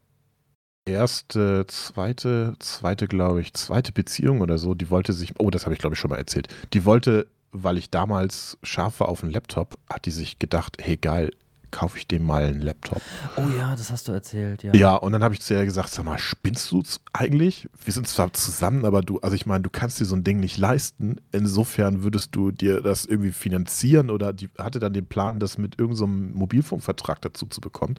erste, 0.85 1.65
zweite, 1.67 2.55
zweite, 2.59 3.07
glaube 3.07 3.41
ich, 3.41 3.53
zweite 3.53 3.91
Beziehung 3.91 4.41
oder 4.41 4.57
so, 4.57 4.73
die 4.73 4.89
wollte 4.89 5.13
sich, 5.13 5.33
oh, 5.39 5.49
das 5.49 5.65
habe 5.65 5.73
ich 5.73 5.79
glaube 5.79 5.93
ich 5.93 5.99
schon 5.99 6.09
mal 6.09 6.17
erzählt. 6.17 6.47
Die 6.73 6.83
wollte, 6.85 7.27
weil 7.53 7.77
ich 7.77 7.89
damals 7.89 8.57
scharf 8.63 8.99
war 8.99 9.09
auf 9.09 9.21
dem 9.21 9.29
Laptop, 9.29 9.77
hat 9.89 10.05
die 10.05 10.11
sich 10.11 10.39
gedacht, 10.39 10.77
hey 10.81 10.97
geil, 10.97 11.31
kaufe 11.73 11.97
ich 11.97 12.07
dem 12.07 12.23
mal 12.23 12.43
einen 12.43 12.61
Laptop. 12.61 13.01
Oh 13.35 13.47
ja, 13.57 13.75
das 13.75 13.91
hast 13.91 14.07
du 14.07 14.11
erzählt, 14.11 14.63
ja. 14.63 14.73
Ja, 14.73 14.95
und 14.95 15.11
dann 15.11 15.23
habe 15.23 15.33
ich 15.33 15.41
zu 15.41 15.53
ihr 15.53 15.65
gesagt, 15.65 15.89
sag 15.89 16.05
mal, 16.05 16.19
spinnst 16.19 16.71
du 16.71 16.83
eigentlich? 17.11 17.67
Wir 17.83 17.93
sind 17.93 18.07
zwar 18.07 18.31
zusammen, 18.31 18.85
aber 18.85 19.01
du, 19.01 19.19
also 19.19 19.35
ich 19.35 19.45
meine, 19.45 19.63
du 19.63 19.69
kannst 19.69 19.99
dir 19.99 20.05
so 20.05 20.15
ein 20.15 20.23
Ding 20.23 20.39
nicht 20.39 20.57
leisten. 20.57 21.17
Insofern 21.31 22.03
würdest 22.03 22.35
du 22.35 22.51
dir 22.51 22.81
das 22.81 23.05
irgendwie 23.05 23.31
finanzieren 23.31 24.11
oder 24.11 24.33
die 24.33 24.49
hatte 24.57 24.79
dann 24.79 24.93
den 24.93 25.07
Plan, 25.07 25.39
das 25.39 25.57
mit 25.57 25.79
irgendeinem 25.79 26.31
so 26.31 26.37
Mobilfunkvertrag 26.37 27.21
dazu 27.21 27.47
zu 27.47 27.59
bekommen. 27.59 27.95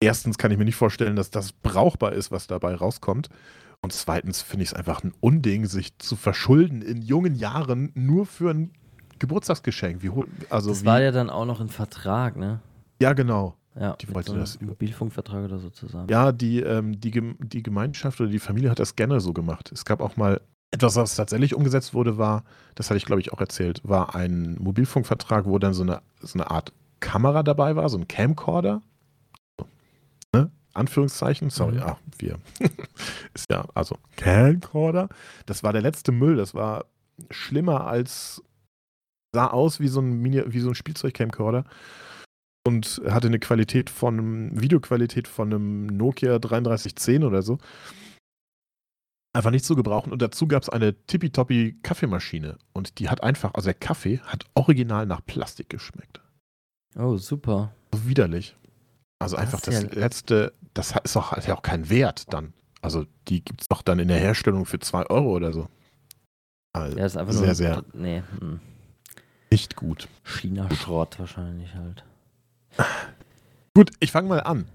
Erstens 0.00 0.38
kann 0.38 0.52
ich 0.52 0.58
mir 0.58 0.64
nicht 0.64 0.76
vorstellen, 0.76 1.16
dass 1.16 1.30
das 1.30 1.52
brauchbar 1.52 2.12
ist, 2.12 2.30
was 2.30 2.46
dabei 2.46 2.74
rauskommt. 2.74 3.30
Und 3.80 3.92
zweitens 3.92 4.42
finde 4.42 4.64
ich 4.64 4.70
es 4.70 4.74
einfach 4.74 5.04
ein 5.04 5.12
Unding, 5.20 5.66
sich 5.66 5.96
zu 5.98 6.16
verschulden 6.16 6.82
in 6.82 7.00
jungen 7.02 7.34
Jahren 7.34 7.92
nur 7.94 8.26
für 8.26 8.50
ein 8.50 8.72
Geburtstagsgeschenk. 9.18 10.02
Wie, 10.02 10.10
also 10.50 10.70
das 10.70 10.82
wie, 10.82 10.86
war 10.86 11.00
ja 11.00 11.12
dann 11.12 11.30
auch 11.30 11.44
noch 11.44 11.60
ein 11.60 11.68
Vertrag, 11.68 12.36
ne? 12.36 12.60
ja, 13.00 13.12
genau. 13.12 13.54
Ja, 13.78 13.94
Die 13.94 14.12
wollte 14.12 14.32
so 14.32 14.36
das 14.36 14.60
Mobilfunkvertrag 14.60 15.44
oder 15.44 15.58
so 15.60 15.70
zusammen. 15.70 16.08
Ja, 16.10 16.32
die, 16.32 16.60
ähm, 16.60 17.00
die, 17.00 17.12
die 17.38 17.62
Gemeinschaft 17.62 18.20
oder 18.20 18.28
die 18.28 18.40
Familie 18.40 18.70
hat 18.70 18.80
das 18.80 18.96
gerne 18.96 19.20
so 19.20 19.32
gemacht. 19.32 19.70
Es 19.72 19.84
gab 19.84 20.00
auch 20.00 20.16
mal 20.16 20.40
etwas, 20.72 20.96
was 20.96 21.14
tatsächlich 21.14 21.54
umgesetzt 21.54 21.94
wurde, 21.94 22.18
war, 22.18 22.42
das 22.74 22.90
hatte 22.90 22.98
ich 22.98 23.04
glaube 23.04 23.20
ich 23.20 23.32
auch 23.32 23.40
erzählt, 23.40 23.80
war 23.84 24.14
ein 24.16 24.56
Mobilfunkvertrag, 24.58 25.46
wo 25.46 25.58
dann 25.58 25.74
so 25.74 25.82
eine, 25.82 26.02
so 26.20 26.38
eine 26.38 26.50
Art 26.50 26.72
Kamera 27.00 27.42
dabei 27.42 27.76
war, 27.76 27.88
so 27.88 27.98
ein 27.98 28.08
Camcorder. 28.08 28.82
Anführungszeichen, 30.78 31.50
sorry, 31.50 31.72
Mhm. 31.74 31.78
ja, 31.78 31.98
wir. 32.18 32.38
Ist 33.34 33.50
ja, 33.50 33.66
also 33.74 33.98
Camcorder. 34.16 35.08
Das 35.46 35.62
war 35.62 35.72
der 35.72 35.82
letzte 35.82 36.12
Müll, 36.12 36.36
das 36.36 36.54
war 36.54 36.86
schlimmer 37.30 37.86
als, 37.86 38.42
sah 39.34 39.48
aus 39.48 39.80
wie 39.80 39.88
so 39.88 40.00
ein, 40.00 40.20
Mini, 40.20 40.42
wie 40.46 40.60
so 40.60 40.68
ein 40.70 40.74
Spielzeug-Camcorder 40.74 41.64
und 42.66 43.00
hatte 43.08 43.26
eine 43.28 43.38
Qualität 43.38 43.90
von 43.90 44.58
Videoqualität 44.60 45.26
von 45.28 45.48
einem 45.52 45.86
Nokia 45.86 46.38
3310 46.38 47.24
oder 47.24 47.42
so. 47.42 47.58
Einfach 49.34 49.50
nicht 49.50 49.64
zu 49.64 49.76
gebrauchen. 49.76 50.10
Und 50.12 50.22
dazu 50.22 50.48
gab 50.48 50.62
es 50.62 50.68
eine 50.68 50.94
tippitoppi 51.06 51.78
Kaffeemaschine. 51.82 52.58
Und 52.72 52.98
die 52.98 53.08
hat 53.08 53.22
einfach, 53.22 53.54
also 53.54 53.66
der 53.66 53.74
Kaffee 53.74 54.18
hat 54.20 54.46
original 54.54 55.06
nach 55.06 55.24
Plastik 55.24 55.68
geschmeckt. 55.68 56.20
Oh, 56.96 57.16
super. 57.18 57.74
Widerlich. 57.92 58.56
Also 59.20 59.36
Das 59.36 59.44
einfach 59.44 59.60
das 59.60 59.82
ja- 59.82 59.88
letzte, 59.92 60.52
das 60.78 60.94
ist 61.02 61.16
auch, 61.16 61.32
hat 61.32 61.46
ja 61.46 61.56
auch 61.56 61.62
keinen 61.62 61.90
Wert 61.90 62.32
dann. 62.32 62.54
Also 62.80 63.04
die 63.26 63.44
gibt 63.44 63.62
es 63.62 63.68
doch 63.68 63.82
dann 63.82 63.98
in 63.98 64.06
der 64.08 64.18
Herstellung 64.18 64.64
für 64.64 64.78
2 64.78 65.06
Euro 65.10 65.32
oder 65.34 65.52
so. 65.52 65.68
Also 66.72 66.96
Ja, 66.96 67.04
ist 67.06 67.16
einfach 67.16 67.32
sehr, 67.32 67.46
nur. 67.46 67.54
sehr 67.54 67.84
Nee, 67.92 68.22
hm. 68.38 68.60
nicht 69.50 69.74
gut. 69.74 70.08
China-Schrott 70.22 71.18
wahrscheinlich 71.18 71.74
halt. 71.74 72.04
Gut, 73.74 73.90
ich 73.98 74.12
fange 74.12 74.28
mal 74.28 74.40
an. 74.40 74.66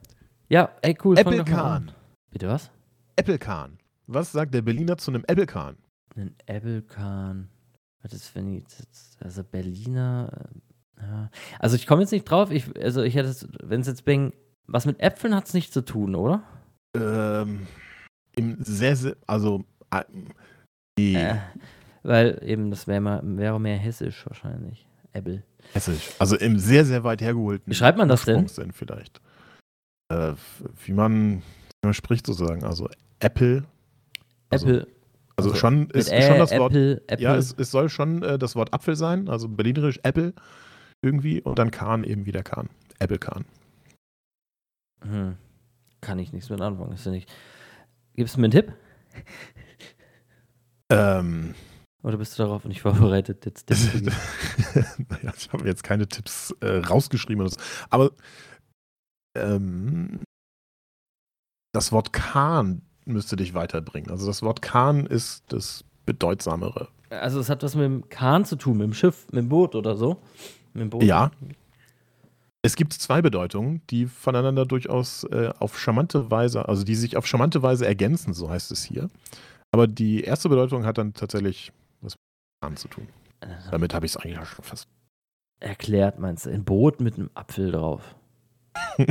Ja, 0.49 0.69
ey, 0.81 0.97
cool. 1.03 1.17
Apple 1.17 1.37
doch. 1.37 1.45
Can. 1.45 1.91
Bitte 2.31 2.49
was? 2.49 2.69
Apple 3.15 3.39
Can. 3.39 3.77
Was 4.07 4.33
sagt 4.33 4.53
der 4.53 4.61
Berliner 4.61 4.97
zu 4.97 5.11
einem 5.11 5.23
Applecahn? 5.25 5.77
Ein 6.15 6.35
Applecahn. 6.45 7.49
Was 8.01 8.11
ist, 8.13 8.35
wenn 8.35 8.53
ich 8.53 8.63
jetzt, 8.63 9.17
also 9.23 9.43
Berliner, 9.45 10.29
äh, 10.99 11.01
ja. 11.01 11.29
Also 11.59 11.77
ich 11.77 11.87
komme 11.87 12.01
jetzt 12.01 12.11
nicht 12.11 12.25
drauf, 12.25 12.51
ich, 12.51 12.65
also 12.81 13.01
ich 13.01 13.15
hätte 13.15 13.29
es, 13.29 13.47
wenn 13.63 13.79
es 13.81 13.87
jetzt 13.87 14.03
Bing, 14.03 14.33
was 14.67 14.85
mit 14.85 14.99
Äpfeln 14.99 15.35
hat 15.35 15.47
es 15.47 15.53
nicht 15.53 15.73
zu 15.73 15.81
tun, 15.81 16.15
oder? 16.15 16.43
Ähm, 16.95 17.67
im 18.35 18.57
sehr, 18.63 18.95
sehr, 18.95 19.15
also 19.27 19.63
äh, 19.91 20.03
die 20.97 21.15
Äh, 21.15 21.37
weil 22.03 22.39
eben, 22.43 22.69
das 22.69 22.87
wäre 22.87 23.01
mal, 23.01 23.21
wäre 23.23 23.59
mehr 23.59 23.77
hessisch 23.77 24.25
wahrscheinlich. 24.27 24.85
Apple. 25.13 25.43
hessisch, 25.73 26.11
also 26.19 26.35
im 26.35 26.57
sehr, 26.59 26.85
sehr 26.85 27.03
weit 27.03 27.21
hergeholten 27.21 27.69
Wie 27.71 27.75
schreibt 27.75 27.97
man 27.97 28.07
das 28.09 28.25
denn? 28.25 28.47
Vielleicht. 28.73 29.21
Äh, 30.11 30.33
wie, 30.85 30.91
man, 30.93 31.37
wie 31.37 31.85
man 31.85 31.93
spricht 31.93 32.25
sozusagen, 32.25 32.63
also 32.63 32.89
Apple, 33.19 33.63
Also, 34.49 34.67
Apple. 34.67 34.87
also, 35.37 35.49
Also 35.51 35.55
schon 35.55 35.79
Mit 35.81 35.95
ist 35.95 36.11
Ä, 36.11 36.21
schon 36.23 36.39
das 36.39 36.51
Wort 36.51 36.71
Apple, 36.71 37.01
Apple. 37.07 37.23
Ja, 37.23 37.35
es, 37.35 37.53
es 37.57 37.71
soll 37.71 37.89
schon 37.89 38.23
äh, 38.23 38.37
das 38.39 38.55
Wort 38.55 38.73
Apfel 38.73 38.95
sein, 38.95 39.29
also 39.29 39.47
berlinerisch 39.47 39.99
Apple 40.03 40.33
irgendwie 41.03 41.41
und 41.41 41.59
dann 41.59 41.69
Kahn 41.71 42.03
eben 42.03 42.25
wieder 42.25 42.43
Kahn. 42.43 42.69
Apple 42.99 43.19
Kahn. 43.19 43.45
Hm. 45.03 45.37
Kann 46.01 46.19
ich 46.19 46.33
nichts 46.33 46.49
mit 46.49 46.59
anfangen, 46.61 46.93
ist 46.93 47.05
ja 47.05 47.11
nicht. 47.11 47.31
Gibst 48.15 48.35
du 48.35 48.41
mir 48.41 48.45
einen 48.45 48.51
Tipp? 48.51 48.73
Ähm, 50.89 51.55
Oder 52.03 52.17
bist 52.17 52.37
du 52.37 52.43
darauf 52.43 52.65
nicht 52.65 52.81
vorbereitet? 52.81 53.45
Jetzt 53.45 53.67
Tipps 53.67 53.91
zu 53.91 53.99
geben? 53.99 54.15
naja, 55.09 55.33
ich 55.35 55.51
habe 55.51 55.67
jetzt 55.67 55.83
keine 55.83 56.07
Tipps 56.07 56.53
äh, 56.59 56.77
rausgeschrieben, 56.79 57.41
oder 57.41 57.51
so. 57.51 57.59
aber 57.89 58.11
ähm, 59.35 60.19
das 61.73 61.91
Wort 61.91 62.13
Kahn 62.13 62.83
müsste 63.05 63.35
dich 63.35 63.53
weiterbringen. 63.53 64.11
Also 64.11 64.27
das 64.27 64.41
Wort 64.43 64.61
Kahn 64.61 65.05
ist 65.05 65.43
das 65.47 65.85
bedeutsamere. 66.05 66.89
also 67.09 67.39
es 67.39 67.49
hat 67.49 67.63
was 67.63 67.75
mit 67.75 67.85
dem 67.85 68.09
Kahn 68.09 68.45
zu 68.45 68.55
tun, 68.57 68.77
mit 68.77 68.85
dem 68.85 68.93
Schiff, 68.93 69.25
mit 69.31 69.43
dem 69.43 69.49
Boot 69.49 69.75
oder 69.75 69.95
so. 69.95 70.21
Mit 70.73 70.81
dem 70.81 70.89
Boot. 70.89 71.03
Ja. 71.03 71.31
Es 72.65 72.77
gibt 72.77 72.93
zwei 72.93 73.21
Bedeutungen, 73.21 73.81
die 73.89 74.05
voneinander 74.05 74.65
durchaus 74.65 75.25
äh, 75.25 75.51
auf 75.59 75.77
charmante 75.77 76.31
Weise, 76.31 76.67
also 76.67 76.85
die 76.85 76.95
sich 76.95 77.17
auf 77.17 77.27
charmante 77.27 77.61
Weise 77.61 77.85
ergänzen, 77.85 78.33
so 78.33 78.49
heißt 78.49 78.71
es 78.71 78.83
hier. 78.83 79.09
Aber 79.71 79.85
die 79.85 80.21
erste 80.21 80.47
Bedeutung 80.47 80.85
hat 80.85 80.97
dann 80.97 81.13
tatsächlich 81.13 81.73
was 81.99 82.15
mit 82.65 82.79
zu 82.79 82.87
tun. 82.87 83.09
Äh, 83.41 83.47
Damit 83.69 83.93
habe 83.93 84.05
ich 84.05 84.13
es 84.13 84.17
eigentlich 84.17 84.39
auch 84.39 84.45
schon 84.45 84.63
fast. 84.63 84.87
Erklärt 85.59 86.19
meinst 86.19 86.45
du? 86.45 86.51
Ein 86.51 86.63
Boot 86.63 87.01
mit 87.01 87.15
einem 87.15 87.29
Apfel 87.33 87.71
drauf. 87.71 88.15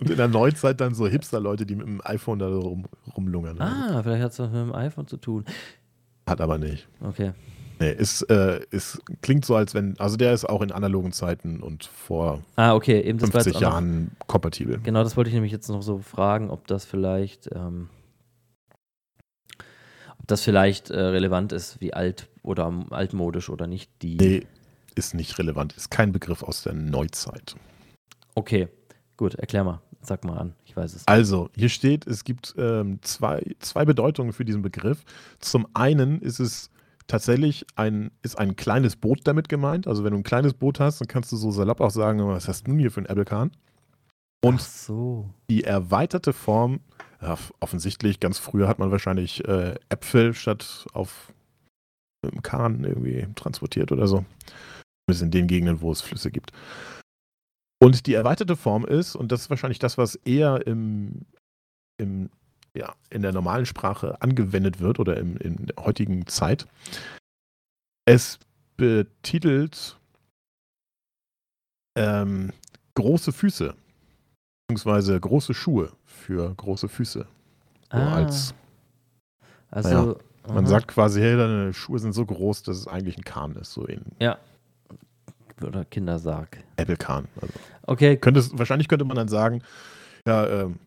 Und 0.00 0.10
in 0.10 0.16
der 0.16 0.28
Neuzeit 0.28 0.80
dann 0.80 0.94
so 0.94 1.08
Hipster-Leute, 1.08 1.66
die 1.66 1.76
mit 1.76 1.86
dem 1.86 2.00
iPhone 2.04 2.38
da 2.38 2.48
rum, 2.48 2.86
rumlungern. 3.16 3.60
Ah, 3.60 4.02
vielleicht 4.02 4.22
hat 4.22 4.32
es 4.32 4.38
was 4.38 4.50
mit 4.50 4.60
dem 4.60 4.74
iPhone 4.74 5.06
zu 5.06 5.16
tun. 5.16 5.44
Hat 6.28 6.40
aber 6.40 6.58
nicht. 6.58 6.88
Okay. 7.00 7.32
Nee, 7.80 7.92
ist, 7.92 8.22
äh, 8.22 8.60
ist, 8.70 9.00
klingt 9.22 9.44
so, 9.44 9.54
als 9.54 9.72
wenn, 9.74 9.98
also 9.98 10.16
der 10.16 10.32
ist 10.32 10.44
auch 10.44 10.62
in 10.62 10.72
analogen 10.72 11.12
Zeiten 11.12 11.60
und 11.62 11.84
vor 11.84 12.42
Ah, 12.56 12.74
okay, 12.74 13.00
eben 13.00 13.18
das 13.18 13.32
war 13.32 13.42
50 13.42 13.46
jetzt 13.52 13.56
auch 13.56 13.60
noch, 13.60 13.72
Jahren 13.72 14.10
kompatibel. 14.26 14.80
Genau, 14.82 15.04
das 15.04 15.16
wollte 15.16 15.28
ich 15.28 15.34
nämlich 15.34 15.52
jetzt 15.52 15.68
noch 15.68 15.82
so 15.82 15.98
fragen, 15.98 16.50
ob 16.50 16.66
das 16.66 16.84
vielleicht, 16.84 17.48
ähm, 17.54 17.88
ob 20.18 20.26
das 20.26 20.42
vielleicht 20.42 20.90
äh, 20.90 20.98
relevant 20.98 21.52
ist, 21.52 21.80
wie 21.80 21.94
alt 21.94 22.28
oder 22.42 22.72
altmodisch 22.90 23.48
oder 23.48 23.66
nicht 23.66 23.90
die. 24.02 24.16
Nee, 24.16 24.46
ist 24.96 25.14
nicht 25.14 25.38
relevant. 25.38 25.74
Ist 25.74 25.90
kein 25.90 26.10
Begriff 26.10 26.42
aus 26.42 26.62
der 26.64 26.72
Neuzeit. 26.72 27.54
Okay, 28.34 28.68
gut, 29.16 29.34
erklär 29.34 29.62
mal. 29.62 29.80
Sag 30.00 30.24
mal 30.24 30.38
an, 30.38 30.54
ich 30.64 30.76
weiß 30.76 30.94
es. 30.94 31.06
Also, 31.06 31.50
hier 31.54 31.68
steht, 31.68 32.06
es 32.06 32.24
gibt 32.24 32.54
ähm, 32.56 33.00
zwei, 33.02 33.42
zwei 33.58 33.84
Bedeutungen 33.84 34.32
für 34.32 34.44
diesen 34.44 34.62
Begriff. 34.62 35.04
Zum 35.40 35.66
einen 35.74 36.20
ist 36.20 36.38
es 36.38 36.70
tatsächlich 37.08 37.66
ein, 37.74 38.12
ist 38.22 38.38
ein 38.38 38.54
kleines 38.54 38.94
Boot 38.94 39.20
damit 39.24 39.48
gemeint. 39.48 39.88
Also, 39.88 40.04
wenn 40.04 40.12
du 40.12 40.18
ein 40.18 40.24
kleines 40.24 40.54
Boot 40.54 40.78
hast, 40.78 41.00
dann 41.00 41.08
kannst 41.08 41.32
du 41.32 41.36
so 41.36 41.50
salopp 41.50 41.80
auch 41.80 41.90
sagen, 41.90 42.24
was 42.28 42.46
hast 42.46 42.66
du 42.66 42.70
denn 42.70 42.78
hier 42.78 42.92
für 42.92 43.00
ein 43.00 43.06
Applecahn? 43.06 43.50
Und 44.44 44.60
so. 44.60 45.28
die 45.50 45.64
erweiterte 45.64 46.32
Form, 46.32 46.78
ja, 47.20 47.36
offensichtlich, 47.58 48.20
ganz 48.20 48.38
früher 48.38 48.68
hat 48.68 48.78
man 48.78 48.92
wahrscheinlich 48.92 49.44
äh, 49.48 49.74
Äpfel 49.88 50.32
statt 50.34 50.86
auf 50.92 51.32
einem 52.22 52.42
Kahn 52.42 52.84
irgendwie 52.84 53.26
transportiert 53.34 53.90
oder 53.90 54.06
so. 54.06 54.24
Zumindest 55.06 55.22
in 55.24 55.30
den 55.32 55.46
Gegenden, 55.48 55.80
wo 55.80 55.90
es 55.90 56.02
Flüsse 56.02 56.30
gibt. 56.30 56.52
Und 57.80 58.06
die 58.06 58.14
erweiterte 58.14 58.56
Form 58.56 58.84
ist, 58.84 59.16
und 59.16 59.32
das 59.32 59.42
ist 59.42 59.50
wahrscheinlich 59.50 59.78
das, 59.78 59.98
was 59.98 60.16
eher 60.16 60.66
im, 60.66 61.26
im, 61.96 62.30
ja, 62.78 62.94
in 63.10 63.22
der 63.22 63.32
normalen 63.32 63.66
Sprache 63.66 64.22
angewendet 64.22 64.78
wird 64.78 65.00
oder 65.00 65.16
im, 65.16 65.36
in 65.38 65.66
der 65.66 65.84
heutigen 65.84 66.26
Zeit, 66.28 66.66
es 68.06 68.38
betitelt 68.76 69.98
ähm, 71.96 72.52
große 72.94 73.32
Füße, 73.32 73.74
beziehungsweise 74.68 75.18
große 75.18 75.54
Schuhe 75.54 75.92
für 76.06 76.54
große 76.54 76.88
Füße. 76.88 77.26
So 77.90 77.98
Ah, 77.98 78.14
als, 78.14 78.54
also, 79.70 80.20
man 80.46 80.64
aha. 80.64 80.66
sagt 80.66 80.88
quasi, 80.88 81.20
hey, 81.20 81.36
deine 81.36 81.74
Schuhe 81.74 81.98
sind 81.98 82.12
so 82.12 82.24
groß, 82.24 82.62
dass 82.62 82.76
es 82.76 82.86
eigentlich 82.86 83.16
ein 83.16 83.24
Kahn 83.24 83.56
ist, 83.56 83.72
so 83.72 83.84
in 83.86 84.02
Oder 85.62 85.84
Kindersarg. 85.84 86.62
Apple-Kahn. 86.76 87.26
Also 87.40 87.54
Okay, 87.82 88.16
könnte 88.16 88.38
es, 88.40 88.56
wahrscheinlich 88.56 88.86
könnte 88.86 89.04
man 89.04 89.16
dann 89.16 89.28
sagen, 89.28 89.62
ja, 90.26 90.46
ähm, 90.46 90.78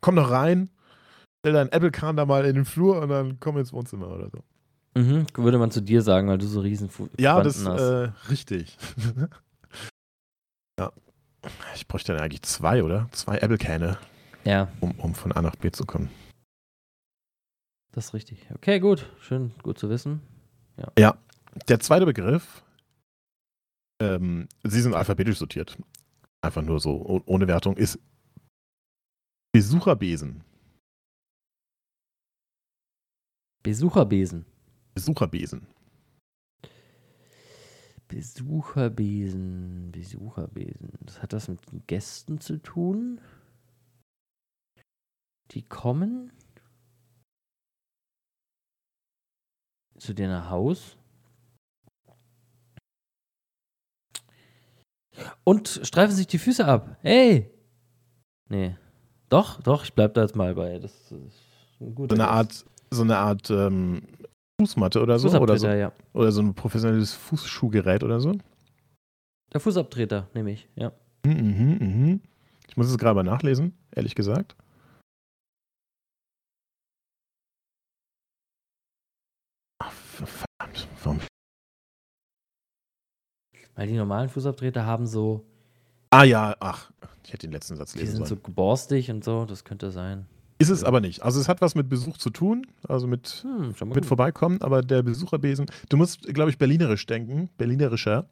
komm 0.00 0.14
doch 0.16 0.30
rein, 0.30 0.68
stell 1.40 1.52
deinen 1.54 1.72
Apple-Kahn 1.72 2.16
da 2.16 2.26
mal 2.26 2.44
in 2.44 2.54
den 2.54 2.64
Flur 2.64 3.00
und 3.00 3.08
dann 3.08 3.40
komm 3.40 3.58
ins 3.58 3.72
Wohnzimmer 3.72 4.08
oder 4.08 4.30
so. 4.30 5.00
mhm, 5.00 5.26
würde 5.34 5.58
man 5.58 5.70
zu 5.70 5.80
dir 5.80 6.02
sagen, 6.02 6.28
weil 6.28 6.38
du 6.38 6.46
so 6.46 6.60
riesen 6.60 6.90
Ja, 7.18 7.42
das 7.42 7.64
hast. 7.66 7.80
äh, 7.80 8.12
richtig. 8.30 8.76
ja. 10.78 10.92
Ich 11.74 11.88
bräuchte 11.88 12.12
dann 12.12 12.22
eigentlich 12.22 12.42
zwei, 12.42 12.82
oder? 12.84 13.08
Zwei 13.12 13.38
Apple-Kähne, 13.38 13.96
ja, 14.44 14.68
um, 14.80 14.92
um 14.98 15.14
von 15.14 15.32
A 15.32 15.40
nach 15.40 15.56
B 15.56 15.70
zu 15.70 15.86
kommen. 15.86 16.10
das 17.92 18.06
ist 18.06 18.14
richtig. 18.14 18.46
Okay, 18.54 18.78
gut. 18.78 19.06
Schön, 19.20 19.52
gut 19.62 19.78
zu 19.78 19.88
wissen. 19.88 20.20
Der 21.68 21.80
zweite 21.80 22.04
Begriff, 22.06 22.62
ähm, 24.02 24.48
sie 24.62 24.80
sind 24.80 24.94
alphabetisch 24.94 25.38
sortiert. 25.38 25.76
Einfach 26.42 26.62
nur 26.62 26.78
so, 26.80 26.92
oh- 27.06 27.22
ohne 27.26 27.48
Wertung, 27.48 27.76
ist 27.76 27.98
Besucherbesen. 29.52 30.44
Besucherbesen. 33.62 34.46
Besucherbesen. 34.94 35.66
Besucherbesen, 38.08 39.92
Besucherbesen. 39.92 40.90
Das 41.02 41.22
hat 41.22 41.32
das 41.32 41.48
mit 41.48 41.70
den 41.70 41.86
Gästen 41.86 42.40
zu 42.40 42.56
tun? 42.56 43.20
Die 45.52 45.62
kommen 45.62 46.32
zu 49.98 50.14
dir 50.14 50.28
nach 50.28 50.50
Haus 50.50 50.96
und 55.44 55.80
streifen 55.82 56.14
sich 56.14 56.26
die 56.26 56.38
Füße 56.38 56.66
ab. 56.66 56.96
Hey! 57.02 57.50
Nee. 58.48 58.76
Doch, 59.28 59.60
doch, 59.62 59.84
ich 59.84 59.92
bleib 59.92 60.14
da 60.14 60.22
jetzt 60.22 60.34
mal 60.34 60.54
bei. 60.54 60.78
Das 60.78 60.92
ist 60.92 61.12
ein 61.12 61.30
So 61.78 61.90
guter 61.90 62.14
eine 62.14 62.24
Guess. 62.24 62.32
Art, 62.32 62.66
so 62.92 63.02
eine 63.02 63.18
Art 63.18 63.50
ähm, 63.50 64.02
Fußmatte 64.60 65.00
oder 65.00 65.18
so. 65.18 65.28
Oder 65.38 65.58
so, 65.58 65.68
ja. 65.68 65.92
oder 66.12 66.32
so 66.32 66.42
ein 66.42 66.54
professionelles 66.54 67.14
Fußschuhgerät 67.14 68.02
oder 68.02 68.20
so. 68.20 68.36
Der 69.52 69.60
Fußabtreter, 69.60 70.28
nehme 70.34 70.52
ich, 70.52 70.68
ja. 70.74 70.92
Mhm, 71.24 71.32
mhm, 71.32 71.78
mhm. 71.80 72.20
Ich 72.68 72.76
muss 72.76 72.88
es 72.88 72.98
gerade 72.98 73.16
mal 73.16 73.22
nachlesen, 73.22 73.76
ehrlich 73.94 74.14
gesagt. 74.14 74.56
Ach, 79.82 79.92
verdammt. 79.92 80.88
Warum? 81.02 81.20
Weil 83.74 83.86
die 83.86 83.96
normalen 83.96 84.28
Fußabtreter 84.28 84.84
haben 84.84 85.06
so, 85.06 85.46
Ah 86.10 86.24
ja, 86.24 86.56
ach, 86.58 86.90
ich 87.24 87.32
hätte 87.32 87.46
den 87.46 87.52
letzten 87.52 87.76
Satz 87.76 87.92
die 87.92 88.00
lesen 88.00 88.16
sind 88.16 88.26
so 88.26 88.34
sollen. 88.34 88.54
borstig 88.54 89.10
und 89.10 89.24
so, 89.24 89.44
das 89.44 89.64
könnte 89.64 89.92
sein. 89.92 90.26
Ist 90.60 90.68
es 90.68 90.84
aber 90.84 91.00
nicht. 91.00 91.22
Also 91.22 91.40
es 91.40 91.48
hat 91.48 91.62
was 91.62 91.74
mit 91.74 91.88
Besuch 91.88 92.18
zu 92.18 92.28
tun, 92.28 92.66
also 92.86 93.06
mit, 93.06 93.44
Hm, 93.44 93.74
mit 93.94 94.04
vorbeikommen, 94.04 94.60
aber 94.60 94.82
der 94.82 95.02
Besucherbesen, 95.02 95.64
du 95.88 95.96
musst, 95.96 96.22
glaube 96.34 96.50
ich, 96.50 96.58
berlinerisch 96.58 97.06
denken, 97.06 97.48
berlinerischer 97.56 98.28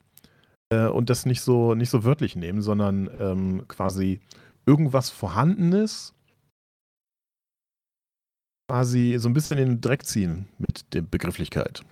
äh, 0.71 0.89
und 0.89 1.09
das 1.09 1.25
nicht 1.25 1.41
so, 1.41 1.75
nicht 1.75 1.89
so 1.89 2.05
wörtlich 2.05 2.37
nehmen, 2.37 2.61
sondern 2.61 3.09
ähm, 3.19 3.65
quasi 3.67 4.21
irgendwas 4.67 5.09
Vorhandenes 5.09 6.15
quasi 8.71 9.17
so 9.19 9.31
ein 9.31 9.33
bisschen 9.33 9.57
in 9.57 9.69
den 9.69 9.81
Dreck 9.81 10.05
ziehen 10.05 10.49
mit 10.59 10.93
der 10.93 11.01
Begrifflichkeit. 11.01 11.83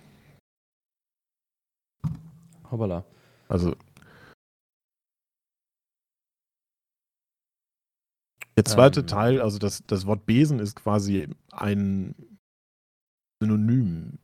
Hoppala. 2.69 3.05
Also 3.49 3.75
Der 8.57 8.65
zweite 8.65 9.01
Ähm. 9.01 9.07
Teil, 9.07 9.41
also 9.41 9.59
das, 9.59 9.83
das 9.85 10.05
Wort 10.05 10.25
Besen 10.25 10.59
ist 10.59 10.75
quasi 10.75 11.29
ein 11.51 12.15
Synonym. 13.39 14.17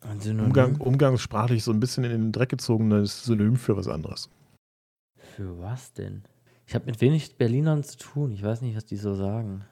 Ein 0.00 0.18
Synonym 0.20 0.46
Umgang, 0.46 0.76
umgangssprachlich 0.80 1.62
so 1.62 1.70
ein 1.72 1.78
bisschen 1.78 2.04
in 2.04 2.10
den 2.10 2.32
Dreck 2.32 2.48
gezogenes 2.48 3.24
Synonym 3.24 3.56
für 3.56 3.76
was 3.76 3.86
anderes. 3.86 4.30
Für 5.16 5.58
was 5.60 5.92
denn? 5.92 6.24
Ich 6.66 6.74
habe 6.74 6.86
mit 6.86 7.00
wenig 7.00 7.36
Berlinern 7.36 7.84
zu 7.84 7.98
tun. 7.98 8.32
Ich 8.32 8.42
weiß 8.42 8.62
nicht, 8.62 8.76
was 8.76 8.86
die 8.86 8.96
so 8.96 9.14
sagen. 9.14 9.64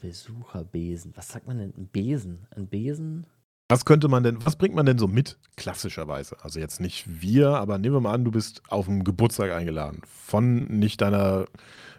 Besucherbesen. 0.00 1.12
Was 1.16 1.28
sagt 1.28 1.46
man 1.46 1.58
denn? 1.58 1.74
Ein 1.76 1.88
Besen? 1.88 2.46
Ein 2.50 2.68
Besen? 2.68 3.26
Was 3.68 3.84
könnte 3.84 4.06
man 4.06 4.22
denn, 4.22 4.44
was 4.46 4.56
bringt 4.56 4.76
man 4.76 4.86
denn 4.86 4.98
so 4.98 5.08
mit, 5.08 5.38
klassischerweise? 5.56 6.36
Also 6.42 6.60
jetzt 6.60 6.80
nicht 6.80 7.20
wir, 7.20 7.50
aber 7.50 7.78
nehmen 7.78 7.96
wir 7.96 8.00
mal 8.00 8.14
an, 8.14 8.24
du 8.24 8.30
bist 8.30 8.62
auf 8.68 8.88
einen 8.88 9.02
Geburtstag 9.02 9.50
eingeladen. 9.50 10.02
Von 10.06 10.66
nicht 10.66 11.00
deiner 11.00 11.46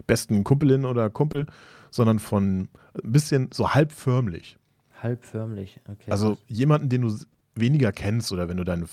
besten 0.05 0.45
Kumpelin 0.45 0.85
oder 0.85 1.09
Kumpel, 1.09 1.45
sondern 1.91 2.19
von 2.19 2.69
ein 3.03 3.11
bisschen 3.11 3.49
so 3.51 3.73
halb 3.73 3.91
förmlich. 3.91 4.57
Halbförmlich. 5.01 5.79
Okay. 5.87 6.09
Also 6.09 6.37
jemanden, 6.47 6.89
den 6.89 7.01
du 7.01 7.15
weniger 7.55 7.91
kennst 7.91 8.31
oder 8.31 8.47
wenn 8.47 8.57
du 8.57 8.63
deine. 8.63 8.87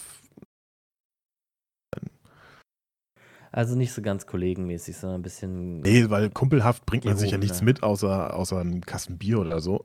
Also 3.52 3.76
nicht 3.76 3.92
so 3.92 4.02
ganz 4.02 4.26
kollegenmäßig, 4.26 4.96
sondern 4.96 5.20
ein 5.20 5.22
bisschen. 5.22 5.80
Nee, 5.80 6.10
weil 6.10 6.28
kumpelhaft 6.28 6.84
bringt 6.86 7.04
man 7.04 7.16
sich 7.16 7.30
ja 7.30 7.38
nichts 7.38 7.62
mit, 7.62 7.84
außer, 7.84 8.34
außer 8.34 8.58
einem 8.58 8.80
Kasten 8.80 9.16
Bier 9.16 9.38
oder 9.38 9.60
so. 9.60 9.84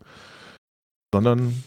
Sondern 1.14 1.64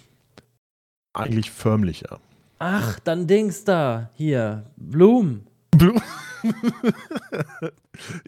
eigentlich 1.13 1.51
förmlicher. 1.51 2.19
Ach, 2.59 2.99
dann 3.01 3.27
Dings 3.27 3.65
da. 3.65 4.11
Hier. 4.15 4.65
Blumen. 4.77 5.47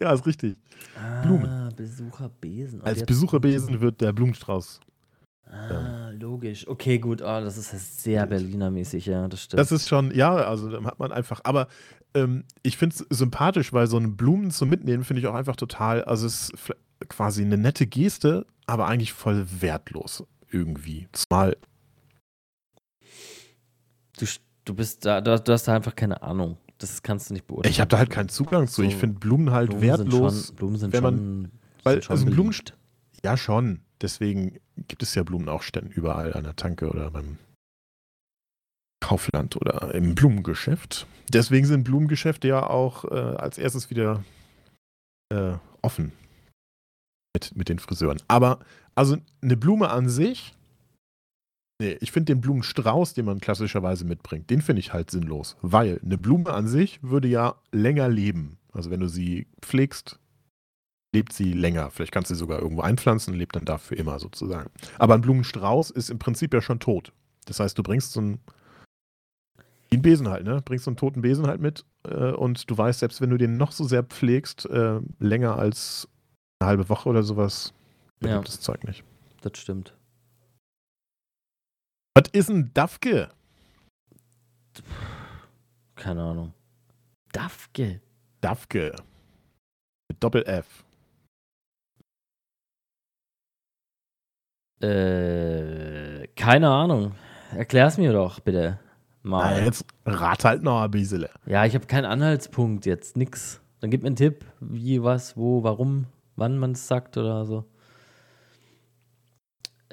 ja, 0.01 0.12
ist 0.12 0.27
richtig. 0.27 0.57
Ah, 0.97 1.23
Blumen. 1.23 1.73
Besucherbesen. 1.77 2.81
Und 2.81 2.87
Als 2.87 3.05
Besucherbesen 3.05 3.81
wird 3.81 4.01
der 4.01 4.12
Blumenstrauß. 4.12 4.81
Ah, 5.51 6.11
logisch. 6.18 6.66
Okay, 6.66 6.99
gut. 6.99 7.23
Ah, 7.23 7.40
das 7.40 7.57
ist 7.57 7.73
ja 7.73 7.79
sehr 7.79 8.27
Berlinermäßig, 8.27 9.07
ja, 9.07 9.29
das 9.29 9.42
stimmt. 9.42 9.61
Das 9.61 9.70
ist 9.73 9.88
schon, 9.88 10.12
ja, 10.14 10.35
also 10.35 10.68
dann 10.68 10.85
hat 10.85 10.99
man 10.99 11.12
einfach, 11.12 11.40
aber 11.44 11.68
ähm, 12.14 12.44
ich 12.62 12.77
finde 12.77 12.97
es 12.97 13.07
sympathisch, 13.16 13.73
weil 13.73 13.87
so 13.87 13.97
eine 13.97 14.09
Blumen 14.09 14.51
zum 14.51 14.68
Mitnehmen 14.68 15.05
finde 15.05 15.20
ich 15.20 15.27
auch 15.29 15.35
einfach 15.35 15.57
total, 15.57 16.03
also 16.05 16.27
es 16.27 16.51
ist 16.51 16.73
quasi 17.09 17.42
eine 17.42 17.59
nette 17.59 17.87
Geste, 17.87 18.47
aber 18.66 18.87
eigentlich 18.87 19.12
voll 19.12 19.47
wertlos 19.61 20.25
irgendwie. 20.51 21.09
Zumal, 21.12 21.57
du, 24.18 24.27
du 24.64 24.74
bist 24.74 25.05
da, 25.05 25.20
du, 25.20 25.53
hast 25.53 25.64
da 25.68 25.74
einfach 25.74 25.94
keine 25.94 26.22
Ahnung. 26.22 26.57
Das 26.79 27.03
kannst 27.03 27.31
du 27.31 27.35
nicht 27.35 27.46
beurteilen. 27.46 27.70
ich 27.70 27.81
habe 27.81 27.88
da 27.88 27.98
halt 27.98 28.11
keinen 28.11 28.29
Zugang 28.29 28.66
zu. 28.66 28.83
Ich 28.83 28.94
So, 28.94 28.98
finde 29.00 29.18
Blumen 29.20 29.50
halt 29.53 29.70
Blumen 29.70 29.83
wertlos. 29.83 30.46
Schon, 30.48 30.57
Blumen 30.57 30.77
sind 30.77 30.92
wenn 30.92 31.03
man- 31.03 31.16
schon. 31.16 31.50
weil- 31.85 31.94
sind 31.94 32.05
schon 32.05 32.12
also 32.12 32.27
Blumen-. 32.27 32.55
Ja, 33.22 33.37
schon. 33.37 33.81
Deswegen 34.03 34.59
gibt 34.88 35.03
es 35.03 35.14
ja 35.14 35.22
Blumen 35.22 35.48
auch 35.48 35.62
ständig 35.62 35.96
überall 35.96 36.35
an 36.35 36.44
der 36.44 36.57
Tanke 36.57 36.90
oder 36.90 37.11
beim 37.11 37.38
Kaufland 39.00 39.57
oder 39.57 39.94
im 39.94 40.14
Blumengeschäft. 40.14 41.07
Deswegen 41.33 41.66
sind 41.66 41.85
Blumengeschäfte 41.85 42.48
ja 42.48 42.66
auch 42.66 43.05
äh, 43.05 43.14
als 43.14 43.59
erstes 43.59 43.90
wieder 43.90 44.24
äh, 45.33 45.55
offen 45.83 46.12
mit, 47.35 47.55
mit 47.57 47.68
den 47.68 47.79
Friseuren. 47.79 48.20
Aber 48.29 48.61
also 48.94 49.16
eine 49.42 49.57
Blume 49.57 49.90
an 49.90 50.09
sich, 50.09 50.55
nee, 51.85 51.99
ich 52.01 52.12
finde 52.12 52.33
den 52.35 52.40
Blumenstrauß, 52.40 53.14
den 53.14 53.27
man 53.27 53.40
klassischerweise 53.40 54.05
mitbringt, 54.05 54.51
den 54.51 54.62
finde 54.62 54.81
ich 54.81 54.92
halt 54.92 55.11
sinnlos. 55.11 55.57
Weil 55.62 56.01
eine 56.05 56.18
Blume 56.18 56.53
an 56.53 56.66
sich 56.66 57.03
würde 57.03 57.29
ja 57.29 57.55
länger 57.73 58.09
leben. 58.09 58.59
Also 58.73 58.90
wenn 58.90 59.01
du 59.01 59.09
sie 59.09 59.47
pflegst, 59.62 60.18
lebt 61.14 61.33
sie 61.33 61.53
länger. 61.53 61.90
Vielleicht 61.90 62.12
kannst 62.12 62.31
du 62.31 62.35
sie 62.35 62.38
sogar 62.40 62.61
irgendwo 62.61 62.83
einpflanzen 62.83 63.33
und 63.33 63.38
lebt 63.38 63.55
dann 63.55 63.64
dafür 63.64 63.97
immer 63.99 64.18
sozusagen. 64.18 64.70
Aber 64.99 65.14
ein 65.14 65.20
Blumenstrauß 65.20 65.90
ist 65.90 66.11
im 66.11 66.18
Prinzip 66.18 66.53
ja 66.53 66.61
schon 66.61 66.81
tot. 66.81 67.12
Das 67.44 67.61
heißt, 67.61 67.79
du 67.79 67.83
bringst 67.83 68.12
so 68.12 68.20
einen, 68.20 68.40
einen 69.92 70.03
Besen 70.03 70.29
halt, 70.29 70.44
ne? 70.44 70.61
Bringst 70.64 70.87
so 70.87 70.90
einen 70.90 70.97
toten 70.97 71.23
Besen 71.23 71.47
halt 71.47 71.61
mit 71.61 71.85
äh, 72.09 72.33
und 72.33 72.68
du 72.68 72.77
weißt, 72.77 72.99
selbst 73.01 73.20
wenn 73.20 73.31
du 73.31 73.37
den 73.37 73.57
noch 73.57 73.70
so 73.70 73.85
sehr 73.85 74.03
pflegst, 74.03 74.66
äh, 74.66 75.01
länger 75.20 75.57
als 75.57 76.09
eine 76.59 76.68
halbe 76.70 76.88
Woche 76.88 77.09
oder 77.09 77.23
sowas, 77.23 77.73
Ja. 78.20 78.40
das 78.40 78.61
Zeug 78.61 78.83
nicht. 78.85 79.05
Das 79.42 79.59
stimmt. 79.59 79.94
Was 82.16 82.29
ist 82.33 82.48
ein 82.48 82.72
Dafke? 82.74 83.29
Keine 85.96 86.22
Ahnung. 86.22 86.55
Dafke. 87.33 88.00
Dafke. 88.40 88.94
Mit 90.09 90.22
Doppel-F. 90.22 90.85
Äh, 94.81 96.29
keine 96.37 96.70
Ahnung. 96.70 97.16
Erklär's 97.57 97.98
mir 97.98 98.12
doch 98.12 98.38
bitte. 98.38 98.79
Na, 99.24 99.31
Mal. 99.31 99.64
jetzt 99.64 99.85
rat 100.07 100.44
halt 100.44 100.62
noch 100.62 100.83
ein 100.83 100.90
bisschen. 100.92 101.27
Ja, 101.46 101.64
ich 101.64 101.74
habe 101.74 101.87
keinen 101.87 102.05
Anhaltspunkt 102.05 102.87
jetzt. 102.87 103.16
Nix. 103.16 103.61
Dann 103.81 103.90
gib 103.90 104.03
mir 104.03 104.09
einen 104.09 104.16
Tipp, 104.16 104.44
wie, 104.61 105.03
was, 105.03 105.37
wo, 105.37 105.64
warum, 105.64 106.07
wann 106.37 106.59
man 106.59 106.72
es 106.72 106.87
sagt 106.87 107.16
oder 107.16 107.44
so. 107.44 107.64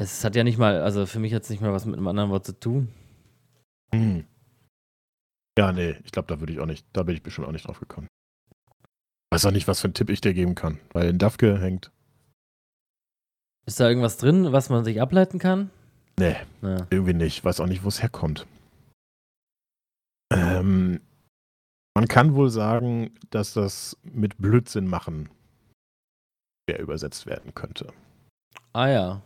Es 0.02 0.24
hat 0.24 0.36
ja 0.36 0.44
nicht 0.44 0.58
mal, 0.58 0.82
also 0.82 1.06
für 1.06 1.20
mich 1.20 1.32
hat 1.32 1.44
es 1.44 1.52
nicht 1.52 1.62
mal 1.62 1.74
was 1.74 1.86
mit 1.86 1.96
einem 1.96 2.08
anderen 2.08 2.32
Wort 2.32 2.44
zu 2.44 2.60
tun. 2.60 2.92
Hm. 3.94 4.26
Ja, 5.60 5.72
nee, 5.72 5.96
ich 6.04 6.12
glaube, 6.12 6.28
da 6.28 6.40
würde 6.40 6.52
ich 6.54 6.60
auch 6.60 6.66
nicht, 6.66 6.88
da 6.92 7.04
bin 7.04 7.14
ich 7.16 7.22
bestimmt 7.22 7.48
auch 7.48 7.52
nicht 7.52 7.68
drauf 7.68 7.80
gekommen. 7.80 8.08
Weiß 9.32 9.46
auch 9.46 9.52
nicht, 9.52 9.68
was 9.68 9.80
für 9.82 9.86
einen 9.86 9.94
Tipp 9.94 10.10
ich 10.10 10.20
dir 10.20 10.34
geben 10.34 10.56
kann, 10.56 10.80
weil 10.92 11.10
in 11.10 11.20
Dafke 11.20 11.60
hängt. 11.62 11.92
Ist 13.68 13.80
da 13.80 13.88
irgendwas 13.88 14.18
drin, 14.18 14.52
was 14.52 14.70
man 14.70 14.84
sich 14.84 15.00
ableiten 15.00 15.38
kann? 15.38 15.70
Nee, 16.18 16.36
Ja. 16.64 16.88
irgendwie 16.90 17.14
nicht. 17.14 17.46
Weiß 17.46 17.60
auch 17.60 17.68
nicht, 17.68 17.84
wo 17.84 17.88
es 17.90 18.02
herkommt. 18.02 18.48
Ähm, 20.34 21.00
man 21.96 22.08
kann 22.08 22.34
wohl 22.34 22.50
sagen, 22.50 23.14
dass 23.30 23.54
das 23.54 23.98
mit 24.02 24.40
Blödsinn 24.40 24.88
machen 24.88 25.30
schwer 26.68 26.80
übersetzt 26.80 27.28
werden 27.28 27.54
könnte. 27.54 27.94
Ah 28.74 28.88
ja. 28.88 29.22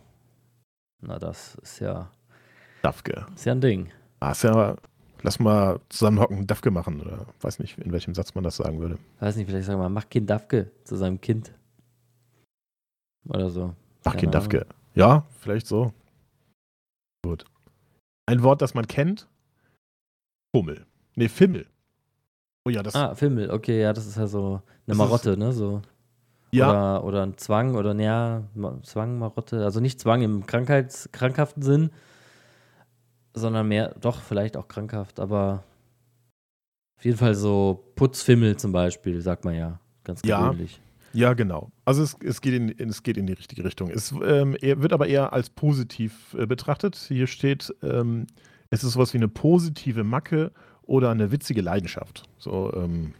Na, 1.02 1.18
das 1.18 1.54
ist 1.56 1.80
ja, 1.80 2.10
Dafke. 2.82 3.26
ist 3.34 3.44
ja 3.44 3.52
ein 3.52 3.60
Ding. 3.60 3.90
Ah, 4.20 4.32
ist 4.32 4.42
ja, 4.44 4.76
lass 5.22 5.38
mal 5.38 5.80
zusammenhocken, 5.88 6.46
Dafke 6.46 6.70
machen. 6.70 7.00
Oder 7.00 7.26
weiß 7.40 7.58
nicht, 7.58 7.78
in 7.78 7.92
welchem 7.92 8.14
Satz 8.14 8.34
man 8.34 8.44
das 8.44 8.56
sagen 8.56 8.80
würde. 8.80 8.98
Weiß 9.20 9.36
nicht, 9.36 9.46
vielleicht 9.46 9.66
sagen 9.66 9.80
wir, 9.80 9.88
mach 9.88 10.08
Kind 10.08 10.30
Dafke 10.30 10.70
zu 10.84 10.96
seinem 10.96 11.20
Kind. 11.20 11.52
Oder 13.28 13.50
so. 13.50 13.74
Ach, 14.04 14.12
Keine 14.12 14.22
kein 14.22 14.30
Dafke. 14.32 14.66
Ja, 14.94 15.26
vielleicht 15.40 15.66
so. 15.66 15.92
Gut. 17.24 17.44
Ein 18.26 18.42
Wort, 18.42 18.62
das 18.62 18.74
man 18.74 18.86
kennt. 18.86 19.28
Fummel. 20.54 20.86
Nee, 21.16 21.28
Fimmel. 21.28 21.66
Oh 22.66 22.70
ja, 22.70 22.82
das. 22.82 22.94
Ah, 22.94 23.14
Fimmel, 23.14 23.50
okay, 23.50 23.82
ja, 23.82 23.92
das 23.92 24.06
ist 24.06 24.16
ja 24.16 24.26
so 24.26 24.46
eine 24.54 24.62
Das 24.86 24.94
ist- 24.94 24.98
Marotte, 24.98 25.36
ne? 25.36 25.52
So. 25.52 25.82
Ja, 26.52 26.70
Oder, 26.70 27.04
oder 27.04 27.22
ein 27.22 27.36
Zwang 27.38 27.74
oder 27.74 27.94
ja, 27.94 28.44
Zwang, 28.82 29.18
Marotte. 29.18 29.64
Also 29.64 29.80
nicht 29.80 30.00
Zwang 30.00 30.22
im 30.22 30.46
Krankheits 30.46 31.10
krankhaften 31.12 31.62
Sinn, 31.62 31.90
sondern 33.34 33.68
mehr, 33.68 33.94
doch, 34.00 34.20
vielleicht 34.20 34.56
auch 34.56 34.68
krankhaft, 34.68 35.20
aber 35.20 35.64
auf 36.98 37.04
jeden 37.04 37.18
Fall 37.18 37.34
so 37.34 37.92
Putzfimmel 37.96 38.56
zum 38.56 38.72
Beispiel, 38.72 39.20
sagt 39.20 39.44
man 39.44 39.54
ja. 39.54 39.80
Ganz 40.04 40.22
Ja. 40.24 40.50
gewöhnlich. 40.50 40.80
ja, 41.12 41.34
genau. 41.34 41.70
Also 41.84 42.02
es, 42.02 42.16
es, 42.24 42.40
geht 42.40 42.54
in, 42.54 42.88
es 42.88 43.02
geht 43.02 43.16
in 43.16 43.26
die 43.26 43.32
richtige 43.34 43.64
Richtung. 43.64 43.90
Es 43.90 44.12
ähm, 44.12 44.56
wird 44.60 44.92
aber 44.92 45.08
eher 45.08 45.32
als 45.32 45.50
positiv 45.50 46.34
äh, 46.38 46.46
betrachtet. 46.46 46.94
Hier 46.96 47.26
steht, 47.26 47.74
ähm, 47.82 48.26
es 48.70 48.84
ist 48.84 48.92
sowas 48.92 49.12
wie 49.12 49.18
eine 49.18 49.28
positive 49.28 50.04
Macke 50.04 50.52
oder 50.82 51.10
eine 51.10 51.32
witzige 51.32 51.60
Leidenschaft. 51.60 52.22
So, 52.38 52.72
ähm, 52.74 53.14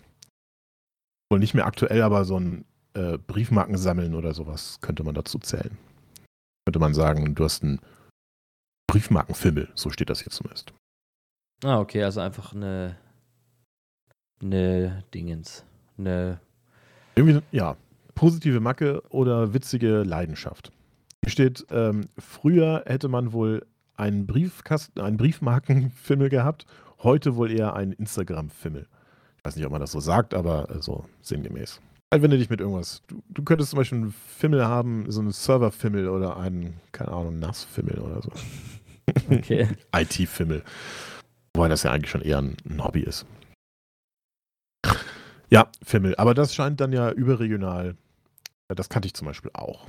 wohl 1.31 1.41
nicht 1.41 1.55
mehr 1.55 1.67
aktuell, 1.67 2.03
aber 2.03 2.25
so 2.25 2.39
ein 2.39 2.65
äh, 2.97 3.19
Briefmarken 3.19 3.77
sammeln 3.77 4.15
oder 4.15 4.35
sowas 4.35 4.79
könnte 4.81 5.05
man 5.05 5.15
dazu 5.15 5.39
zählen. 5.39 5.77
Könnte 6.65 6.79
man 6.79 6.95
sagen, 6.95 7.35
du 7.35 7.45
hast 7.45 7.63
einen 7.63 7.81
Briefmarkenfimmel, 8.89 9.69
so 9.75 9.91
steht 9.91 10.11
das 10.11 10.21
hier 10.21 10.33
zumindest. 10.33 10.73
Ah, 11.63 11.79
okay, 11.79 12.03
also 12.03 12.21
einfach 12.21 12.55
eine, 12.55 12.97
eine 14.43 15.05
Dingens. 15.15 15.65
Eine, 15.99 16.41
Irgendwie, 17.15 17.43
ja, 17.53 17.77
positive 18.15 18.61
Macke 18.61 19.03
oder 19.11 19.55
witzige 19.55 20.03
Leidenschaft. 20.03 20.73
Hier 21.25 21.31
steht, 21.31 21.67
ähm, 21.71 22.09
früher 22.19 22.83
hätte 22.87 23.09
man 23.09 23.33
wohl 23.33 23.67
einen 23.95 24.27
Briefkasten, 24.27 25.01
einen 25.01 25.17
Briefmarkenfimmel 25.17 26.29
gehabt, 26.29 26.67
heute 27.03 27.37
wohl 27.37 27.51
eher 27.51 27.75
einen 27.75 27.93
Instagram-Fimmel. 27.93 28.87
Ich 29.39 29.45
weiß 29.45 29.57
nicht, 29.57 29.67
ob 29.67 29.73
man 29.73 29.81
das 29.81 29.93
so 29.93 30.01
sagt, 30.01 30.35
aber 30.35 30.71
äh, 30.71 30.83
so 30.83 31.05
sinngemäß. 31.23 31.81
Also 32.11 32.23
wenn 32.23 32.31
du 32.31 32.39
dich 32.39 32.51
mit 32.51 32.61
irgendwas, 32.61 33.03
du, 33.09 33.23
du 33.29 33.43
könntest 33.43 33.71
zum 33.71 33.79
Beispiel 33.79 33.99
einen 33.99 34.13
Fimmel 34.13 34.67
haben, 34.67 35.11
so 35.11 35.21
einen 35.21 35.33
Server-Fimmel 35.33 36.09
oder 36.09 36.37
einen, 36.37 36.81
keine 36.93 37.11
Ahnung, 37.11 37.39
Nass-Fimmel 37.41 37.99
oder 37.99 38.23
so. 38.23 38.31
okay. 39.31 39.69
IT-Fimmel. 39.95 40.63
Wobei 41.55 41.69
das 41.69 41.83
ja 41.83 41.91
eigentlich 41.91 42.11
schon 42.11 42.23
eher 42.23 42.39
ein, 42.39 42.57
ein 42.69 42.85
Hobby 42.85 43.01
ist. 43.01 43.27
Ja, 45.51 45.71
Fimmel. 45.83 46.15
Aber 46.17 46.35
das 46.35 46.55
scheint 46.55 46.81
dann 46.81 46.93
ja 46.93 47.11
überregional 47.11 47.97
Das 48.69 48.89
kannte 48.89 49.07
ich 49.07 49.15
zum 49.15 49.27
Beispiel 49.27 49.51
auch. 49.55 49.89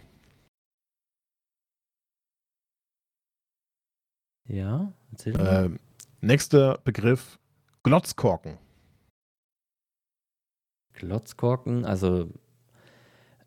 Ja, 4.48 4.94
erzähl 5.12 5.34
mal. 5.34 5.66
Ähm, 5.66 5.80
nächster 6.22 6.80
Begriff: 6.84 7.38
Glotzkorken. 7.84 8.58
Glotzkorken, 10.98 11.86
also 11.86 12.30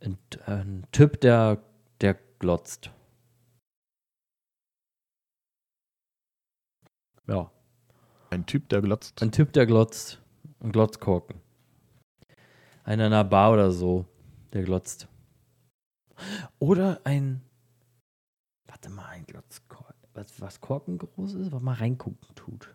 ein, 0.00 0.16
ein 0.46 0.86
Typ, 0.92 1.20
der, 1.20 1.62
der 2.00 2.14
glotzt. 2.38 2.90
Ja, 7.26 7.50
Ein 8.30 8.46
Typ, 8.46 8.68
der 8.68 8.80
glotzt. 8.82 9.20
ein 9.22 9.32
Typ, 9.32 9.52
der 9.52 9.66
glotzt. 9.66 10.20
Ein 10.60 10.72
Glotzkorken. 10.72 11.40
Einer 12.84 13.06
in 13.06 13.12
einer 13.12 13.24
Bar 13.24 13.52
oder 13.52 13.70
so, 13.72 14.06
der 14.52 14.62
glotzt. 14.62 15.08
Oder 16.58 17.00
ein. 17.04 17.42
Warte 18.68 18.90
mal, 18.90 19.06
ein 19.06 19.26
Glotzkorken. 19.26 19.94
Was, 20.12 20.40
was 20.40 20.60
Korken 20.60 20.98
groß 20.98 21.34
ist, 21.34 21.52
was 21.52 21.62
mal 21.62 21.74
reingucken 21.74 22.34
tut. 22.34 22.74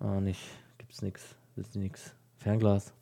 Ah, 0.00 0.20
nicht. 0.20 0.42
Gibt's 0.78 1.02
nix. 1.02 1.36
Ist 1.56 1.76
nix. 1.76 2.14
Fernglas. 2.36 2.94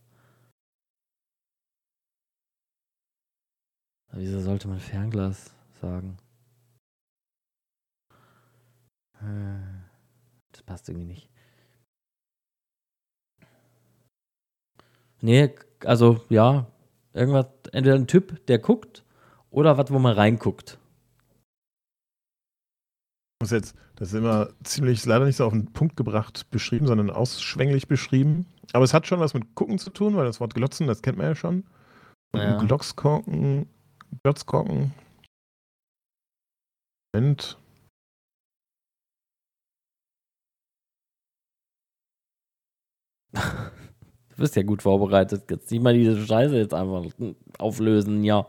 Wieso 4.13 4.41
sollte 4.41 4.67
man 4.69 4.81
Fernglas 4.81 5.55
sagen? 5.81 6.19
Hm, 9.19 9.85
Das 10.53 10.63
passt 10.63 10.89
irgendwie 10.89 11.07
nicht. 11.07 11.31
Nee, 15.23 15.55
also 15.85 16.25
ja, 16.29 16.67
irgendwas, 17.13 17.47
entweder 17.73 17.95
ein 17.97 18.07
Typ, 18.07 18.45
der 18.47 18.59
guckt, 18.59 19.05
oder 19.51 19.77
was, 19.79 19.91
wo 19.93 19.99
man 19.99 20.15
reinguckt. 20.15 20.79
muss 23.43 23.51
jetzt, 23.53 23.75
das 24.01 24.09
ist 24.09 24.15
immer 24.15 24.49
ziemlich, 24.65 25.01
ist 25.01 25.05
leider 25.05 25.27
nicht 25.27 25.37
so 25.37 25.45
auf 25.45 25.53
den 25.53 25.75
Punkt 25.75 25.95
gebracht 25.95 26.51
beschrieben, 26.51 26.87
sondern 26.87 27.11
ausschwänglich 27.11 27.87
beschrieben. 27.87 28.47
Aber 28.73 28.83
es 28.83 28.95
hat 28.95 29.07
schon 29.07 29.21
was 29.21 29.35
mit 29.35 29.55
Gucken 29.55 29.79
zu 29.79 29.91
tun, 29.91 30.17
weil 30.17 30.25
das 30.25 30.41
Wort 30.41 30.55
Glotzen, 30.55 30.87
das 30.87 31.03
kennt 31.03 31.19
man 31.19 31.27
ja 31.27 31.35
schon. 31.35 31.65
Und 32.33 32.41
Ja. 32.41 32.57
ein 32.59 32.67
Glotzkorken, 32.67 33.69
Glotzkorken. 34.23 34.95
Moment. 37.13 37.59
Du 43.33 44.37
bist 44.39 44.57
ja 44.57 44.63
gut 44.63 44.81
vorbereitet. 44.81 45.51
Jetzt 45.51 45.71
nicht 45.71 45.83
mal 45.83 45.93
diese 45.93 46.25
Scheiße 46.27 46.57
jetzt 46.57 46.73
einfach 46.73 47.05
auflösen, 47.59 48.25
ja. 48.25 48.47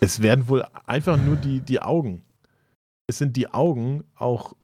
Es 0.00 0.20
werden 0.20 0.46
wohl 0.48 0.62
einfach 0.84 1.16
nur 1.16 1.36
die, 1.36 1.60
die 1.60 1.80
Augen. 1.80 2.22
Es 3.12 3.18
sind 3.18 3.36
die 3.36 3.48
Augen 3.52 4.04
auch 4.16 4.54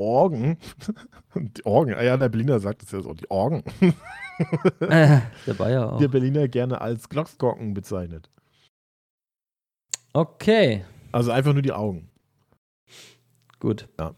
Orgen. 0.00 0.58
die 1.36 1.64
Orgen, 1.64 1.94
ah 1.94 2.02
ja, 2.02 2.16
der 2.16 2.28
Berliner 2.28 2.58
sagt 2.58 2.82
es 2.82 2.90
ja 2.90 3.00
so, 3.00 3.14
die 3.14 3.30
Orgen. 3.30 3.62
Äh, 4.80 5.20
der 5.46 5.54
Bayer 5.54 5.92
auch. 5.92 5.98
Der 5.98 6.08
Berliner 6.08 6.48
gerne 6.48 6.80
als 6.80 7.08
Glotzkorken 7.08 7.74
bezeichnet. 7.74 8.28
Okay, 10.14 10.84
Also 11.12 11.30
einfach 11.30 11.52
nur 11.52 11.62
die 11.62 11.70
Augen. 11.72 12.08
gut. 13.60 13.88
Ja. 14.00 14.14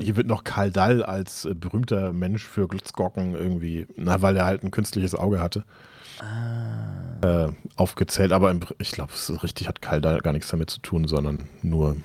Hier 0.00 0.16
wird 0.16 0.28
noch 0.28 0.44
Karl 0.44 0.70
Dall 0.70 1.02
als 1.02 1.44
äh, 1.44 1.52
berühmter 1.54 2.12
Mensch 2.14 2.44
für 2.46 2.68
Glotzkorken 2.68 3.34
irgendwie, 3.34 3.86
na, 3.96 4.22
weil 4.22 4.36
er 4.36 4.46
halt 4.46 4.62
ein 4.62 4.70
künstliches 4.70 5.14
Auge 5.14 5.40
hatte, 5.40 5.64
Ah, 6.20 7.18
äh, 7.48 7.52
aufgezählt. 7.74 8.32
Aber 8.32 8.50
im, 8.50 8.60
ich 8.78 8.92
glaube, 8.92 9.12
so 9.14 9.34
richtig 9.34 9.68
hat 9.68 9.82
Karl 9.82 10.00
Dall 10.00 10.20
gar 10.20 10.32
nichts 10.32 10.48
damit 10.48 10.70
zu 10.70 10.80
tun, 10.80 11.06
sondern 11.06 11.50
nur. 11.62 11.96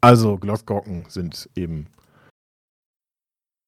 Also, 0.00 0.36
Glotzkorken 0.38 1.04
sind 1.08 1.48
eben. 1.54 1.86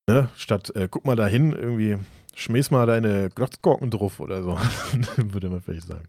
Ne, 0.08 0.28
statt, 0.36 0.74
äh, 0.74 0.88
guck 0.90 1.04
mal 1.04 1.16
dahin, 1.16 1.52
irgendwie, 1.52 1.98
schmäß 2.34 2.70
mal 2.70 2.86
deine 2.86 3.30
Glotzkorken 3.30 3.90
drauf 3.90 4.18
oder 4.18 4.42
so, 4.42 4.58
würde 5.16 5.48
man 5.48 5.60
vielleicht 5.60 5.86
sagen. 5.86 6.08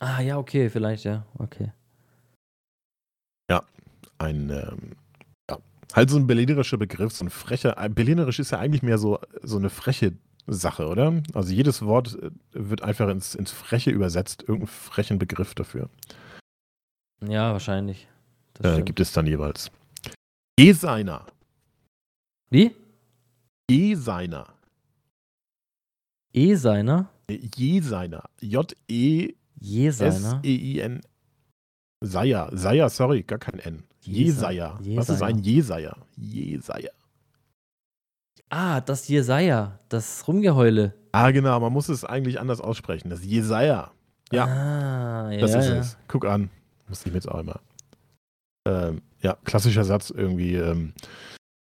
ah, 0.00 0.20
ja, 0.20 0.38
okay, 0.38 0.68
vielleicht, 0.68 1.04
ja. 1.04 1.24
Okay. 1.38 1.72
ein, 4.22 4.50
ähm, 4.50 4.96
ja, 5.50 5.58
halt 5.94 6.10
so 6.10 6.16
ein 6.16 6.26
berlinerischer 6.26 6.78
Begriff, 6.78 7.12
so 7.12 7.24
ein 7.24 7.30
frecher, 7.30 7.76
ein 7.78 7.94
berlinerisch 7.94 8.38
ist 8.38 8.52
ja 8.52 8.58
eigentlich 8.58 8.82
mehr 8.82 8.98
so, 8.98 9.18
so 9.42 9.58
eine 9.58 9.70
freche 9.70 10.12
Sache, 10.46 10.88
oder? 10.88 11.22
Also 11.34 11.52
jedes 11.52 11.82
Wort 11.82 12.18
äh, 12.22 12.30
wird 12.52 12.82
einfach 12.82 13.08
ins, 13.08 13.34
ins 13.34 13.50
Freche 13.50 13.90
übersetzt, 13.90 14.42
irgendeinen 14.42 14.68
frechen 14.68 15.18
Begriff 15.18 15.54
dafür 15.54 15.88
Ja, 17.20 17.52
wahrscheinlich. 17.52 18.08
Äh, 18.62 18.82
gibt 18.82 19.00
es 19.00 19.12
dann 19.12 19.26
jeweils. 19.26 19.70
E-Seiner, 20.58 21.26
Wie? 22.50 22.74
E-Seiner, 23.70 24.46
E-Seiner? 26.34 27.08
äh, 27.28 27.38
Je-Seiner, 27.56 28.24
J-E-S-E-I-N, 28.40 29.34
Je-Seiner? 30.42 31.00
Seier, 32.04 32.50
Seier, 32.52 32.88
sorry, 32.90 33.22
gar 33.22 33.38
kein 33.38 33.60
N. 33.60 33.84
Jeseier. 34.00 34.76
Jeseier. 34.80 34.96
Was 34.98 35.08
ist 35.08 35.22
ein 35.22 35.38
Jeseier? 35.38 35.96
Jeseier. 36.16 36.90
Ah, 38.50 38.80
das 38.80 39.06
Jesaja, 39.08 39.78
das 39.88 40.26
Rumgeheule. 40.26 40.94
Ah, 41.12 41.30
genau, 41.30 41.60
man 41.60 41.72
muss 41.72 41.88
es 41.88 42.04
eigentlich 42.04 42.40
anders 42.40 42.60
aussprechen. 42.60 43.08
Das 43.08 43.24
Jesaja. 43.24 43.92
Ja. 44.32 44.44
Ah, 44.46 45.30
ja, 45.30 45.40
Das 45.40 45.54
ist 45.54 45.66
ja. 45.68 45.76
es. 45.76 45.96
Guck 46.08 46.24
an. 46.26 46.50
Muss 46.88 47.00
ich 47.06 47.12
mir 47.12 47.18
jetzt 47.18 47.28
auch 47.28 47.38
immer. 47.38 47.60
Ähm, 48.66 49.02
ja, 49.20 49.36
klassischer 49.44 49.84
Satz 49.84 50.10
irgendwie. 50.10 50.54
Ähm, 50.56 50.94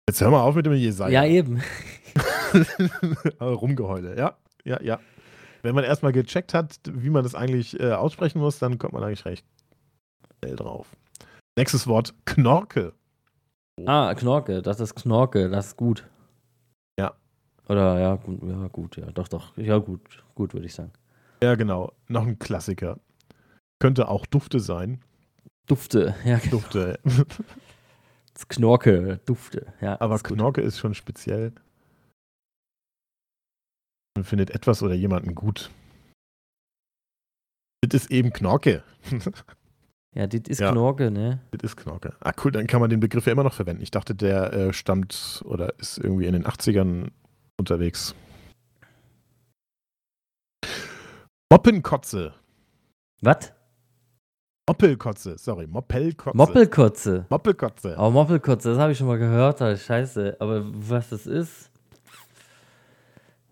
jetzt 0.07 0.21
hör 0.21 0.29
mal 0.29 0.41
auf 0.41 0.55
mit 0.55 0.65
dem 0.65 0.73
Jesaja. 0.73 1.23
Ja, 1.23 1.29
eben. 1.29 1.61
Rumgeheule. 3.41 4.17
Ja, 4.17 4.37
ja, 4.63 4.81
ja. 4.81 4.99
Wenn 5.63 5.75
man 5.75 5.83
erstmal 5.83 6.11
gecheckt 6.11 6.53
hat, 6.53 6.79
wie 6.89 7.09
man 7.09 7.23
das 7.23 7.35
eigentlich 7.35 7.79
äh, 7.79 7.91
aussprechen 7.93 8.39
muss, 8.39 8.59
dann 8.59 8.77
kommt 8.77 8.93
man 8.93 9.03
eigentlich 9.03 9.25
recht 9.25 9.45
schnell 10.39 10.55
drauf. 10.55 10.87
Nächstes 11.55 11.87
Wort: 11.87 12.13
Knorke. 12.25 12.93
Ah, 13.85 14.13
Knorke, 14.15 14.61
das 14.61 14.79
ist 14.79 14.95
Knorke, 14.95 15.49
das 15.49 15.67
ist 15.67 15.77
gut. 15.77 16.07
Ja. 16.99 17.13
Oder 17.67 17.99
ja, 17.99 18.15
gut, 18.15 18.43
ja, 18.43 18.67
gut, 18.67 18.97
ja, 18.97 19.11
doch, 19.11 19.27
doch. 19.27 19.55
Ja, 19.57 19.77
gut, 19.77 20.23
gut, 20.35 20.53
würde 20.53 20.65
ich 20.65 20.73
sagen. 20.73 20.91
Ja, 21.41 21.55
genau. 21.55 21.93
Noch 22.07 22.25
ein 22.25 22.37
Klassiker. 22.37 22.99
Könnte 23.79 24.07
auch 24.07 24.25
Dufte 24.25 24.59
sein. 24.59 25.01
Dufte, 25.71 26.15
ja, 26.25 26.37
genau. 26.37 26.57
Dufte. 26.57 26.99
Das 28.33 28.47
Knorke, 28.47 29.19
Dufte, 29.25 29.73
ja. 29.81 29.99
Aber 30.01 30.15
ist 30.15 30.23
gut. 30.23 30.35
Knorke 30.35 30.61
ist 30.61 30.79
schon 30.79 30.95
speziell. 30.95 31.53
Man 34.15 34.23
findet 34.23 34.49
etwas 34.49 34.81
oder 34.81 34.95
jemanden 34.95 35.35
gut. 35.35 35.69
Das 37.87 38.03
ist 38.03 38.11
eben 38.11 38.31
Knorke. 38.33 38.83
Ja, 40.13 40.27
das 40.27 40.41
ist 40.49 40.59
Ja. 40.59 40.73
Knorke, 40.73 41.09
ne? 41.09 41.39
Das 41.51 41.71
ist 41.71 41.77
Knorke. 41.77 42.17
Ah, 42.19 42.33
cool, 42.43 42.51
dann 42.51 42.67
kann 42.67 42.81
man 42.81 42.89
den 42.89 42.99
Begriff 42.99 43.27
ja 43.27 43.31
immer 43.31 43.45
noch 43.45 43.53
verwenden. 43.53 43.81
Ich 43.81 43.91
dachte, 43.91 44.13
der 44.13 44.51
äh, 44.51 44.73
stammt 44.73 45.41
oder 45.45 45.79
ist 45.79 45.99
irgendwie 45.99 46.25
in 46.25 46.33
den 46.33 46.45
80ern 46.45 47.11
unterwegs. 47.57 48.13
Moppenkotze. 51.49 52.33
Was? 53.21 53.53
Moppelkotze, 54.67 55.37
sorry, 55.37 55.67
Moppelkotze. 55.67 56.37
Moppelkotze. 56.37 57.25
Moppelkotze. 57.29 57.95
Oh, 57.97 58.09
Moppelkotze, 58.09 58.69
das 58.69 58.77
habe 58.79 58.91
ich 58.91 58.97
schon 58.97 59.07
mal 59.07 59.17
gehört, 59.17 59.61
Alter, 59.61 59.77
scheiße. 59.77 60.37
Aber 60.39 60.61
was 60.65 61.09
das 61.09 61.25
ist? 61.27 61.69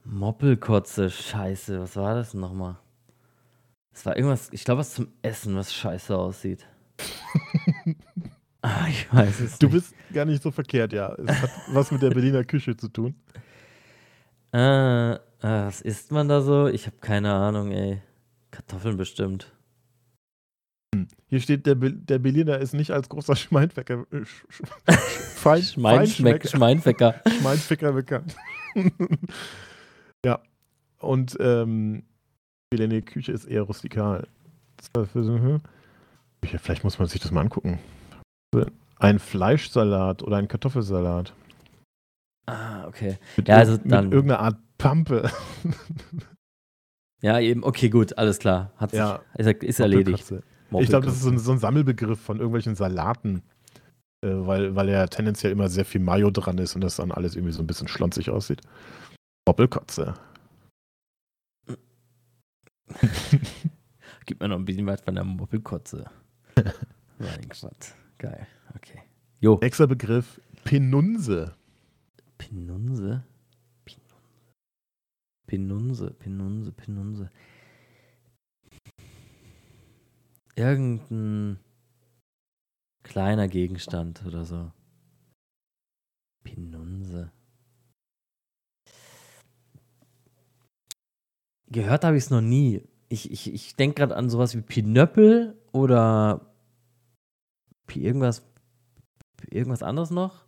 Moppelkotze, 0.05 1.09
scheiße. 1.09 1.81
Was 1.81 1.95
war 1.95 2.15
das 2.15 2.33
nochmal? 2.33 2.77
Das 3.91 4.05
war 4.05 4.15
irgendwas, 4.15 4.49
ich 4.51 4.63
glaube, 4.63 4.79
was 4.79 4.93
zum 4.93 5.07
Essen, 5.21 5.55
was 5.55 5.73
scheiße 5.73 6.15
aussieht. 6.15 6.65
ah, 8.61 8.87
ich 8.87 9.11
weiß 9.13 9.39
es 9.41 9.59
Du 9.59 9.67
nicht. 9.67 9.73
bist 9.75 9.93
gar 10.13 10.25
nicht 10.25 10.41
so 10.41 10.51
verkehrt, 10.51 10.93
ja. 10.93 11.13
Es 11.15 11.41
hat 11.41 11.49
was 11.73 11.91
mit 11.91 12.01
der 12.01 12.09
Berliner 12.11 12.43
Küche 12.45 12.77
zu 12.77 12.87
tun. 12.87 13.15
Äh, 14.53 15.13
äh, 15.13 15.17
was 15.41 15.81
isst 15.81 16.11
man 16.11 16.27
da 16.29 16.41
so? 16.41 16.67
Ich 16.67 16.85
habe 16.85 16.97
keine 17.01 17.33
Ahnung, 17.33 17.71
ey. 17.71 18.01
Kartoffeln 18.51 18.95
bestimmt. 18.97 19.51
Hier 21.29 21.39
steht, 21.39 21.65
der, 21.65 21.75
Be 21.75 21.91
der 21.93 22.17
Berliner 22.19 22.57
ist 22.57 22.73
nicht 22.73 22.91
als 22.91 23.07
großer 23.07 23.35
Schmeinfecker, 23.37 24.05
äh, 24.11 24.15
Sch- 24.17 24.25
Sch- 24.49 24.97
Fein, 25.35 25.61
Feinschmecker- 25.61 26.49
Schmeinfecker. 26.49 27.21
Schmeinficker 27.39 27.93
bekannt. 27.93 28.35
ja. 30.25 30.39
Und 30.99 31.37
ähm, 31.39 32.03
Berliner 32.69 33.01
Küche 33.01 33.31
ist 33.31 33.45
eher 33.45 33.61
rustikal. 33.63 34.27
Hm. 34.95 35.61
Vielleicht 36.43 36.83
muss 36.83 36.99
man 36.99 37.07
sich 37.07 37.21
das 37.21 37.31
mal 37.31 37.41
angucken. 37.41 37.79
Ein 38.97 39.19
Fleischsalat 39.19 40.23
oder 40.23 40.37
ein 40.37 40.47
Kartoffelsalat. 40.47 41.33
Ah, 42.47 42.87
okay. 42.87 43.17
Mit, 43.37 43.47
Ja, 43.47 43.57
also 43.57 43.73
irg- 43.73 43.83
mit 43.83 43.91
dann- 43.91 44.11
irgendeiner 44.11 44.39
Art 44.41 44.57
Pampe. 44.77 45.29
Ja, 47.21 47.39
eben, 47.39 47.63
okay, 47.63 47.89
gut, 47.89 48.17
alles 48.17 48.39
klar. 48.39 48.71
Hat 48.77 48.91
sich, 48.91 48.99
Ja, 48.99 49.19
ist, 49.37 49.47
ist 49.63 49.79
erledigt. 49.79 50.33
Moppelkotze. 50.71 50.83
Ich 50.83 50.89
glaube, 50.89 51.05
das 51.05 51.15
ist 51.15 51.23
so 51.23 51.29
ein, 51.29 51.39
so 51.39 51.51
ein 51.51 51.59
Sammelbegriff 51.59 52.19
von 52.19 52.37
irgendwelchen 52.37 52.75
Salaten, 52.75 53.41
äh, 54.21 54.29
weil, 54.29 54.75
weil 54.75 54.89
ja 54.89 55.07
tendenziell 55.07 55.51
immer 55.51 55.69
sehr 55.69 55.85
viel 55.85 56.01
Mayo 56.01 56.31
dran 56.31 56.57
ist 56.57 56.75
und 56.75 56.81
das 56.81 56.97
dann 56.97 57.11
alles 57.11 57.35
irgendwie 57.35 57.53
so 57.53 57.61
ein 57.61 57.67
bisschen 57.67 57.87
schlonzig 57.87 58.29
aussieht. 58.29 58.61
Moppelkotze. 59.47 60.13
Gib 64.25 64.39
mir 64.39 64.47
noch 64.47 64.57
ein 64.57 64.65
bisschen 64.65 64.85
was 64.85 65.01
von 65.01 65.15
der 65.15 65.23
Moppelkotze. 65.23 66.05
mein 67.19 67.49
Gott. 67.61 67.95
Geil. 68.17 68.47
Okay. 68.75 69.01
Jo. 69.39 69.57
Nächster 69.61 69.87
Begriff, 69.87 70.41
Penunse. 70.63 71.55
Pinunse? 72.37 73.23
Pinunse, 75.49 76.11
Pinunse, 76.11 76.71
Pinunse. 76.71 77.31
Irgendein 80.59 81.57
kleiner 83.03 83.47
Gegenstand 83.47 84.25
oder 84.25 84.43
so. 84.43 84.73
Pinunse. 86.43 87.31
Gehört 91.67 92.03
habe 92.03 92.17
ich 92.17 92.25
es 92.25 92.29
noch 92.29 92.41
nie. 92.41 92.83
Ich, 93.07 93.31
ich, 93.31 93.53
ich 93.53 93.77
denke 93.77 93.95
gerade 93.99 94.17
an 94.17 94.29
sowas 94.29 94.53
wie 94.53 94.61
Pinöppel 94.61 95.57
oder 95.71 96.53
irgendwas, 97.95 98.45
irgendwas 99.49 99.81
anderes 99.81 100.11
noch. 100.11 100.45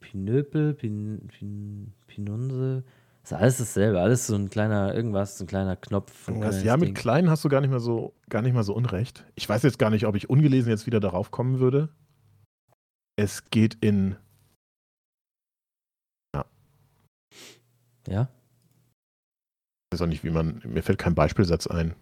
Pinöpel, 0.00 0.72
Pin, 0.72 1.28
Pin, 1.28 1.92
Pinunse. 2.06 2.84
Ist 3.22 3.32
alles 3.32 3.58
dasselbe, 3.58 4.00
alles 4.00 4.26
so 4.26 4.34
ein 4.34 4.50
kleiner, 4.50 4.94
irgendwas, 4.94 5.38
so 5.38 5.44
ein 5.44 5.46
kleiner 5.46 5.76
Knopf. 5.76 6.28
ein 6.28 6.40
kleines 6.40 6.64
ja, 6.64 6.76
mit 6.76 6.88
Ding. 6.88 6.94
klein 6.94 7.30
hast 7.30 7.44
du 7.44 7.48
gar 7.48 7.60
nicht 7.60 7.70
mehr 7.70 7.80
so, 7.80 8.14
gar 8.28 8.42
nicht 8.42 8.52
mal 8.52 8.64
so 8.64 8.74
unrecht. 8.74 9.24
Ich 9.36 9.48
weiß 9.48 9.62
jetzt 9.62 9.78
gar 9.78 9.90
nicht, 9.90 10.06
ob 10.06 10.16
ich 10.16 10.28
ungelesen 10.28 10.70
jetzt 10.70 10.86
wieder 10.86 10.98
darauf 10.98 11.30
kommen 11.30 11.60
würde. 11.60 11.88
Es 13.16 13.50
geht 13.50 13.76
in 13.80 14.16
Ja? 18.08 18.28
Ich 19.90 19.94
weiß 19.94 20.02
auch 20.02 20.06
nicht, 20.06 20.24
wie 20.24 20.30
man, 20.30 20.62
mir 20.64 20.82
fällt 20.82 20.98
kein 20.98 21.14
Beispielsatz 21.14 21.66
ein. 21.66 21.94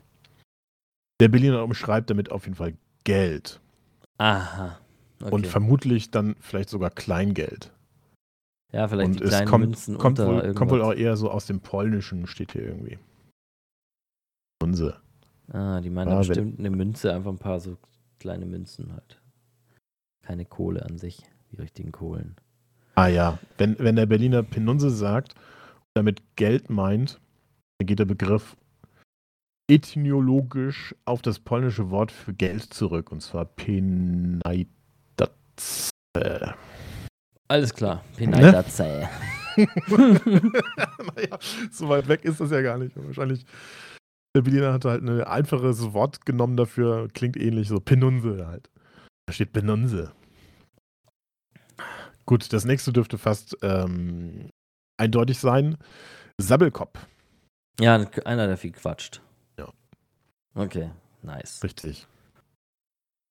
Der 1.21 1.29
Berliner 1.29 1.63
umschreibt 1.65 2.09
damit 2.09 2.31
auf 2.31 2.45
jeden 2.45 2.57
Fall 2.57 2.75
Geld 3.05 3.61
Aha. 4.19 4.79
Okay. 5.21 5.35
und 5.35 5.47
vermutlich 5.47 6.11
dann 6.11 6.37
vielleicht 6.41 6.71
sogar 6.71 6.91
Kleingeld. 6.91 7.73
Ja, 8.73 8.89
vielleicht 8.89 9.09
und 9.09 9.21
die 9.21 9.25
es 9.25 9.31
kleinen 9.31 9.49
kommt, 9.49 9.65
Münzen 9.67 9.99
kommt, 9.99 10.19
unter 10.19 10.33
wohl, 10.45 10.55
kommt 10.55 10.71
wohl 10.71 10.83
auch 10.83 10.95
eher 10.95 11.17
so 11.17 11.31
aus 11.31 11.47
dem 11.47 11.61
Polnischen, 11.61 12.27
steht 12.27 12.53
hier 12.53 12.63
irgendwie. 12.65 12.99
Unse. 14.63 15.01
Ah, 15.53 15.81
die 15.81 15.91
meinen 15.91 16.09
Ah, 16.09 16.21
wenn- 16.21 16.27
bestimmt 16.29 16.59
eine 16.59 16.71
Münze, 16.71 17.13
einfach 17.13 17.31
ein 17.31 17.39
paar 17.39 17.61
so 17.61 17.77
kleine 18.19 18.47
Münzen 18.47 18.93
halt. 18.93 19.21
Keine 20.23 20.45
Kohle 20.45 20.85
an 20.85 20.99
sich, 20.99 21.23
die 21.51 21.57
richtigen 21.57 21.93
Kohlen. 21.93 22.37
Ah 22.95 23.09
ja, 23.09 23.39
wenn, 23.59 23.79
wenn 23.79 23.97
der 23.97 24.07
Berliner 24.07 24.43
Penunse 24.43 24.91
sagt, 24.91 25.35
damit 25.95 26.23
Geld 26.37 26.69
meint, 26.71 27.19
dann 27.79 27.87
geht 27.87 27.99
der 27.99 28.05
Begriff 28.05 28.57
etymologisch 29.71 30.95
auf 31.05 31.23
das 31.23 31.39
polnische 31.39 31.91
Wort 31.91 32.13
für 32.13 32.35
Geld 32.35 32.63
zurück, 32.75 33.11
und 33.11 33.23
zwar 33.23 33.45
Penaidace. 33.47 34.69
Alles 37.51 37.75
klar, 37.75 38.05
Ne? 38.17 38.29
Penaidace. 38.29 38.79
naja, 41.17 41.39
so 41.73 41.89
weit 41.89 42.07
weg 42.07 42.25
ist 42.25 42.41
das 42.41 42.53
ja 42.53 42.63
gar 42.63 42.79
nicht. 42.79 42.93
Wahrscheinlich, 42.95 43.45
der 44.37 44.43
Berliner 44.43 44.73
hat 44.73 44.85
halt 44.85 45.03
ein 45.03 45.21
einfaches 45.23 45.93
Wort 45.93 46.25
genommen 46.25 46.57
dafür, 46.57 47.09
klingt 47.13 47.37
ähnlich, 47.37 47.67
so 47.67 47.81
Penunse 47.81 48.47
halt. 48.47 48.71
Da 49.27 49.33
steht 49.33 49.53
Penunse. 49.53 50.13
Gut, 52.25 52.53
das 52.53 52.65
nächste 52.65 52.93
dürfte 52.93 53.19
fast 53.19 53.57
ähm, 53.63 54.51
eindeutig 54.97 55.41
sein. 55.41 55.77
Sabbelkopf. 56.41 57.05
Ja, 57.81 57.97
einer, 58.27 58.47
der 58.47 58.59
viel 58.59 58.71
quatscht. 58.71 59.23
Ja. 59.59 59.73
Okay, 60.55 60.91
nice. 61.23 61.65
Richtig. 61.65 62.07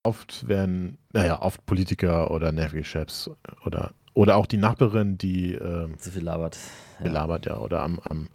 Oft 0.03 0.45
werden, 0.49 0.97
naja, 1.13 1.41
oft 1.41 1.65
Politiker 1.65 2.31
oder 2.31 2.51
nervige 2.51 2.83
Chefs 2.83 3.29
oder, 3.65 3.93
oder 4.13 4.35
auch 4.37 4.45
die 4.45 4.57
Nachbarin, 4.57 5.17
die 5.17 5.53
ähm, 5.53 5.97
Zu 5.97 6.11
viel 6.11 6.23
labert. 6.23 6.57
Ja. 6.99 7.05
gelabert, 7.05 7.45
ja, 7.45 7.57
oder 7.57 7.81
am, 7.81 7.99
am 7.99 8.29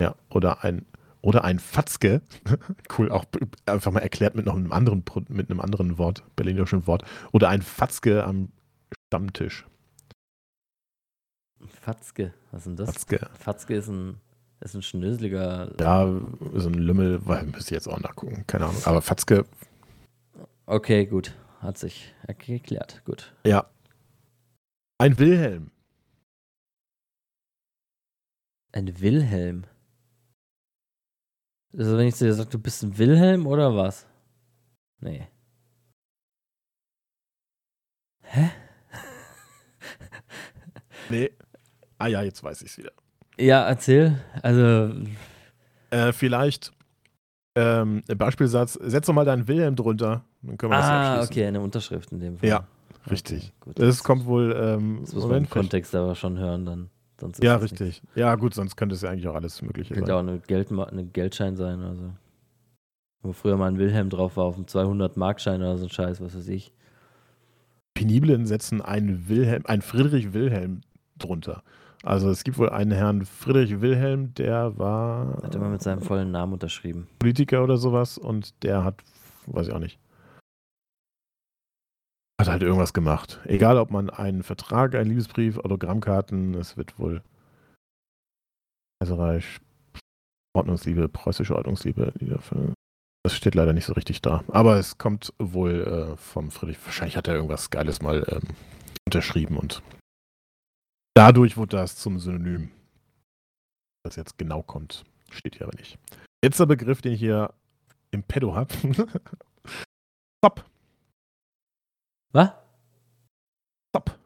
ja, 0.00 0.14
oder 0.30 0.64
ein 0.64 0.86
oder 1.22 1.44
ein 1.44 1.58
Fatzke, 1.58 2.22
cool, 2.98 3.10
auch 3.10 3.26
einfach 3.66 3.92
mal 3.92 4.00
erklärt 4.00 4.34
mit 4.34 4.46
noch 4.46 4.56
einem 4.56 4.72
anderen 4.72 5.04
mit 5.28 5.50
einem 5.50 5.60
anderen 5.60 5.98
Wort, 5.98 6.24
berlinischen 6.34 6.86
Wort, 6.86 7.04
oder 7.32 7.50
ein 7.50 7.62
Fatzke 7.62 8.24
am 8.24 8.50
Stammtisch. 9.08 9.66
Fatzke, 11.66 12.32
was 12.50 12.60
ist 12.60 12.66
denn 12.66 12.76
das? 12.76 12.90
Fatzke, 12.90 13.30
Fatzke 13.38 13.74
ist 13.74 13.88
ein, 13.88 14.18
ist 14.60 14.74
ein 14.74 14.82
schnöseliger. 14.82 15.72
ja, 15.78 16.08
so 16.54 16.68
ein 16.68 16.74
Lümmel, 16.74 17.26
weil 17.26 17.44
müsste 17.44 17.74
ich 17.74 17.82
jetzt 17.82 17.86
auch 17.86 18.00
nachgucken, 18.00 18.44
keine 18.46 18.64
Ahnung, 18.66 18.80
aber 18.86 19.02
Fatzke, 19.02 19.44
Okay, 20.70 21.04
gut. 21.04 21.34
Hat 21.60 21.78
sich 21.78 22.14
geklärt. 22.38 23.02
Gut. 23.04 23.34
ja. 23.46 23.66
Ein 24.98 25.18
Wilhelm, 25.18 25.70
Ein 28.72 29.00
Wilhelm. 29.00 29.64
Also 31.76 31.96
wenn 31.96 32.06
ich 32.06 32.16
zu 32.16 32.24
dir 32.24 32.34
sage, 32.34 32.50
du 32.50 32.58
bist 32.58 32.82
ein 32.82 32.98
Wilhelm 32.98 33.46
oder 33.46 33.76
was? 33.76 34.06
Nee. 35.00 35.26
Hä? 38.22 38.50
nee, 41.10 41.30
ah 41.98 42.06
ja, 42.06 42.22
jetzt 42.22 42.42
weiß 42.42 42.62
ich 42.62 42.70
es 42.72 42.78
wieder. 42.78 42.92
Ja, 43.38 43.66
erzähl. 43.66 44.22
Also, 44.42 44.94
Äh, 45.90 46.12
vielleicht 46.12 46.72
ähm, 47.56 48.02
Beispielsatz, 48.06 48.74
setz 48.74 49.06
doch 49.06 49.14
mal 49.14 49.24
deinen 49.24 49.48
Wilhelm 49.48 49.74
drunter, 49.74 50.24
dann 50.42 50.58
können 50.58 50.72
wir 50.72 50.78
das 50.78 50.86
ah, 50.86 51.12
abschließen. 51.12 51.32
okay, 51.32 51.46
eine 51.46 51.60
Unterschrift 51.60 52.12
in 52.12 52.20
dem 52.20 52.38
Fall. 52.38 52.48
Ja, 52.48 52.66
richtig. 53.10 53.52
Okay. 53.60 53.72
Das 53.76 54.02
kommt 54.02 54.26
wohl, 54.26 54.54
ähm, 54.58 54.98
Das 55.02 55.14
muss 55.14 55.26
man 55.26 55.38
im 55.38 55.50
Kontext 55.50 55.94
aber 55.94 56.14
schon 56.14 56.38
hören, 56.38 56.64
dann. 56.64 56.90
Sonst 57.20 57.42
Ja, 57.42 57.54
das 57.54 57.64
richtig. 57.64 58.02
Ja, 58.14 58.34
gut, 58.36 58.54
sonst 58.54 58.76
könnte 58.76 58.94
es 58.94 59.02
ja 59.02 59.10
eigentlich 59.10 59.28
auch 59.28 59.34
alles 59.34 59.60
Mögliche 59.60 59.92
Könnte 59.92 60.08
sein. 60.08 60.16
auch 60.16 60.20
eine, 60.20 60.38
Geld, 60.40 60.72
eine 60.72 61.04
Geldschein 61.04 61.54
sein 61.56 61.78
oder 61.80 61.94
so. 61.94 62.10
Wo 63.22 63.32
früher 63.32 63.58
mal 63.58 63.66
ein 63.66 63.78
Wilhelm 63.78 64.08
drauf 64.08 64.38
war 64.38 64.44
auf 64.44 64.56
einem 64.56 64.64
200-Markschein 64.64 65.60
oder 65.60 65.76
so 65.76 65.84
ein 65.84 65.90
Scheiß, 65.90 66.22
was 66.22 66.34
weiß 66.34 66.48
ich. 66.48 66.72
Peniblen 67.92 68.46
setzen 68.46 68.80
einen 68.80 69.28
Wilhelm, 69.28 69.66
einen 69.66 69.82
Friedrich 69.82 70.32
Wilhelm 70.32 70.80
drunter. 71.18 71.62
Also 72.02 72.30
es 72.30 72.44
gibt 72.44 72.56
wohl 72.56 72.70
einen 72.70 72.92
Herrn 72.92 73.26
Friedrich 73.26 73.82
Wilhelm, 73.82 74.32
der 74.34 74.78
war 74.78 75.42
Hat 75.42 75.54
immer 75.54 75.68
mit 75.68 75.82
seinem 75.82 76.00
vollen 76.00 76.30
Namen 76.30 76.54
unterschrieben. 76.54 77.08
Politiker 77.18 77.62
oder 77.62 77.76
sowas 77.76 78.16
und 78.16 78.62
der 78.62 78.84
hat, 78.84 78.94
weiß 79.46 79.68
ich 79.68 79.74
auch 79.74 79.78
nicht, 79.78 79.98
hat 82.40 82.48
halt 82.48 82.62
irgendwas 82.62 82.92
gemacht. 82.92 83.38
Egal, 83.44 83.76
ob 83.76 83.90
man 83.90 84.10
einen 84.10 84.42
Vertrag, 84.42 84.94
einen 84.94 85.10
Liebesbrief, 85.10 85.58
Autogrammkarten, 85.58 86.54
es 86.54 86.76
wird 86.76 86.98
wohl 86.98 87.22
Kaiserreich, 88.98 89.58
Ordnungsliebe, 90.54 91.08
preußische 91.08 91.54
Ordnungsliebe, 91.54 92.12
das 93.22 93.34
steht 93.34 93.54
leider 93.54 93.72
nicht 93.72 93.84
so 93.84 93.92
richtig 93.92 94.22
da. 94.22 94.42
Aber 94.48 94.78
es 94.78 94.98
kommt 94.98 95.34
wohl 95.38 95.82
äh, 96.12 96.16
vom 96.16 96.50
Friedrich, 96.50 96.78
wahrscheinlich 96.84 97.16
hat 97.16 97.28
er 97.28 97.34
irgendwas 97.34 97.70
Geiles 97.70 98.00
mal 98.00 98.24
ähm, 98.28 98.54
unterschrieben 99.06 99.56
und 99.58 99.82
dadurch 101.14 101.56
wurde 101.56 101.76
das 101.76 101.96
zum 101.96 102.18
Synonym. 102.18 102.70
Was 104.02 104.16
jetzt 104.16 104.38
genau 104.38 104.62
kommt, 104.62 105.04
steht 105.30 105.56
hier 105.56 105.66
aber 105.66 105.76
nicht. 105.76 105.98
Letzter 106.42 106.64
Begriff, 106.64 107.02
den 107.02 107.12
ich 107.12 107.20
hier 107.20 107.52
im 108.12 108.22
Pedo 108.22 108.54
habe. 108.54 108.72
Top. 110.42 110.69
Was? 112.32 112.52
Zop. 113.94 114.18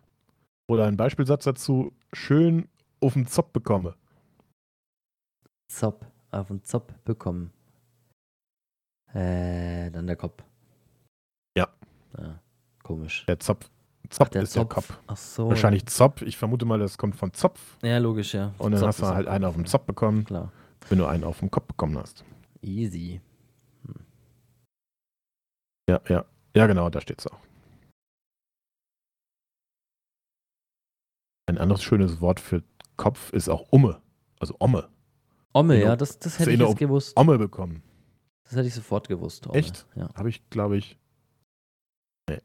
Oder 0.69 0.87
ein 0.87 0.97
Beispielsatz 0.97 1.45
dazu, 1.45 1.93
schön 2.13 2.69
auf 3.01 3.15
den 3.15 3.27
Zopf 3.27 3.51
bekomme. 3.51 3.97
Zop, 5.71 6.07
auf 6.31 6.49
den 6.49 6.63
Zop 6.63 6.93
bekommen. 7.05 7.53
Äh, 9.13 9.91
dann 9.91 10.07
der 10.07 10.17
Kopf. 10.17 10.43
Ja. 11.57 11.69
ja 12.19 12.41
komisch. 12.83 13.25
Der 13.27 13.39
Zopf, 13.39 13.71
Zopf 14.11 14.29
Ach, 14.29 14.31
der 14.33 14.43
ist 14.43 14.55
der 14.55 14.63
Zopf. 14.63 14.75
Kopf. 14.75 14.99
Ach 15.07 15.17
so. 15.17 15.49
Wahrscheinlich 15.49 15.87
Zopf. 15.87 16.23
Ich 16.23 16.37
vermute 16.37 16.67
mal, 16.67 16.79
das 16.79 16.99
kommt 16.99 17.17
von 17.17 17.33
Zopf. 17.33 17.79
Ja, 17.83 17.99
logisch, 17.99 18.35
ja. 18.35 18.55
Und 18.59 18.73
dann 18.73 18.81
Zopf 18.81 18.89
hast 18.89 19.01
du 19.01 19.07
halt 19.07 19.29
einen 19.29 19.45
auf 19.45 19.55
dem 19.55 19.65
Kopf, 19.65 19.71
Zopf 19.71 19.85
bekommen. 19.87 20.25
Klar. 20.25 20.53
wenn 20.89 20.99
du 20.99 21.07
einen 21.07 21.25
auf 21.25 21.39
dem 21.39 21.51
Kopf 21.51 21.67
bekommen 21.67 21.97
hast. 21.97 22.25
Easy. 22.61 23.21
Ja, 25.89 26.01
ja. 26.09 26.25
Ja, 26.57 26.67
genau, 26.67 26.89
da 26.89 27.01
steht's 27.01 27.27
auch. 27.27 27.41
Ein 31.47 31.59
anderes 31.59 31.83
schönes 31.83 32.21
Wort 32.21 32.41
für 32.41 32.63
Kopf 32.97 33.33
ist 33.33 33.49
auch 33.49 33.67
Umme. 33.71 34.01
Also 34.41 34.55
Omme. 34.59 34.89
Omme, 35.53 35.75
Genau. 35.77 35.89
ja, 35.91 35.97
das, 35.97 36.19
das 36.19 36.39
hätte 36.39 36.51
ich 36.53 36.61
jetzt 36.61 36.77
gewusst. 36.79 37.17
Omme 37.17 37.39
bekommen. 37.39 37.83
Das 38.45 38.57
hätte 38.57 38.67
ich 38.69 38.75
sofort 38.75 39.09
gewusst. 39.09 39.47
Omme. 39.47 39.59
Echt? 39.59 39.87
Ja. 39.95 40.09
Habe 40.15 40.29
ich, 40.29 40.49
glaube 40.51 40.77
ich. 40.77 40.99
Nee. 42.29 42.41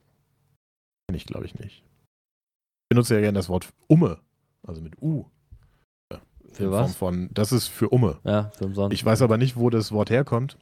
Kenn 1.07 1.15
ich, 1.15 1.25
glaube 1.25 1.45
ich, 1.45 1.55
nicht. 1.55 1.83
Ich 1.83 2.89
benutze 2.89 3.15
ja 3.15 3.21
gerne 3.21 3.37
das 3.37 3.49
Wort 3.49 3.69
Umme. 3.87 4.19
Also 4.63 4.81
mit 4.81 5.01
U. 5.01 5.25
Für 6.51 6.63
in 6.65 6.71
was? 6.71 6.95
Form 6.95 7.13
von, 7.15 7.29
das 7.33 7.51
ist 7.51 7.67
für 7.67 7.89
Umme. 7.89 8.19
Ja, 8.23 8.49
für 8.55 8.65
umsonst. 8.65 8.93
Ich 8.93 9.05
weiß 9.05 9.21
aber 9.21 9.37
nicht, 9.37 9.55
wo 9.55 9.69
das 9.69 9.91
Wort 9.91 10.09
herkommt. 10.09 10.57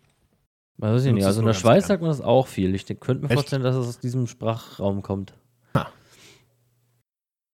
Weiß 0.78 1.06
ich 1.06 1.14
nicht. 1.14 1.26
Also 1.26 1.40
in 1.40 1.46
der 1.48 1.54
Schweiz 1.54 1.84
gern. 1.84 1.88
sagt 1.88 2.02
man 2.02 2.10
das 2.12 2.22
auch 2.22 2.48
viel. 2.48 2.76
Ich 2.76 2.86
könnte 2.86 3.24
mir 3.24 3.30
Echt? 3.30 3.34
vorstellen, 3.34 3.64
dass 3.64 3.76
es 3.76 3.88
aus 3.88 4.00
diesem 4.00 4.28
Sprachraum 4.28 5.02
kommt. 5.02 5.34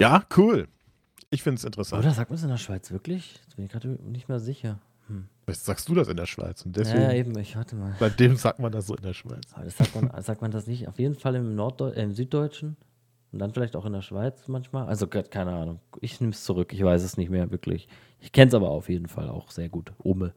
Ja, 0.02 0.26
cool. 0.38 0.68
Ich 1.30 1.44
finde 1.44 1.58
es 1.60 1.64
interessant. 1.64 2.04
Oder 2.04 2.14
sagt 2.14 2.30
man 2.30 2.38
es 2.38 2.44
in 2.44 2.50
der 2.50 2.58
Schweiz 2.58 2.92
wirklich? 2.92 3.40
Jetzt 3.44 3.56
bin 3.56 3.66
ich 3.66 3.72
gerade 3.72 3.88
nicht 3.90 4.28
mehr 4.30 4.40
sicher. 4.40 4.80
Hm. 5.08 5.28
Vielleicht 5.46 5.62
sagst 5.66 5.90
du 5.90 5.96
das 5.96 6.08
in 6.08 6.18
der 6.18 6.26
Schweiz. 6.26 6.64
Und 6.66 6.76
deswegen, 6.78 7.02
Ja, 7.02 7.12
ja, 7.12 7.18
eben. 7.18 7.38
Ich 7.40 7.56
warte 7.56 7.76
mal. 7.76 7.96
seitdem 8.00 8.36
sagt 8.36 8.60
man 8.60 8.72
das 8.72 8.88
so 8.88 8.96
in 8.96 9.02
der 9.04 9.14
Schweiz. 9.14 9.54
Aber 9.54 9.66
das 9.66 9.78
sagt, 9.78 9.96
man, 9.96 10.10
sagt 10.24 10.42
man 10.42 10.52
das 10.52 10.68
nicht? 10.68 10.88
Auf 10.88 11.00
jeden 11.00 11.16
Fall 11.16 11.36
im, 11.36 11.56
Norddeu 11.56 11.90
äh, 11.90 12.04
im 12.04 12.14
Süddeutschen. 12.14 12.78
Und 13.32 13.40
dann 13.40 13.52
vielleicht 13.52 13.76
auch 13.76 13.86
in 13.86 13.94
der 13.94 14.04
Schweiz 14.04 14.48
manchmal. 14.48 14.88
Also 14.88 15.08
ke- 15.08 15.24
keine 15.24 15.54
Ahnung. 15.54 15.80
Ich 16.02 16.22
nehme 16.22 16.34
es 16.34 16.44
zurück. 16.44 16.72
Ich 16.72 16.84
weiß 16.84 17.02
es 17.04 17.18
nicht 17.18 17.30
mehr 17.32 17.50
wirklich. 17.50 17.88
Ich 18.20 18.32
kenne 18.32 18.50
es 18.50 18.54
aber 18.54 18.70
auf 18.70 18.90
jeden 18.90 19.08
Fall 19.08 19.28
auch 19.30 19.50
sehr 19.50 19.70
gut. 19.70 19.92
Umme. 19.98 20.34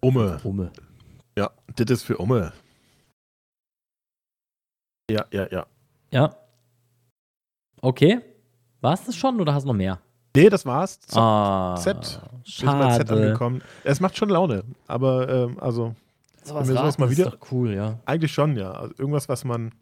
Umme. 0.00 0.40
Umme. 0.44 0.72
Ja, 1.36 1.50
das 1.76 1.90
ist 1.90 2.02
für 2.04 2.16
Umme. 2.16 2.52
Ja, 5.10 5.26
ja, 5.30 5.46
ja. 5.50 5.66
Ja. 6.10 6.36
Okay. 7.82 8.20
War 8.80 8.94
es 8.94 9.04
das 9.04 9.16
schon 9.16 9.40
oder 9.40 9.54
hast 9.54 9.64
du 9.64 9.68
noch 9.68 9.74
mehr? 9.74 10.00
Nee, 10.34 10.48
das 10.48 10.64
war's. 10.64 11.00
Z 11.00 11.16
ah, 11.18 11.76
Z. 11.76 11.96
Bei 11.96 12.02
Z 12.02 12.48
schade. 12.48 13.12
angekommen. 13.12 13.62
Es 13.84 14.00
macht 14.00 14.16
schon 14.16 14.28
Laune. 14.28 14.64
Aber, 14.86 15.28
ähm, 15.28 15.58
also, 15.60 15.94
wir 16.44 16.64
sowas 16.64 16.70
raten 16.70 17.00
mal 17.00 17.10
ist 17.10 17.18
wieder- 17.18 17.30
doch 17.30 17.52
cool, 17.52 17.74
ja. 17.74 17.98
eigentlich 18.06 18.32
schon, 18.32 18.56
ja. 18.56 18.70
Also 18.70 18.94
irgendwas, 18.98 19.28
was 19.28 19.44
man. 19.44 19.72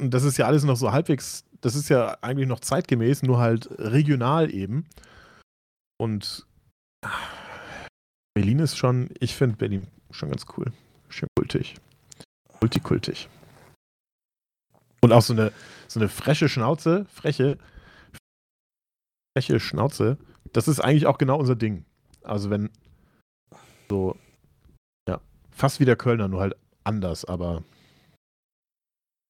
Das 0.00 0.24
ist 0.24 0.36
ja 0.36 0.46
alles 0.46 0.64
noch 0.64 0.76
so 0.76 0.90
halbwegs. 0.90 1.44
Das 1.60 1.76
ist 1.76 1.88
ja 1.88 2.16
eigentlich 2.20 2.48
noch 2.48 2.60
zeitgemäß, 2.60 3.22
nur 3.22 3.38
halt 3.38 3.68
regional 3.78 4.52
eben. 4.52 4.86
Und 5.98 6.44
Berlin 8.34 8.58
ist 8.58 8.76
schon. 8.76 9.08
Ich 9.20 9.34
finde 9.34 9.56
Berlin 9.56 9.86
schon 10.10 10.30
ganz 10.30 10.44
cool. 10.56 10.72
Schön 11.08 11.28
kultig. 11.38 11.76
Multikultig. 12.60 13.28
Und 15.00 15.12
auch 15.12 15.22
so 15.22 15.32
eine, 15.32 15.52
so 15.86 16.00
eine 16.00 16.08
freche 16.08 16.48
Schnauze, 16.48 17.06
freche, 17.12 17.58
freche 19.36 19.60
Schnauze, 19.60 20.16
das 20.54 20.66
ist 20.66 20.80
eigentlich 20.80 21.06
auch 21.06 21.18
genau 21.18 21.38
unser 21.38 21.56
Ding. 21.56 21.84
Also 22.22 22.48
wenn 22.48 22.70
so, 23.90 24.16
ja, 25.06 25.20
fast 25.50 25.78
wie 25.78 25.84
der 25.84 25.96
Kölner, 25.96 26.26
nur 26.28 26.40
halt 26.40 26.56
anders, 26.84 27.26
aber 27.26 27.62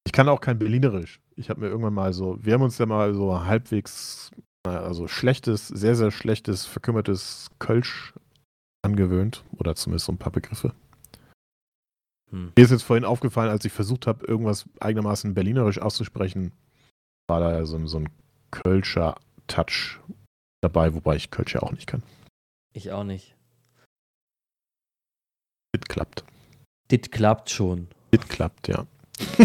ich 0.06 0.12
kann 0.12 0.28
auch 0.28 0.40
kein 0.40 0.60
Berlinerisch. 0.60 1.20
Ich 1.34 1.50
habe 1.50 1.60
mir 1.60 1.66
irgendwann 1.66 1.92
mal 1.92 2.12
so, 2.12 2.38
wir 2.40 2.54
haben 2.54 2.62
uns 2.62 2.78
ja 2.78 2.86
mal 2.86 3.14
so 3.14 3.44
halbwegs, 3.44 4.30
also 4.64 5.08
schlechtes, 5.08 5.66
sehr, 5.66 5.96
sehr 5.96 6.12
schlechtes, 6.12 6.66
verkümmertes 6.66 7.50
Kölsch 7.58 8.14
angewöhnt 8.82 9.44
oder 9.58 9.74
zumindest 9.74 10.06
so 10.06 10.12
ein 10.12 10.18
paar 10.18 10.32
Begriffe. 10.32 10.72
Hm. 12.30 12.52
Mir 12.56 12.64
ist 12.64 12.70
jetzt 12.70 12.84
vorhin 12.84 13.04
aufgefallen, 13.04 13.50
als 13.50 13.64
ich 13.64 13.72
versucht 13.72 14.06
habe, 14.06 14.24
irgendwas 14.24 14.66
eigenermaßen 14.78 15.34
berlinerisch 15.34 15.80
auszusprechen, 15.80 16.52
war 17.28 17.40
da 17.40 17.66
so, 17.66 17.76
ein- 17.76 17.88
so 17.88 17.98
ein 17.98 18.08
Kölscher 18.52 19.16
Touch 19.46 20.00
dabei, 20.62 20.94
wobei 20.94 21.16
ich 21.16 21.30
Kölsch 21.30 21.54
ja 21.54 21.62
auch 21.62 21.72
nicht 21.72 21.86
kann. 21.86 22.02
Ich 22.72 22.92
auch 22.92 23.04
nicht. 23.04 23.34
It 25.74 25.88
klappt. 25.88 26.24
Das 26.88 27.10
klappt 27.10 27.50
schon. 27.50 27.88
It 28.10 28.28
klappt, 28.28 28.68
ja. 28.68 28.86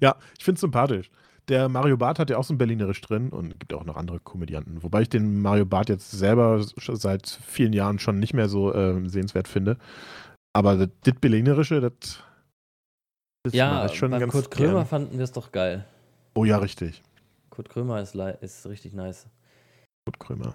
ja, 0.00 0.16
ich 0.38 0.44
finde 0.44 0.56
es 0.56 0.60
sympathisch. 0.60 1.10
Der 1.48 1.68
Mario 1.68 1.96
Barth 1.96 2.18
hat 2.18 2.30
ja 2.30 2.38
auch 2.38 2.44
so 2.44 2.54
ein 2.54 2.58
Berlinerisch 2.58 3.00
drin 3.00 3.30
und 3.30 3.58
gibt 3.58 3.72
auch 3.74 3.84
noch 3.84 3.96
andere 3.96 4.20
Komödianten. 4.20 4.82
Wobei 4.82 5.02
ich 5.02 5.08
den 5.08 5.40
Mario 5.42 5.66
Barth 5.66 5.88
jetzt 5.88 6.10
selber 6.10 6.62
seit 6.62 7.28
vielen 7.28 7.72
Jahren 7.72 7.98
schon 7.98 8.18
nicht 8.18 8.34
mehr 8.34 8.48
so 8.48 8.74
ähm, 8.74 9.08
sehenswert 9.08 9.48
finde. 9.48 9.76
Aber 10.52 10.76
das 10.76 10.88
das 11.02 11.14
Berlinerische, 11.20 11.80
das, 11.80 12.22
das 13.44 13.54
Ja, 13.54 13.88
schon 13.88 14.10
beim 14.12 14.20
ganz 14.20 14.32
Kurt 14.32 14.50
Krömer 14.50 14.74
gern. 14.74 14.86
fanden 14.86 15.18
wir 15.18 15.24
es 15.24 15.32
doch 15.32 15.50
geil. 15.50 15.84
Oh 16.34 16.44
ja, 16.44 16.58
richtig. 16.58 17.02
Kurt 17.50 17.68
Krömer 17.68 18.00
ist, 18.00 18.14
ist 18.14 18.66
richtig 18.66 18.94
nice. 18.94 19.26
Kurt 20.06 20.18
Krömer. 20.18 20.54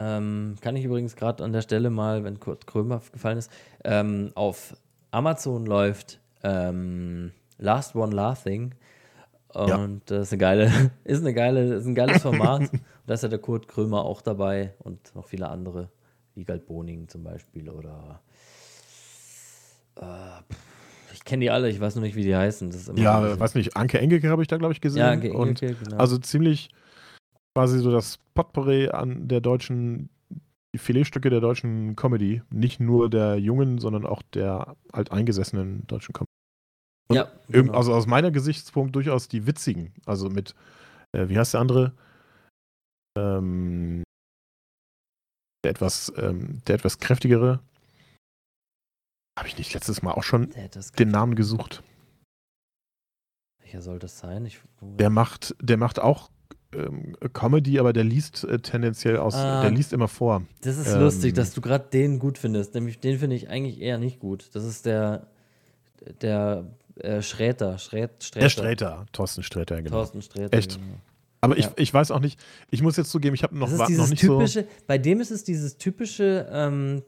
Ähm, 0.00 0.56
kann 0.60 0.76
ich 0.76 0.84
übrigens 0.84 1.14
gerade 1.16 1.44
an 1.44 1.52
der 1.52 1.62
Stelle 1.62 1.90
mal, 1.90 2.24
wenn 2.24 2.40
Kurt 2.40 2.66
Krömer 2.66 3.02
gefallen 3.12 3.38
ist, 3.38 3.50
ähm, 3.84 4.32
auf 4.34 4.76
Amazon 5.10 5.66
läuft 5.66 6.20
ähm, 6.42 7.32
Last 7.58 7.94
One 7.94 8.14
Laughing. 8.14 8.74
Ja. 9.54 9.76
Und 9.76 10.10
das 10.10 10.28
ist 10.28 10.32
eine 10.32 10.38
geile, 10.38 10.90
ist 11.04 11.20
eine 11.20 11.34
geile, 11.34 11.74
ist 11.74 11.86
ein 11.86 11.94
geiles 11.94 12.22
Format. 12.22 12.60
Und 12.72 12.80
da 13.06 13.14
ist 13.14 13.22
ja 13.22 13.28
der 13.28 13.38
Kurt 13.38 13.68
Krömer 13.68 14.04
auch 14.04 14.22
dabei 14.22 14.74
und 14.78 15.12
noch 15.16 15.26
viele 15.26 15.48
andere, 15.48 15.90
wie 16.34 16.44
Galt 16.44 16.66
Boning 16.66 17.08
zum 17.08 17.24
Beispiel 17.24 17.68
oder 17.68 18.22
äh, 19.96 20.54
ich 21.12 21.24
kenne 21.24 21.42
die 21.42 21.50
alle, 21.50 21.68
ich 21.70 21.80
weiß 21.80 21.94
nur 21.94 22.02
nicht, 22.02 22.16
wie 22.16 22.22
die 22.22 22.36
heißen. 22.36 22.96
Ja, 22.96 23.38
weiß 23.38 23.54
nicht, 23.54 23.76
Anke 23.76 23.98
Engelke 23.98 24.28
habe 24.28 24.42
ich 24.42 24.48
da, 24.48 24.56
glaube 24.56 24.72
ich, 24.72 24.80
gesehen. 24.80 25.00
ja, 25.00 25.10
Anke 25.10 25.32
und 25.32 25.62
Engelke, 25.62 25.84
genau. 25.84 25.96
Also 25.96 26.18
ziemlich 26.18 26.70
quasi 27.54 27.78
so 27.78 27.90
das 27.90 28.18
Potpourri 28.34 28.88
an 28.88 29.28
der 29.28 29.40
deutschen, 29.40 30.08
die 30.74 30.78
Filetstücke 30.78 31.30
der 31.30 31.40
deutschen 31.40 31.96
Comedy. 31.96 32.42
Nicht 32.50 32.80
nur 32.80 33.10
der 33.10 33.36
jungen, 33.36 33.78
sondern 33.78 34.06
auch 34.06 34.22
der 34.34 34.76
alteingesessenen 34.92 35.86
deutschen 35.86 36.12
Comedy. 36.12 36.32
Und 37.08 37.16
ja, 37.16 37.28
genau. 37.48 37.74
Also 37.74 37.92
aus 37.92 38.06
meiner 38.06 38.30
Gesichtspunkt 38.30 38.94
durchaus 38.96 39.28
die 39.28 39.46
witzigen. 39.46 39.92
Also 40.06 40.30
mit, 40.30 40.54
äh, 41.12 41.28
wie 41.28 41.38
heißt 41.38 41.54
der 41.54 41.60
andere? 41.60 41.92
Ähm, 43.18 44.02
der 45.64 45.72
etwas, 45.72 46.12
ähm, 46.16 46.62
der 46.66 46.76
etwas 46.76 46.98
kräftigere. 46.98 47.60
Habe 49.38 49.48
ich 49.48 49.56
nicht 49.58 49.72
letztes 49.74 50.02
Mal 50.02 50.12
auch 50.12 50.22
schon 50.24 50.50
das 50.72 50.92
den 50.92 51.08
Namen 51.10 51.34
gesucht. 51.34 51.82
Welcher 53.62 53.80
soll 53.82 53.98
das 53.98 54.18
sein? 54.18 54.44
Ich, 54.46 54.58
Der 54.80 55.08
macht, 55.10 55.54
der 55.60 55.76
macht 55.78 55.98
auch 55.98 56.30
ähm, 56.74 57.16
Comedy, 57.32 57.78
aber 57.78 57.92
der 57.92 58.04
liest 58.04 58.44
äh, 58.44 58.58
tendenziell 58.58 59.16
aus, 59.18 59.34
Ah. 59.34 59.62
der 59.62 59.70
liest 59.70 59.92
immer 59.92 60.08
vor. 60.08 60.42
Das 60.62 60.76
ist 60.78 60.88
Ähm, 60.92 61.00
lustig, 61.00 61.34
dass 61.34 61.52
du 61.54 61.60
gerade 61.60 61.86
den 61.92 62.18
gut 62.18 62.38
findest. 62.38 62.74
Nämlich 62.74 62.98
den 62.98 63.18
finde 63.18 63.36
ich 63.36 63.48
eigentlich 63.48 63.80
eher 63.80 63.98
nicht 63.98 64.20
gut. 64.20 64.50
Das 64.54 64.64
ist 64.64 64.84
der, 64.86 65.26
der 66.20 66.66
äh, 66.96 67.22
Schräter, 67.22 67.78
Schrät, 67.78 68.22
Sträter. 68.22 68.40
Der 68.44 68.48
Sträter, 68.50 69.06
Thorsten 69.12 69.42
Sträter, 69.42 69.76
genau. 69.82 69.96
Thorsten 69.96 70.22
Sträter. 70.22 70.56
Echt? 70.56 70.78
genau. 70.78 70.94
Aber 71.40 71.56
ich, 71.58 71.64
Ja. 71.64 71.72
ich 71.76 71.92
weiß 71.92 72.10
auch 72.12 72.20
nicht, 72.20 72.38
ich 72.70 72.82
muss 72.82 72.96
jetzt 72.96 73.10
zugeben, 73.10 73.34
ich 73.34 73.42
habe 73.42 73.56
noch, 73.58 73.66
Das 73.66 73.74
ist 73.74 73.80
wa- 73.80 74.02
noch 74.02 74.08
nicht 74.08 74.20
typische, 74.20 74.66
bei 74.86 74.96
dem 74.96 75.20
ist 75.20 75.30
es 75.32 75.42
dieses 75.44 75.76
typische 75.76 76.46
ähm, 76.52 77.02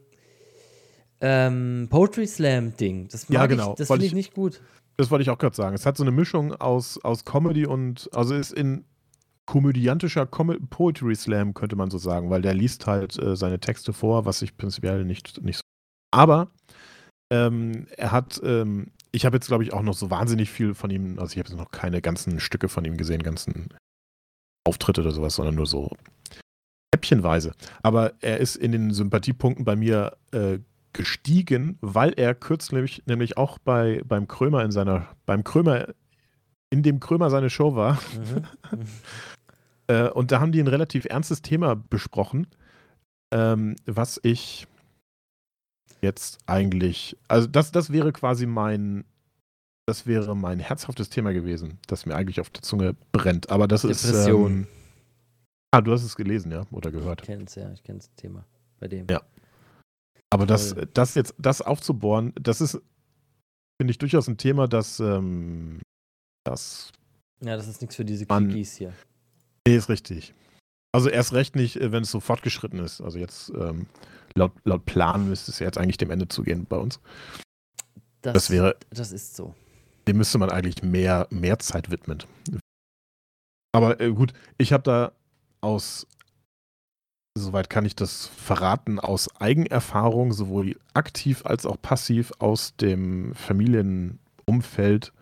ähm, 1.25 1.87
Poetry 1.91 2.27
Slam 2.27 2.77
Ding. 2.77 3.09
Das 3.09 3.29
mag 3.29 3.35
Ja, 3.35 3.47
genau. 3.47 3.71
ich, 3.73 3.77
das 3.79 3.89
finde 3.89 4.05
ich 4.05 4.11
ich- 4.13 4.15
nicht 4.15 4.35
gut. 4.35 4.61
das 4.99 5.11
wollte 5.11 5.23
ich 5.23 5.31
auch 5.31 5.39
gerade 5.39 5.57
sagen. 5.57 5.75
Es 5.75 5.87
hat 5.87 5.97
so 5.97 6.05
eine 6.05 6.11
Mischung 6.11 6.53
aus, 6.55 7.03
aus 7.03 7.25
Comedy 7.25 7.67
und, 7.67 8.09
also 8.13 8.35
ist 8.35 8.53
in 8.53 8.85
komödiantischer 9.47 10.27
Com 10.27 10.57
Poetry 10.71 11.15
Slam, 11.15 11.53
könnte 11.55 11.77
man 11.77 11.91
so 11.91 11.99
sagen, 11.99 12.31
weil 12.31 12.43
der 12.43 12.55
liest 12.55 12.87
halt 12.87 13.19
äh, 13.19 13.37
seine 13.37 13.59
Texte 13.61 13.93
vor, 13.93 14.25
was 14.25 14.41
ich 14.43 14.57
prinzipiell 14.57 15.05
nicht, 15.05 15.43
nicht 15.43 15.57
so. 15.57 15.63
Aber 16.15 16.49
ähm, 17.33 17.87
er 17.97 18.13
hat, 18.13 18.41
ähm, 18.45 18.89
ich 19.13 19.27
habe 19.27 19.37
jetzt, 19.37 19.49
glaube 19.49 19.65
ich, 19.65 19.73
auch 19.73 19.83
noch 19.83 19.95
so 19.95 20.11
wahnsinnig 20.11 20.51
viel 20.51 20.75
von 20.75 20.91
ihm, 20.91 21.19
also 21.19 21.33
ich 21.33 21.39
habe 21.39 21.49
jetzt 21.49 21.59
noch 21.59 21.71
keine 21.71 22.01
ganzen 22.01 22.41
Stücke 22.41 22.69
von 22.69 22.85
ihm 22.85 22.97
gesehen, 22.97 23.23
ganzen 23.23 23.69
Auftritte 24.67 25.01
oder 25.03 25.11
sowas, 25.13 25.35
sondern 25.35 25.57
nur 25.57 25.67
so 25.67 25.91
häppchenweise. 26.95 27.53
Aber 27.83 28.15
er 28.21 28.39
ist 28.39 28.57
in 28.57 28.73
den 28.73 28.93
Sympathiepunkten 28.93 29.65
bei 29.65 29.77
mir 29.77 30.17
äh, 30.33 30.59
gestiegen, 30.95 31.77
weil 31.83 32.15
er 32.17 32.35
kürzlich 32.35 33.03
nämlich 33.05 33.37
auch 33.37 33.59
bei, 33.59 34.01
beim 34.07 34.27
Krömer 34.27 34.65
in 34.65 34.71
seiner, 34.71 35.09
beim 35.27 35.45
Krömer, 35.45 35.89
in 36.71 36.83
dem 36.83 37.01
Krömer 37.01 37.29
seine 37.29 37.51
Show 37.51 37.77
war. 37.77 37.99
Mhm. 38.73 38.87
Äh, 39.87 40.09
und 40.09 40.33
da 40.33 40.41
haben 40.41 40.51
die 40.51 40.61
ein 40.61 40.67
relativ 40.67 41.05
ernstes 41.05 41.43
Thema 41.43 41.77
besprochen, 41.77 42.47
ähm, 43.31 43.77
was 43.85 44.19
ich 44.23 44.67
jetzt 46.01 46.39
eigentlich, 46.47 47.19
also 47.29 47.47
das, 47.47 47.71
das 47.71 47.93
wäre 47.93 48.11
quasi 48.13 48.47
mein, 48.47 49.05
das 49.87 50.07
wäre 50.07 50.35
mein 50.35 50.59
herzhaftes 50.59 51.11
Thema 51.11 51.35
gewesen, 51.35 51.79
das 51.87 52.07
mir 52.07 52.15
eigentlich 52.15 52.41
auf 52.41 52.49
der 52.49 52.63
Zunge 52.63 52.97
brennt. 53.13 53.51
Aber 53.51 53.69
das 53.69 53.83
Depression. 53.83 54.63
ist. 54.63 54.67
Ähm, 54.67 54.67
ah, 55.73 55.81
du 55.83 55.93
hast 55.93 56.05
es 56.05 56.17
gelesen, 56.17 56.51
ja, 56.51 56.65
oder 56.71 56.91
gehört. 56.91 57.21
Ich 57.21 57.27
kenne 57.27 57.45
es 57.45 57.55
ja, 57.55 57.71
ich 57.73 57.83
kenne 57.83 57.99
das 57.99 58.15
Thema 58.15 58.47
bei 58.81 58.89
dem. 58.89 59.07
Ja. 59.11 59.21
Aber 60.35 60.47
das, 60.47 60.75
das 60.95 61.15
jetzt, 61.15 61.33
das 61.39 61.63
aufzubohren, 61.63 62.33
das 62.35 62.61
ist, 62.61 62.73
finde 63.81 63.93
ich, 63.93 63.99
durchaus 63.99 64.27
ein 64.27 64.37
Thema, 64.37 64.67
das, 64.67 64.99
ähm, 64.99 65.81
das, 66.43 66.91
Ja, 67.41 67.57
das 67.57 67.69
ist 67.69 67.81
nichts 67.81 67.95
für 67.95 68.05
diese. 68.05 68.27
Quickies 68.27 68.75
hier. 68.75 68.93
nee, 69.65 69.77
ist 69.77 69.89
richtig. 69.89 70.35
Also 70.93 71.09
erst 71.09 71.33
recht 71.35 71.55
nicht, 71.55 71.77
äh, 71.77 71.93
wenn 71.93 72.03
es 72.03 72.11
so 72.11 72.19
fortgeschritten 72.19 72.81
ist. 72.81 73.01
Also 73.01 73.17
jetzt 73.19 73.51
ähm, 73.51 73.87
laut, 74.35 74.51
laut 74.65 74.85
Plan 74.87 75.29
müsste 75.29 75.53
es 75.53 75.61
jetzt 75.61 75.79
eigentlich 75.79 75.99
dem 75.99 76.11
Ende 76.11 76.27
zugehen 76.27 76.67
bei 76.67 76.79
uns. 76.79 76.99
Das, 78.23 78.33
Das 78.33 78.51
wäre, 78.51 78.77
das 78.91 79.13
ist 79.13 79.37
so. 79.37 79.55
dem 80.09 80.17
müsste 80.17 80.39
man 80.39 80.51
eigentlich 80.51 80.83
mehr, 80.83 81.29
mehr 81.31 81.61
Zeit 81.61 81.93
widmen. 81.93 82.25
Aber 83.73 84.01
äh, 84.01 84.11
gut, 84.11 84.33
ich 84.59 84.73
habe 84.73 84.83
da 84.83 85.13
aus, 85.61 86.09
soweit 87.37 87.69
kann 87.69 87.85
ich 87.85 87.97
das 87.97 88.27
verraten, 88.27 89.01
aus 89.01 89.29
Eigenerfahrung, 89.41 90.33
sowohl 90.33 90.77
aktiv 90.95 91.45
als 91.45 91.67
auch 91.67 91.81
passiv 91.81 92.33
aus 92.39 92.77
dem 92.77 93.35
Familienumfeld 93.35 95.13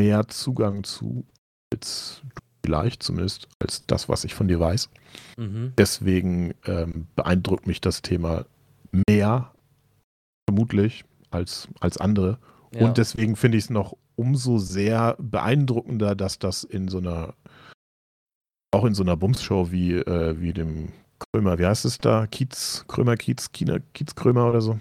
mehr 0.00 0.28
Zugang 0.28 0.84
zu, 0.84 1.24
jetzt 1.72 2.22
vielleicht 2.64 3.02
zumindest, 3.02 3.48
als 3.58 3.86
das, 3.86 4.08
was 4.08 4.24
ich 4.24 4.34
von 4.34 4.48
dir 4.48 4.60
weiß. 4.60 4.88
Mhm. 5.36 5.72
Deswegen 5.78 6.54
ähm, 6.64 7.06
beeindruckt 7.14 7.66
mich 7.66 7.80
das 7.80 8.02
Thema 8.02 8.44
mehr, 9.08 9.52
vermutlich, 10.48 11.04
als, 11.30 11.68
als 11.80 11.98
andere. 11.98 12.38
Ja. 12.74 12.86
Und 12.86 12.98
deswegen 12.98 13.36
finde 13.36 13.58
ich 13.58 13.64
es 13.64 13.70
noch 13.70 13.96
umso 14.16 14.58
sehr 14.58 15.16
beeindruckender, 15.18 16.14
dass 16.14 16.38
das 16.38 16.64
in 16.64 16.88
so 16.88 16.98
einer, 16.98 17.34
auch 18.72 18.84
in 18.84 18.94
so 18.94 19.02
einer 19.02 19.16
Bumsshow 19.16 19.70
wie, 19.72 19.94
äh, 19.94 20.40
wie 20.40 20.52
dem 20.52 20.92
Krömer, 21.32 21.58
wie 21.58 21.66
heißt 21.66 21.84
es 21.84 21.98
da? 21.98 22.26
Kiez, 22.26 22.84
Krömer, 22.88 23.16
Kiez, 23.16 23.52
Kina, 23.52 23.78
Kiez, 23.94 24.14
Krömer 24.14 24.48
oder 24.48 24.60
so, 24.60 24.78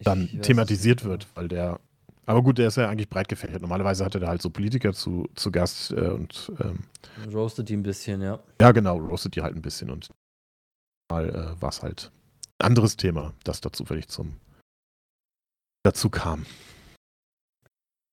dann 0.00 0.28
thematisiert 0.42 1.04
wird, 1.04 1.26
weil 1.34 1.48
der, 1.48 1.80
aber 2.26 2.42
gut, 2.42 2.58
der 2.58 2.68
ist 2.68 2.76
ja 2.76 2.88
eigentlich 2.88 3.08
breit 3.08 3.28
gefächert. 3.28 3.62
Normalerweise 3.62 4.04
hatte 4.04 4.20
der 4.20 4.28
halt 4.28 4.42
so 4.42 4.50
Politiker 4.50 4.92
zu, 4.92 5.28
zu 5.34 5.50
Gast 5.50 5.92
äh, 5.92 6.08
und 6.08 6.52
ähm, 6.60 6.80
Roastet 7.32 7.68
die 7.68 7.76
ein 7.76 7.82
bisschen, 7.82 8.20
ja. 8.22 8.40
ja, 8.60 8.72
genau, 8.72 8.98
roastet 8.98 9.36
die 9.36 9.42
halt 9.42 9.54
ein 9.54 9.62
bisschen 9.62 9.90
und 9.90 10.10
mal 11.10 11.28
äh, 11.28 11.60
war 11.60 11.68
es 11.68 11.82
halt 11.82 12.10
ein 12.58 12.66
anderes 12.66 12.96
Thema, 12.96 13.34
das 13.44 13.60
da 13.60 13.72
zufällig 13.72 14.08
zum 14.08 14.36
dazu 15.84 16.08
kam. 16.10 16.46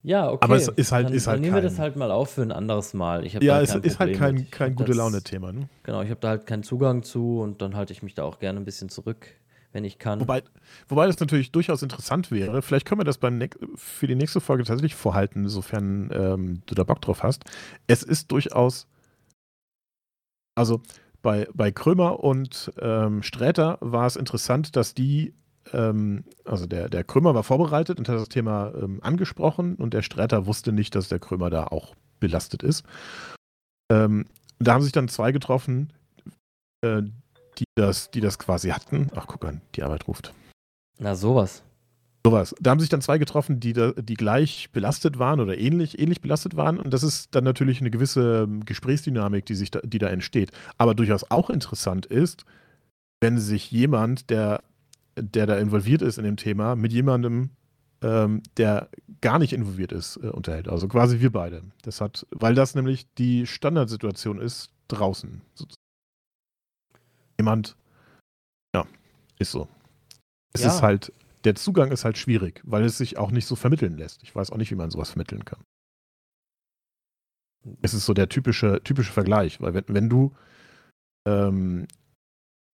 Ja, 0.03 0.29
okay. 0.31 0.39
Aber 0.43 0.55
es 0.55 0.67
ist 0.67 0.91
halt- 0.91 1.07
dann, 1.07 1.13
ist 1.13 1.27
halt 1.27 1.35
dann 1.35 1.41
nehmen 1.41 1.53
wir 1.53 1.61
kein- 1.61 1.69
das 1.69 1.79
halt 1.79 1.95
mal 1.95 2.09
auf 2.11 2.31
für 2.31 2.41
ein 2.41 2.51
anderes 2.51 2.93
Mal. 2.93 3.25
Ich 3.25 3.33
Ja, 3.33 3.39
da 3.57 3.61
es 3.61 3.75
ist 3.75 3.99
halt 3.99 4.17
kein, 4.17 4.35
mit. 4.35 4.51
Kein 4.51 4.75
gute 4.75 4.93
Laune-Thema. 4.93 5.51
Ne? 5.51 5.69
Genau, 5.83 6.01
ich 6.01 6.09
habe 6.09 6.19
da 6.19 6.29
halt 6.29 6.47
keinen 6.47 6.63
Zugang 6.63 7.03
zu 7.03 7.39
und 7.39 7.61
dann 7.61 7.75
halte 7.75 7.93
ich 7.93 8.01
mich 8.01 8.15
da 8.15 8.23
auch 8.23 8.39
gerne 8.39 8.59
ein 8.59 8.65
bisschen 8.65 8.89
zurück, 8.89 9.27
wenn 9.73 9.83
ich 9.83 9.99
kann. 9.99 10.19
Wobei, 10.19 10.41
wobei 10.87 11.05
das 11.05 11.19
natürlich 11.19 11.51
durchaus 11.51 11.83
interessant 11.83 12.31
wäre. 12.31 12.63
Vielleicht 12.63 12.87
können 12.87 12.99
wir 12.99 13.05
das 13.05 13.19
beim 13.19 13.39
für 13.75 14.07
die 14.07 14.15
nächste 14.15 14.41
Folge 14.41 14.63
tatsächlich 14.63 14.95
vorhalten, 14.95 15.47
sofern 15.49 16.09
ähm, 16.13 16.61
du 16.65 16.73
da 16.73 16.83
Bock 16.83 16.99
drauf 17.01 17.21
hast. 17.21 17.43
Es 17.85 18.01
ist 18.01 18.31
durchaus, 18.31 18.87
also 20.55 20.81
bei, 21.21 21.47
bei 21.53 21.71
Krömer 21.71 22.23
und 22.23 22.71
ähm, 22.79 23.21
Sträter 23.21 23.77
war 23.81 24.07
es 24.07 24.15
interessant, 24.15 24.75
dass 24.75 24.95
die, 24.95 25.35
ähm, 25.73 26.23
also 26.45 26.65
der, 26.65 26.89
der 26.89 27.03
Krömer 27.03 27.35
war 27.35 27.43
vorbereitet 27.43 27.99
und 27.99 28.09
hat 28.09 28.17
das 28.17 28.29
Thema 28.29 28.73
ähm, 28.75 28.99
angesprochen 29.01 29.75
und 29.75 29.93
der 29.93 30.01
Sträter 30.01 30.45
wusste 30.45 30.71
nicht, 30.71 30.95
dass 30.95 31.09
der 31.09 31.19
Krömer 31.19 31.49
da 31.49 31.65
auch 31.65 31.95
belastet 32.19 32.63
ist. 32.63 32.85
Ähm, 33.91 34.25
da 34.59 34.73
haben 34.73 34.83
sich 34.83 34.91
dann 34.91 35.07
zwei 35.07 35.31
getroffen, 35.31 35.91
äh, 36.81 37.01
die 37.57 37.65
das, 37.75 38.11
die 38.11 38.21
das 38.21 38.39
quasi 38.39 38.69
hatten. 38.69 39.09
Ach, 39.15 39.27
guck 39.27 39.45
an, 39.45 39.61
die 39.75 39.83
Arbeit 39.83 40.07
ruft. 40.07 40.33
Na, 40.99 41.15
sowas. 41.15 41.63
Sowas. 42.25 42.55
Da 42.59 42.71
haben 42.71 42.79
sich 42.79 42.89
dann 42.89 43.01
zwei 43.01 43.17
getroffen, 43.17 43.59
die, 43.59 43.73
da, 43.73 43.91
die 43.93 44.13
gleich 44.13 44.69
belastet 44.71 45.17
waren 45.17 45.39
oder 45.39 45.57
ähnlich, 45.57 45.99
ähnlich 45.99 46.21
belastet 46.21 46.55
waren. 46.55 46.79
Und 46.79 46.93
das 46.93 47.01
ist 47.01 47.33
dann 47.35 47.43
natürlich 47.43 47.81
eine 47.81 47.89
gewisse 47.89 48.43
ähm, 48.43 48.63
Gesprächsdynamik, 48.63 49.45
die, 49.45 49.55
sich 49.55 49.71
da, 49.71 49.79
die 49.83 49.97
da 49.97 50.07
entsteht. 50.07 50.51
Aber 50.77 50.93
durchaus 50.93 51.29
auch 51.31 51.49
interessant 51.49 52.05
ist, 52.05 52.45
wenn 53.21 53.39
sich 53.39 53.71
jemand, 53.71 54.29
der, 54.29 54.61
der 55.15 55.45
da 55.47 55.57
involviert 55.57 56.01
ist 56.01 56.17
in 56.17 56.23
dem 56.23 56.37
Thema, 56.37 56.75
mit 56.75 56.91
jemandem, 56.93 57.49
ähm, 58.01 58.41
der 58.57 58.89
gar 59.21 59.39
nicht 59.39 59.53
involviert 59.53 59.91
ist, 59.91 60.17
äh, 60.17 60.29
unterhält. 60.29 60.67
Also 60.67 60.87
quasi 60.87 61.19
wir 61.19 61.31
beide. 61.31 61.61
Das 61.83 62.01
hat, 62.01 62.25
weil 62.31 62.55
das 62.55 62.75
nämlich 62.75 63.07
die 63.15 63.45
Standardsituation 63.45 64.39
ist 64.39 64.71
draußen. 64.87 65.41
Jemand, 67.39 67.75
ja, 68.75 68.85
ist 69.39 69.51
so. 69.51 69.67
Es 70.53 70.61
Ja. 70.61 70.67
ist 70.67 70.81
halt, 70.81 71.13
der 71.43 71.55
Zugang 71.55 71.91
ist 71.91 72.05
halt 72.05 72.17
schwierig, 72.17 72.61
weil 72.63 72.83
es 72.83 72.97
sich 72.97 73.17
auch 73.17 73.31
nicht 73.31 73.45
so 73.45 73.55
vermitteln 73.55 73.97
lässt. 73.97 74.21
Ich 74.23 74.35
weiß 74.35 74.51
auch 74.51 74.57
nicht, 74.57 74.71
wie 74.71 74.75
man 74.75 74.91
sowas 74.91 75.11
vermitteln 75.11 75.45
kann. 75.45 75.63
Es 77.81 77.93
ist 77.93 78.05
so 78.05 78.13
der 78.13 78.29
typische, 78.29 78.81
typische 78.83 79.11
Vergleich, 79.11 79.61
weil 79.61 79.73
wenn, 79.73 79.83
wenn 79.87 80.09
du 80.09 80.33
ähm, 81.27 81.87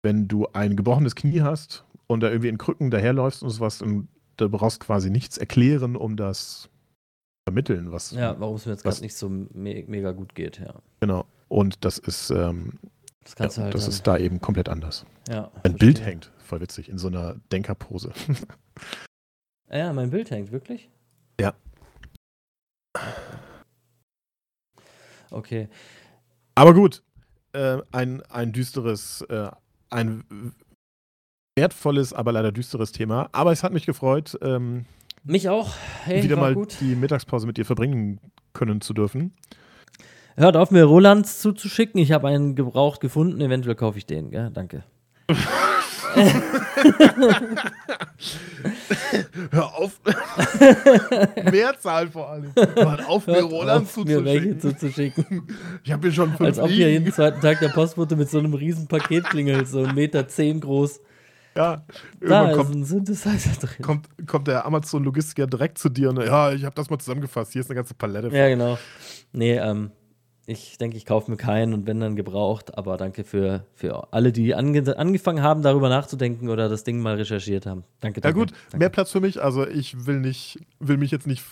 wenn 0.05 0.29
du 0.29 0.47
ein 0.53 0.77
gebrochenes 0.77 1.17
Knie 1.17 1.41
hast 1.43 1.85
und 2.09 2.21
da 2.21 2.29
irgendwie 2.31 2.49
in 2.49 2.59
Krücken 2.59 2.91
daherläufst 2.91 3.43
und 3.43 3.51
sowas, 3.51 3.79
dann 3.79 4.09
da 4.37 4.49
brauchst 4.49 4.83
du 4.83 4.87
quasi 4.87 5.11
nichts 5.11 5.39
erklären, 5.39 5.97
um 5.97 6.17
das 6.17 6.63
zu 6.63 6.69
vermitteln, 7.49 7.91
was 7.93 8.11
Ja, 8.11 8.39
warum 8.39 8.57
es 8.57 8.67
mir 8.67 8.73
jetzt 8.73 8.83
gerade 8.83 9.01
nicht 9.01 9.17
so 9.17 9.29
me 9.29 9.85
mega 9.87 10.13
gut 10.13 10.35
geht, 10.35 10.59
ja. 10.59 10.75
genau. 11.01 11.25
Und 11.49 11.85
das 11.85 11.99
ist, 11.99 12.31
ähm, 12.31 12.79
Das 13.25 13.57
ja, 13.57 13.63
halt 13.65 13.75
das 13.75 13.89
ist 13.89 14.07
da 14.07 14.19
eben 14.19 14.41
komplett 14.41 14.69
anders. 14.69 15.07
ja, 15.29 15.51
Ein 15.63 15.75
Bild 15.77 15.99
verstehe. 15.99 16.05
hängt, 16.07 16.33
voll 16.39 16.61
witzig, 16.61 16.89
in 16.89 16.99
so 16.99 17.09
einer 17.09 17.37
Denkerpose. 17.53 18.13
Ah 19.69 19.79
Ja, 19.79 19.93
mein 19.93 20.11
Bild 20.11 20.31
hängt, 20.31 20.53
wirklich? 20.53 20.89
Ja. 21.41 21.55
Okay. 25.31 25.69
Aber 26.55 26.73
gut, 26.75 27.03
äh, 27.53 27.79
ein, 27.93 28.23
ein 28.27 28.53
düsteres, 28.53 29.23
äh, 29.23 29.51
ein 29.91 30.55
wertvolles, 31.67 32.13
aber 32.13 32.33
leider 32.33 32.53
düsteres 32.53 32.93
Thema. 32.93 33.29
Aber 33.33 33.51
es 33.51 33.63
hat 33.65 33.73
mich 33.73 33.87
gefreut, 33.87 34.39
ähm, 34.43 34.85
Mich 35.25 35.49
auch. 35.49 35.75
Hey, 36.05 36.23
wieder 36.23 36.37
mal 36.37 36.55
gut. 36.55 36.77
die 36.81 36.95
Mittagspause 36.95 37.47
mit 37.47 37.57
dir 37.57 37.65
verbringen 37.65 38.21
können 38.53 38.81
zu 38.81 38.93
dürfen. 38.95 39.33
Hört 40.37 40.57
auf, 40.57 40.71
mir 40.71 40.85
Rolands 40.85 41.41
zuzuschicken. 41.41 41.99
Ich 41.99 42.13
habe 42.13 42.29
einen 42.29 42.55
gebraucht 42.57 43.01
gefunden. 43.01 43.41
Eventuell 43.41 43.75
kaufe 43.75 43.97
ich 43.99 44.05
den, 44.07 44.31
gell? 44.31 44.51
Danke. 44.53 44.85
Hör 49.51 49.75
auf. 49.77 49.99
Mehrzahl 51.51 52.09
vor 52.09 52.31
allem. 52.31 52.53
Hör 52.55 53.09
auf, 53.09 53.27
mir 53.27 53.35
Hört 53.37 53.51
Roland 53.51 53.83
auf, 53.87 54.05
mir 54.05 54.25
welche 54.25 54.59
zuzuschicken. 54.59 55.25
zuzuschicken. 55.25 55.57
Ich 55.85 55.93
habe 55.93 56.03
hier 56.09 56.13
schon 56.15 56.29
fünf 56.31 56.41
Als 56.41 56.59
ob 56.59 56.69
hier 56.69 56.91
jeden 56.91 57.11
zweiten 57.13 57.41
Tag 57.41 57.61
der 57.61 57.69
Postbote 57.69 58.17
mit 58.17 58.29
so 58.31 58.39
einem 58.39 58.53
riesen 58.55 58.89
Paket 58.89 59.25
klingelt, 59.25 59.69
so 59.69 59.81
1,10 59.81 59.93
Meter 59.95 60.29
zehn 60.29 60.61
groß. 60.61 61.01
Ja, 61.57 61.77
Da 61.77 61.85
irgendwann 62.21 62.51
ist 62.51 62.57
kommt, 62.57 62.75
ein 62.75 62.85
Synthesizer 62.85 63.51
drin. 63.67 63.83
kommt, 63.83 64.09
kommt 64.27 64.49
der 64.49 64.67
Amazon-Logistiker 64.67 65.47
direkt 65.47 65.79
zu 65.79 65.89
dir 65.89 66.11
und 66.11 66.19
ja, 66.21 66.53
ich 66.53 66.65
habe 66.65 66.75
das 66.75 66.91
mal 66.91 66.99
zusammengefasst. 66.99 67.53
Hier 67.53 67.61
ist 67.61 67.71
eine 67.71 67.77
ganze 67.77 67.95
Palette. 67.95 68.29
Ja, 68.37 68.49
genau. 68.49 68.79
Nee, 69.33 69.57
ähm, 69.57 69.91
ich 70.49 70.79
denke, 70.79 70.97
ich 70.97 71.05
kaufe 71.07 71.29
mir 71.31 71.37
keinen 71.37 71.75
und 71.75 71.87
wenn 71.89 71.99
dann 71.99 72.15
gebraucht, 72.15 72.79
aber 72.79 72.97
danke 72.97 73.25
für, 73.25 73.65
für 73.75 74.13
alle, 74.13 74.31
die 74.31 74.55
ange 74.55 74.97
angefangen 74.97 75.43
haben, 75.43 75.63
darüber 75.63 75.89
nachzudenken 75.89 76.49
oder 76.49 76.69
das 76.69 76.85
Ding 76.85 77.01
mal 77.01 77.17
recherchiert 77.17 77.67
haben. 77.67 77.83
Danke, 78.01 78.21
Ja 78.21 78.23
danke. 78.31 78.39
gut, 78.39 78.53
danke. 78.71 78.79
mehr 78.79 78.89
Platz 78.91 79.11
für 79.11 79.21
mich. 79.21 79.43
Also 79.43 79.67
ich 79.67 80.07
will 80.07 80.21
nicht, 80.21 80.61
will 80.79 80.99
mich 80.99 81.11
jetzt 81.11 81.27
nicht, 81.27 81.43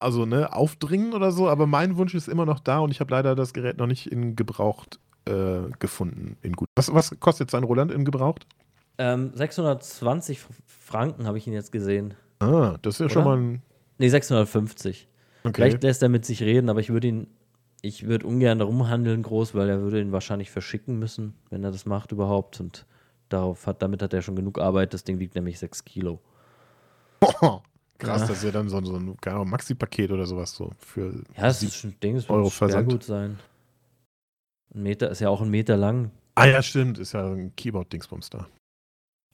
also 0.00 0.26
ne, 0.26 0.52
aufdringen 0.52 1.12
oder 1.14 1.30
so. 1.30 1.48
Aber 1.48 1.68
mein 1.68 1.96
Wunsch 1.96 2.14
ist 2.14 2.28
immer 2.28 2.44
noch 2.44 2.58
da 2.58 2.80
und 2.80 2.90
ich 2.90 2.98
habe 2.98 3.12
leider 3.12 3.36
das 3.36 3.52
Gerät 3.52 3.78
noch 3.78 3.86
nicht 3.86 4.10
in 4.10 4.34
gebraucht 4.34 4.98
äh, 5.28 5.70
gefunden. 5.78 6.36
In 6.42 6.54
gut. 6.54 6.68
Was, 6.74 6.92
was 6.92 7.18
kostet 7.20 7.52
sein 7.52 7.62
Roland 7.62 7.92
in 7.92 8.04
gebraucht? 8.04 8.46
Ähm, 8.98 9.30
620 9.34 10.40
Franken 10.66 11.26
habe 11.26 11.38
ich 11.38 11.46
ihn 11.46 11.52
jetzt 11.52 11.72
gesehen. 11.72 12.14
Ah, 12.38 12.76
das 12.82 12.94
ist 12.94 13.00
ja 13.00 13.08
schon 13.08 13.22
Oder? 13.22 13.36
mal 13.36 13.42
ein. 13.42 13.62
Nee, 13.98 14.08
650. 14.08 15.08
Okay. 15.44 15.52
Vielleicht 15.54 15.82
lässt 15.82 16.02
er 16.02 16.08
mit 16.08 16.24
sich 16.24 16.42
reden, 16.42 16.68
aber 16.68 16.80
ich 16.80 16.90
würde 16.90 17.08
ihn, 17.08 17.26
ich 17.82 18.06
würde 18.06 18.26
ungern 18.26 18.58
darum 18.58 18.88
handeln 18.88 19.22
groß, 19.22 19.54
weil 19.54 19.68
er 19.68 19.80
würde 19.80 20.00
ihn 20.00 20.12
wahrscheinlich 20.12 20.50
verschicken 20.50 20.98
müssen, 20.98 21.34
wenn 21.50 21.62
er 21.64 21.70
das 21.72 21.86
macht 21.86 22.12
überhaupt. 22.12 22.60
Und 22.60 22.86
darauf 23.28 23.66
hat, 23.66 23.82
damit 23.82 24.02
hat 24.02 24.12
er 24.14 24.22
schon 24.22 24.36
genug 24.36 24.58
Arbeit. 24.58 24.92
Das 24.94 25.04
Ding 25.04 25.18
wiegt 25.18 25.34
nämlich 25.34 25.58
6 25.58 25.84
Kilo. 25.84 26.20
Krass, 27.20 28.20
Ja. 28.20 28.26
das 28.26 28.30
ist 28.30 28.44
ja 28.44 28.50
dann 28.50 28.68
so, 28.68 28.82
so 28.84 28.96
ein 28.96 29.48
Maxi-Paket 29.48 30.10
oder 30.10 30.26
sowas 30.26 30.52
so 30.52 30.70
für. 30.78 31.22
Ja, 31.36 31.42
das 31.44 31.62
ist 31.62 31.84
ein 31.84 31.98
Ding, 32.02 32.16
das 32.16 32.28
Euro 32.28 32.50
Versand. 32.50 32.90
gut 32.90 33.02
sein. 33.04 33.38
Ein 34.74 34.82
Meter 34.82 35.10
ist 35.10 35.20
ja 35.20 35.30
auch 35.30 35.40
ein 35.40 35.48
Meter 35.50 35.76
lang. 35.76 36.10
Ah 36.34 36.44
ja, 36.46 36.60
stimmt, 36.60 36.98
ist 36.98 37.12
ja 37.12 37.26
ein 37.26 37.54
Keyboard-Dingsbums 37.56 38.28
da. 38.30 38.46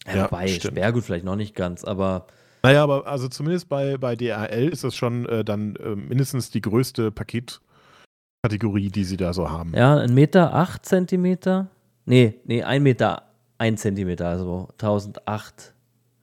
Ja, 0.07 0.25
wobei. 0.25 0.49
Sperrgut 0.49 1.05
vielleicht 1.05 1.25
noch 1.25 1.37
nicht 1.37 1.55
ganz, 1.55 1.85
aber 1.85 2.27
Naja, 2.63 2.83
aber 2.83 3.07
also 3.07 3.29
zumindest 3.29 3.69
bei, 3.69 3.97
bei 3.99 4.17
DRL 4.17 4.69
ist 4.69 4.85
das 4.85 4.97
schon 4.97 5.27
äh, 5.27 5.45
dann 5.45 5.77
äh, 5.77 5.95
mindestens 5.95 6.51
die 6.51 6.61
größte 6.61 7.11
Paketkategorie, 7.11 8.89
die 8.89 9.05
sie 9.05 9.17
da 9.17 9.33
so 9.33 9.51
haben. 9.51 9.73
ja, 9.75 9.97
ein 9.97 10.15
Meter, 10.15 10.55
acht 10.55 10.85
Zentimeter. 10.87 11.69
Nee, 12.05 12.35
nee, 12.45 12.63
ein 12.63 12.83
Meter, 12.83 13.23
ein 13.59 13.77
Zentimeter, 13.77 14.29
also 14.29 14.69
1008 14.73 15.75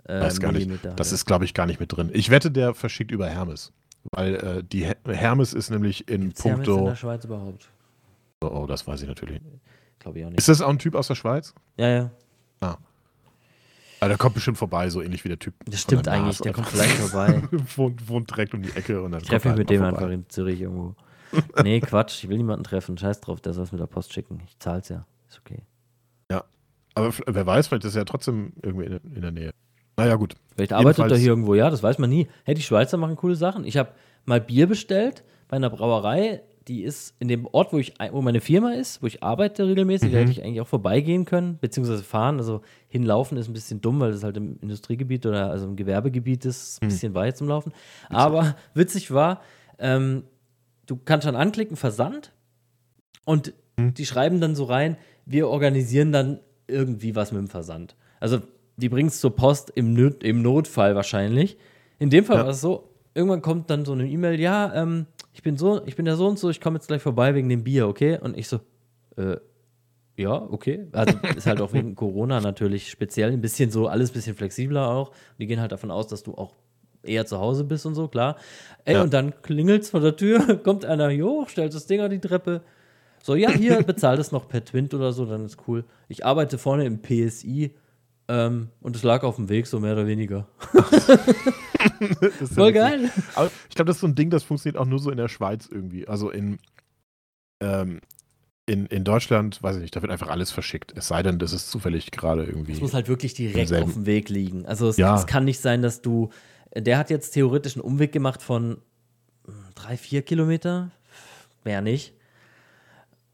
äh, 0.09 0.21
Weiß 0.21 0.39
gar 0.39 0.51
nicht. 0.51 0.67
Millimeter. 0.67 0.95
Das 0.95 1.11
ja. 1.11 1.15
ist, 1.15 1.25
glaube 1.25 1.45
ich, 1.45 1.53
gar 1.53 1.67
nicht 1.67 1.79
mit 1.79 1.95
drin. 1.95 2.09
Ich 2.13 2.31
wette, 2.31 2.49
der 2.49 2.73
verschickt 2.73 3.11
über 3.11 3.27
Hermes. 3.27 3.71
Weil 4.11 4.35
äh, 4.35 4.63
die 4.63 4.85
Her 4.85 4.95
Hermes 5.05 5.53
ist 5.53 5.69
nämlich 5.69 6.09
in 6.09 6.25
Gibt's 6.25 6.43
Hermes 6.43 6.67
in 6.67 6.73
puncto. 6.73 6.89
der 6.89 6.95
Schweiz 6.95 7.25
überhaupt? 7.25 7.69
Oh, 8.41 8.47
oh, 8.47 8.65
das 8.65 8.87
weiß 8.87 9.01
ich 9.03 9.07
natürlich. 9.07 9.39
Glaube 9.99 10.19
ich 10.19 10.25
auch 10.25 10.29
nicht. 10.29 10.39
Ist 10.39 10.49
das 10.49 10.61
auch 10.61 10.69
ein 10.69 10.79
Typ 10.79 10.95
aus 10.95 11.07
der 11.07 11.15
Schweiz? 11.15 11.53
Ja, 11.77 11.89
ja. 11.89 12.11
Ah, 12.61 12.77
der 14.07 14.17
kommt 14.17 14.35
bestimmt 14.35 14.57
vorbei, 14.57 14.89
so 14.89 15.01
ähnlich 15.01 15.23
wie 15.25 15.29
der 15.29 15.39
Typ. 15.39 15.53
Das 15.65 15.81
stimmt 15.81 16.05
der 16.05 16.13
eigentlich. 16.13 16.37
Der 16.39 16.53
kommt 16.53 16.67
vielleicht 16.67 16.91
vorbei. 16.97 17.41
wohnt, 17.75 18.07
wohnt 18.07 18.29
direkt 18.31 18.53
um 18.53 18.61
die 18.61 18.71
Ecke 18.71 19.01
und 19.01 19.11
dann 19.11 19.21
Ich 19.21 19.27
treffe 19.27 19.49
mich 19.49 19.57
kommt 19.57 19.59
mit 19.59 19.71
er 19.71 19.77
dem 19.77 19.81
vorbei. 19.83 19.97
einfach 19.97 20.13
in 20.13 20.29
Zürich 20.29 20.61
irgendwo. 20.61 20.95
Nee, 21.63 21.79
Quatsch. 21.79 22.23
Ich 22.23 22.29
will 22.29 22.37
niemanden 22.37 22.63
treffen. 22.63 22.97
Scheiß 22.97 23.21
drauf. 23.21 23.39
Der 23.41 23.53
soll 23.53 23.63
es 23.65 23.71
mit 23.71 23.79
der 23.81 23.85
Post 23.87 24.13
schicken. 24.13 24.41
Ich 24.47 24.57
zahl's 24.59 24.89
ja. 24.89 25.05
Ist 25.29 25.39
okay. 25.45 25.61
Aber 26.95 27.07
f- 27.09 27.21
wer 27.27 27.45
weiß, 27.45 27.67
vielleicht 27.67 27.85
ist 27.85 27.95
er 27.95 28.01
ja 28.01 28.05
trotzdem 28.05 28.51
irgendwie 28.61 28.85
in, 28.85 28.99
in 29.15 29.21
der 29.21 29.31
Nähe. 29.31 29.51
Naja, 29.95 30.15
gut. 30.15 30.33
Vielleicht 30.55 30.73
arbeitet 30.73 30.97
er 30.99 31.03
Jedenfalls- 31.05 31.19
hier 31.21 31.29
irgendwo. 31.29 31.53
Ja, 31.55 31.69
das 31.69 31.83
weiß 31.83 31.97
man 31.99 32.09
nie. 32.09 32.27
Hey, 32.43 32.55
die 32.55 32.61
Schweizer 32.63 32.97
machen 32.97 33.15
coole 33.15 33.35
Sachen. 33.35 33.63
Ich 33.63 33.77
habe 33.77 33.91
mal 34.25 34.41
Bier 34.41 34.67
bestellt 34.67 35.23
bei 35.47 35.55
einer 35.57 35.69
Brauerei. 35.69 36.41
Die 36.67 36.83
ist 36.83 37.15
in 37.19 37.27
dem 37.29 37.47
Ort, 37.51 37.73
wo, 37.73 37.77
ich, 37.79 37.93
wo 38.11 38.21
meine 38.21 38.41
Firma 38.41 38.73
ist, 38.73 39.01
wo 39.01 39.07
ich 39.07 39.23
arbeite 39.23 39.65
regelmäßig. 39.65 40.11
Da 40.11 40.17
Mhm. 40.17 40.21
hätte 40.21 40.31
ich 40.31 40.43
eigentlich 40.43 40.61
auch 40.61 40.67
vorbeigehen 40.67 41.25
können, 41.25 41.57
beziehungsweise 41.61 42.03
fahren. 42.03 42.37
Also 42.37 42.61
hinlaufen 42.89 43.37
ist 43.37 43.47
ein 43.47 43.53
bisschen 43.53 43.81
dumm, 43.81 43.99
weil 43.99 44.11
das 44.11 44.23
halt 44.23 44.37
im 44.37 44.59
Industriegebiet 44.61 45.25
oder 45.25 45.49
also 45.49 45.65
im 45.65 45.75
Gewerbegebiet 45.75 46.45
ist. 46.45 46.81
Ein 46.81 46.85
Mhm. 46.85 46.89
bisschen 46.89 47.13
weit 47.15 47.37
zum 47.37 47.47
Laufen. 47.47 47.71
Aber 48.09 48.55
witzig 48.75 49.09
war, 49.11 49.41
ähm, 49.79 50.23
du 50.85 50.97
kannst 51.03 51.25
schon 51.25 51.35
anklicken, 51.35 51.75
Versand. 51.77 52.33
Und 53.25 53.53
Mhm. 53.77 53.93
die 53.95 54.05
schreiben 54.05 54.41
dann 54.41 54.53
so 54.55 54.65
rein, 54.65 54.97
wir 55.25 55.47
organisieren 55.47 56.11
dann 56.11 56.39
irgendwie 56.67 57.15
was 57.15 57.31
mit 57.31 57.39
dem 57.41 57.47
Versand. 57.47 57.95
Also 58.19 58.41
die 58.77 58.89
bringen 58.89 59.09
es 59.09 59.19
zur 59.19 59.35
Post 59.35 59.71
im, 59.75 59.93
Not, 59.93 60.23
im 60.23 60.41
Notfall 60.41 60.95
wahrscheinlich. 60.95 61.57
In 61.99 62.09
dem 62.09 62.25
Fall 62.25 62.37
Ja. 62.37 62.43
war 62.43 62.51
es 62.51 62.61
so, 62.61 62.89
irgendwann 63.15 63.41
kommt 63.41 63.69
dann 63.69 63.85
so 63.85 63.93
eine 63.93 64.07
E-Mail, 64.07 64.39
ja, 64.39 64.73
ähm, 64.75 65.05
ich 65.39 65.43
bin 65.43 65.55
so, 65.55 65.81
ich 65.85 65.95
bin 65.95 66.03
der 66.03 66.17
so 66.17 66.27
und 66.27 66.37
so, 66.37 66.49
ich 66.49 66.59
komme 66.59 66.75
jetzt 66.75 66.87
gleich 66.89 67.01
vorbei 67.01 67.33
wegen 67.33 67.47
dem 67.47 67.63
Bier, 67.63 67.87
okay? 67.87 68.19
Und 68.21 68.37
ich 68.37 68.49
so, 68.49 68.59
äh, 69.15 69.37
ja, 70.17 70.33
okay. 70.33 70.87
Also 70.91 71.17
ist 71.37 71.47
halt 71.47 71.61
auch 71.61 71.71
wegen 71.71 71.95
Corona 71.95 72.41
natürlich 72.41 72.89
speziell 72.89 73.31
ein 73.31 73.39
bisschen 73.39 73.71
so, 73.71 73.87
alles 73.87 74.09
ein 74.11 74.15
bisschen 74.15 74.35
flexibler 74.35 74.89
auch. 74.89 75.11
Die 75.37 75.47
gehen 75.47 75.61
halt 75.61 75.71
davon 75.71 75.91
aus, 75.91 76.07
dass 76.07 76.23
du 76.23 76.33
auch 76.33 76.55
eher 77.03 77.25
zu 77.25 77.39
Hause 77.39 77.63
bist 77.63 77.85
und 77.85 77.95
so, 77.95 78.09
klar. 78.09 78.35
Ey, 78.83 78.95
Ja. 78.95 79.01
und 79.01 79.13
dann 79.13 79.41
klingelt's 79.41 79.91
vor 79.91 80.01
der 80.01 80.17
Tür, 80.17 80.57
kommt 80.63 80.83
einer 80.83 81.07
hier 81.07 81.25
hoch, 81.25 81.47
stellt 81.47 81.73
das 81.73 81.87
Ding 81.87 82.01
an 82.01 82.11
die 82.11 82.19
Treppe. 82.19 82.59
So, 83.23 83.35
ja, 83.35 83.49
hier, 83.49 83.81
bezahlt 83.83 84.19
es 84.19 84.33
noch 84.33 84.49
per 84.49 84.65
Twint 84.65 84.93
oder 84.93 85.13
so, 85.13 85.25
dann 85.25 85.45
ist 85.45 85.57
cool. 85.69 85.85
Ich 86.09 86.25
arbeite 86.25 86.57
vorne 86.57 86.83
im 86.83 87.01
PSI 87.01 87.73
ähm, 88.29 88.69
und 88.79 88.95
es 88.95 89.03
lag 89.03 89.23
auf 89.23 89.35
dem 89.35 89.49
Weg, 89.49 89.67
so 89.67 89.79
mehr 89.81 89.93
oder 89.93 90.07
weniger. 90.07 90.47
Ja 90.73 90.81
Voll 92.47 92.67
witzig. 92.67 92.73
geil. 92.75 93.09
Aber 93.35 93.51
ich 93.69 93.75
glaube, 93.75 93.87
das 93.87 93.97
ist 93.97 94.01
so 94.01 94.07
ein 94.07 94.15
Ding, 94.15 94.29
das 94.29 94.43
funktioniert 94.43 94.77
auch 94.79 94.85
nur 94.85 94.99
so 94.99 95.11
in 95.11 95.17
der 95.17 95.27
Schweiz 95.27 95.67
irgendwie. 95.71 96.07
Also 96.07 96.29
in, 96.29 96.59
ähm, 97.61 98.01
in, 98.65 98.85
in 98.85 99.03
Deutschland, 99.03 99.61
weiß 99.63 99.77
ich 99.77 99.81
nicht, 99.81 99.95
da 99.95 100.01
wird 100.01 100.11
einfach 100.11 100.27
alles 100.29 100.51
verschickt. 100.51 100.93
Es 100.95 101.07
sei 101.07 101.23
denn, 101.23 101.39
das 101.39 101.53
ist 101.53 101.69
zufällig 101.71 102.11
gerade 102.11 102.43
irgendwie. 102.45 102.73
Es 102.73 102.81
muss 102.81 102.93
halt 102.93 103.07
wirklich 103.07 103.33
direkt 103.33 103.73
auf 103.73 103.93
dem 103.93 104.05
Weg 104.05 104.29
liegen. 104.29 104.65
Also 104.65 104.87
es, 104.89 104.97
Ja. 104.97 105.15
es 105.15 105.25
kann 105.25 105.45
nicht 105.45 105.59
sein, 105.59 105.81
dass 105.81 106.01
du. 106.01 106.29
Der 106.75 106.97
hat 106.99 107.09
jetzt 107.09 107.31
theoretisch 107.31 107.75
einen 107.75 107.81
Umweg 107.83 108.11
gemacht 108.11 108.43
von 108.43 108.77
hm, 109.45 109.53
drei, 109.75 109.97
vier 109.97 110.21
Kilometer. 110.21 110.91
Mehr 111.63 111.81
nicht. 111.81 112.13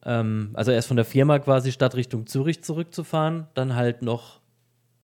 Ähm, 0.04 0.52
also 0.54 0.72
er 0.72 0.78
ist 0.80 0.86
von 0.86 0.96
der 0.98 1.06
Firma 1.06 1.40
quasi 1.40 1.72
statt 1.72 1.96
Richtung 1.96 2.28
Zürich 2.28 2.64
zurückzufahren, 2.64 3.48
dann 3.56 3.76
halt 3.76 4.02
noch 4.04 4.40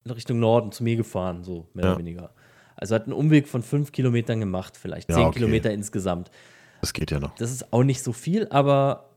Richtung 0.08 0.38
Norden 0.40 0.72
zu 0.72 0.82
mir 0.84 0.96
gefahren, 0.96 1.42
so 1.44 1.66
mehr 1.74 1.84
Ja. 1.84 1.90
oder 1.92 1.98
weniger. 2.00 2.30
Also 2.76 2.94
hat 2.94 3.04
einen 3.04 3.12
Umweg 3.12 3.46
von 3.48 3.62
fünf 3.62 3.92
Kilometern 3.92 4.40
gemacht, 4.40 4.76
vielleicht 4.76 5.08
Ja, 5.10 5.16
zehn 5.16 5.24
okay. 5.26 5.38
Kilometer 5.40 5.70
insgesamt. 5.72 6.30
das 6.80 6.92
geht 6.94 7.10
ja 7.10 7.20
noch. 7.20 7.34
Das 7.36 7.50
ist 7.52 7.72
auch 7.72 7.82
nicht 7.84 8.02
so 8.02 8.12
viel, 8.12 8.48
aber 8.48 9.10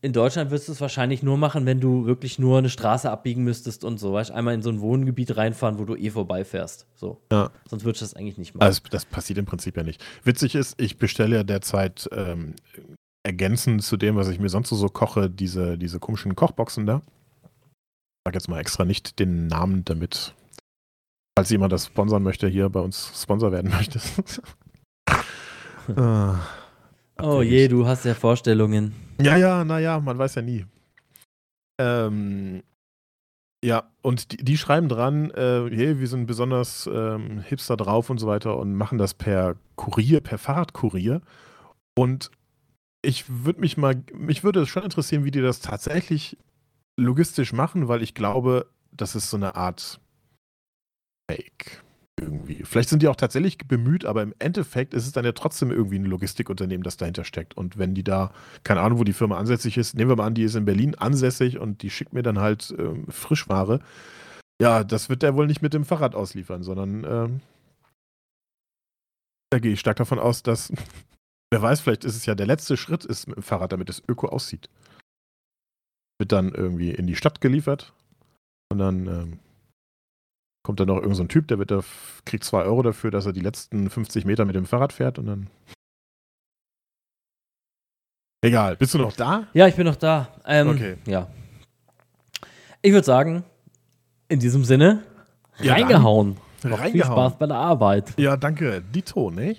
in 0.00 0.12
Deutschland 0.12 0.50
wirst 0.50 0.68
du 0.68 0.72
es 0.72 0.80
wahrscheinlich 0.80 1.22
nur 1.22 1.36
machen, 1.38 1.64
wenn 1.66 1.80
du 1.80 2.04
wirklich 2.06 2.38
nur 2.38 2.58
eine 2.58 2.68
Straße 2.70 3.10
abbiegen 3.10 3.42
müsstest 3.44 3.84
und 3.84 3.98
so, 3.98 4.12
weißt 4.14 4.30
du, 4.30 4.34
einmal 4.34 4.52
in 4.54 4.60
so 4.62 4.70
ein 4.70 4.80
Wohngebiet 4.80 5.36
reinfahren, 5.36 5.78
wo 5.78 5.84
du 5.86 5.96
eh 5.96 6.10
vorbeifährst. 6.10 6.86
So. 6.94 7.20
Ja. 7.32 7.50
Sonst 7.68 7.84
würdest 7.84 8.02
du 8.02 8.04
das 8.06 8.14
eigentlich 8.14 8.36
nicht 8.38 8.54
machen. 8.54 8.64
Also 8.66 8.80
das 8.90 9.04
passiert 9.06 9.38
im 9.38 9.46
Prinzip 9.46 9.76
ja 9.76 9.82
nicht. 9.82 10.02
Witzig 10.22 10.54
ist, 10.54 10.80
ich 10.80 10.98
bestelle 10.98 11.36
ja 11.36 11.42
derzeit 11.42 12.08
ähm, 12.12 12.54
ergänzend 13.22 13.82
zu 13.82 13.96
dem, 13.96 14.16
was 14.16 14.28
ich 14.28 14.38
mir 14.38 14.48
sonst 14.50 14.68
so 14.70 14.88
koche, 14.88 15.30
diese, 15.30 15.78
diese 15.78 15.98
komischen 15.98 16.34
Kochboxen 16.34 16.84
da. 16.86 17.00
Ich 18.24 18.30
sage 18.30 18.38
jetzt 18.38 18.48
mal 18.48 18.58
extra 18.58 18.86
nicht 18.86 19.18
den 19.18 19.48
Namen, 19.48 19.84
damit, 19.84 20.32
falls 21.38 21.50
jemand 21.50 21.74
das 21.74 21.88
sponsern 21.88 22.22
möchte, 22.22 22.48
hier 22.48 22.70
bei 22.70 22.80
uns 22.80 23.12
Sponsor 23.20 23.52
werden 23.52 23.70
möchte. 23.76 24.00
ah, 25.94 26.40
oh 27.20 27.42
je, 27.42 27.68
du 27.68 27.86
hast 27.86 28.06
ja 28.06 28.14
Vorstellungen. 28.14 28.94
Ja, 29.20 29.36
ja, 29.36 29.62
naja, 29.62 30.00
man 30.00 30.16
weiß 30.16 30.36
ja 30.36 30.42
nie. 30.42 30.64
Ähm, 31.78 32.62
ja, 33.62 33.90
und 34.00 34.32
die, 34.32 34.36
die 34.38 34.56
schreiben 34.56 34.88
dran, 34.88 35.30
äh, 35.32 35.68
hey, 35.70 36.00
wir 36.00 36.08
sind 36.08 36.24
besonders 36.24 36.88
ähm, 36.90 37.40
hipster 37.40 37.76
drauf 37.76 38.08
und 38.08 38.16
so 38.16 38.26
weiter 38.26 38.56
und 38.56 38.74
machen 38.74 38.96
das 38.96 39.12
per 39.12 39.56
Kurier, 39.76 40.22
per 40.22 40.38
Fahrradkurier. 40.38 41.20
Und 41.94 42.30
ich 43.02 43.26
würde 43.28 43.60
mich 43.60 43.76
mal, 43.76 44.02
mich 44.14 44.44
würde 44.44 44.62
es 44.62 44.70
schon 44.70 44.82
interessieren, 44.82 45.24
wie 45.24 45.30
die 45.30 45.42
das 45.42 45.60
tatsächlich 45.60 46.38
logistisch 46.96 47.52
machen, 47.52 47.88
weil 47.88 48.02
ich 48.02 48.14
glaube, 48.14 48.70
das 48.92 49.14
ist 49.14 49.30
so 49.30 49.36
eine 49.36 49.56
Art 49.56 50.00
Fake 51.30 51.84
irgendwie. 52.20 52.62
Vielleicht 52.64 52.88
sind 52.88 53.02
die 53.02 53.08
auch 53.08 53.16
tatsächlich 53.16 53.58
bemüht, 53.58 54.04
aber 54.04 54.22
im 54.22 54.34
Endeffekt 54.38 54.94
ist 54.94 55.06
es 55.06 55.12
dann 55.12 55.24
ja 55.24 55.32
trotzdem 55.32 55.70
irgendwie 55.70 55.98
ein 55.98 56.04
Logistikunternehmen, 56.04 56.84
das 56.84 56.96
dahinter 56.96 57.24
steckt. 57.24 57.56
Und 57.56 57.76
wenn 57.76 57.94
die 57.94 58.04
da, 58.04 58.32
keine 58.62 58.80
Ahnung, 58.82 58.98
wo 58.98 59.04
die 59.04 59.12
Firma 59.12 59.36
ansässig 59.36 59.76
ist, 59.76 59.94
nehmen 59.94 60.10
wir 60.10 60.16
mal 60.16 60.26
an, 60.26 60.34
die 60.34 60.44
ist 60.44 60.54
in 60.54 60.64
Berlin 60.64 60.94
ansässig 60.94 61.58
und 61.58 61.82
die 61.82 61.90
schickt 61.90 62.12
mir 62.12 62.22
dann 62.22 62.38
halt 62.38 62.74
ähm, 62.78 63.06
Frischware. 63.08 63.80
Ja, 64.60 64.84
das 64.84 65.08
wird 65.08 65.22
der 65.22 65.34
wohl 65.34 65.46
nicht 65.46 65.62
mit 65.62 65.74
dem 65.74 65.84
Fahrrad 65.84 66.14
ausliefern, 66.14 66.62
sondern 66.62 67.04
ähm, 67.04 67.40
da 69.50 69.58
gehe 69.58 69.72
ich 69.72 69.80
stark 69.80 69.96
davon 69.96 70.18
aus, 70.20 70.42
dass, 70.42 70.72
wer 71.50 71.62
weiß, 71.62 71.80
vielleicht 71.80 72.04
ist 72.04 72.16
es 72.16 72.26
ja 72.26 72.34
der 72.34 72.46
letzte 72.46 72.76
Schritt 72.76 73.04
ist 73.04 73.26
mit 73.26 73.36
dem 73.36 73.42
Fahrrad, 73.42 73.72
damit 73.72 73.90
es 73.90 74.02
öko 74.08 74.28
aussieht. 74.28 74.68
Wird 76.18 76.32
dann 76.32 76.52
irgendwie 76.52 76.90
in 76.90 77.06
die 77.06 77.16
Stadt 77.16 77.40
geliefert 77.40 77.92
und 78.70 78.78
dann 78.78 79.06
ähm, 79.06 79.38
kommt 80.62 80.80
dann 80.80 80.86
noch 80.88 80.96
irgendein 80.96 81.16
so 81.16 81.22
ein 81.24 81.28
Typ, 81.28 81.48
der 81.48 81.58
wird 81.58 81.70
da, 81.70 81.80
kriegt 82.24 82.44
zwei 82.44 82.62
Euro 82.62 82.82
dafür, 82.82 83.10
dass 83.10 83.26
er 83.26 83.32
die 83.32 83.40
letzten 83.40 83.90
50 83.90 84.24
Meter 84.24 84.44
mit 84.44 84.54
dem 84.54 84.66
Fahrrad 84.66 84.92
fährt 84.92 85.18
und 85.18 85.26
dann. 85.26 85.50
Egal, 88.42 88.76
bist 88.76 88.92
du 88.94 88.98
noch 88.98 89.12
da? 89.12 89.48
Ja, 89.54 89.66
ich 89.66 89.74
bin 89.74 89.86
noch 89.86 89.96
da. 89.96 90.28
Ähm, 90.46 90.68
Okay. 90.68 90.96
Ja. 91.06 91.28
Ich 92.82 92.92
würde 92.92 93.06
sagen, 93.06 93.44
in 94.28 94.38
diesem 94.38 94.64
Sinne, 94.64 95.02
Ja, 95.58 95.72
reingehauen. 95.72 96.36
Noch 96.62 96.62
Viel 96.62 96.72
Reingehauen. 96.74 97.12
Spaß 97.30 97.38
bei 97.38 97.46
der 97.46 97.56
Arbeit. 97.56 98.12
Ja, 98.18 98.36
danke. 98.36 98.82
Dito, 98.82 99.30
ne? 99.30 99.56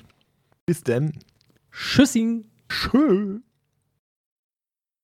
Bis 0.67 0.83
denn. 0.83 1.13
Tschüssing. 1.71 2.45
Tschö. 2.69 3.39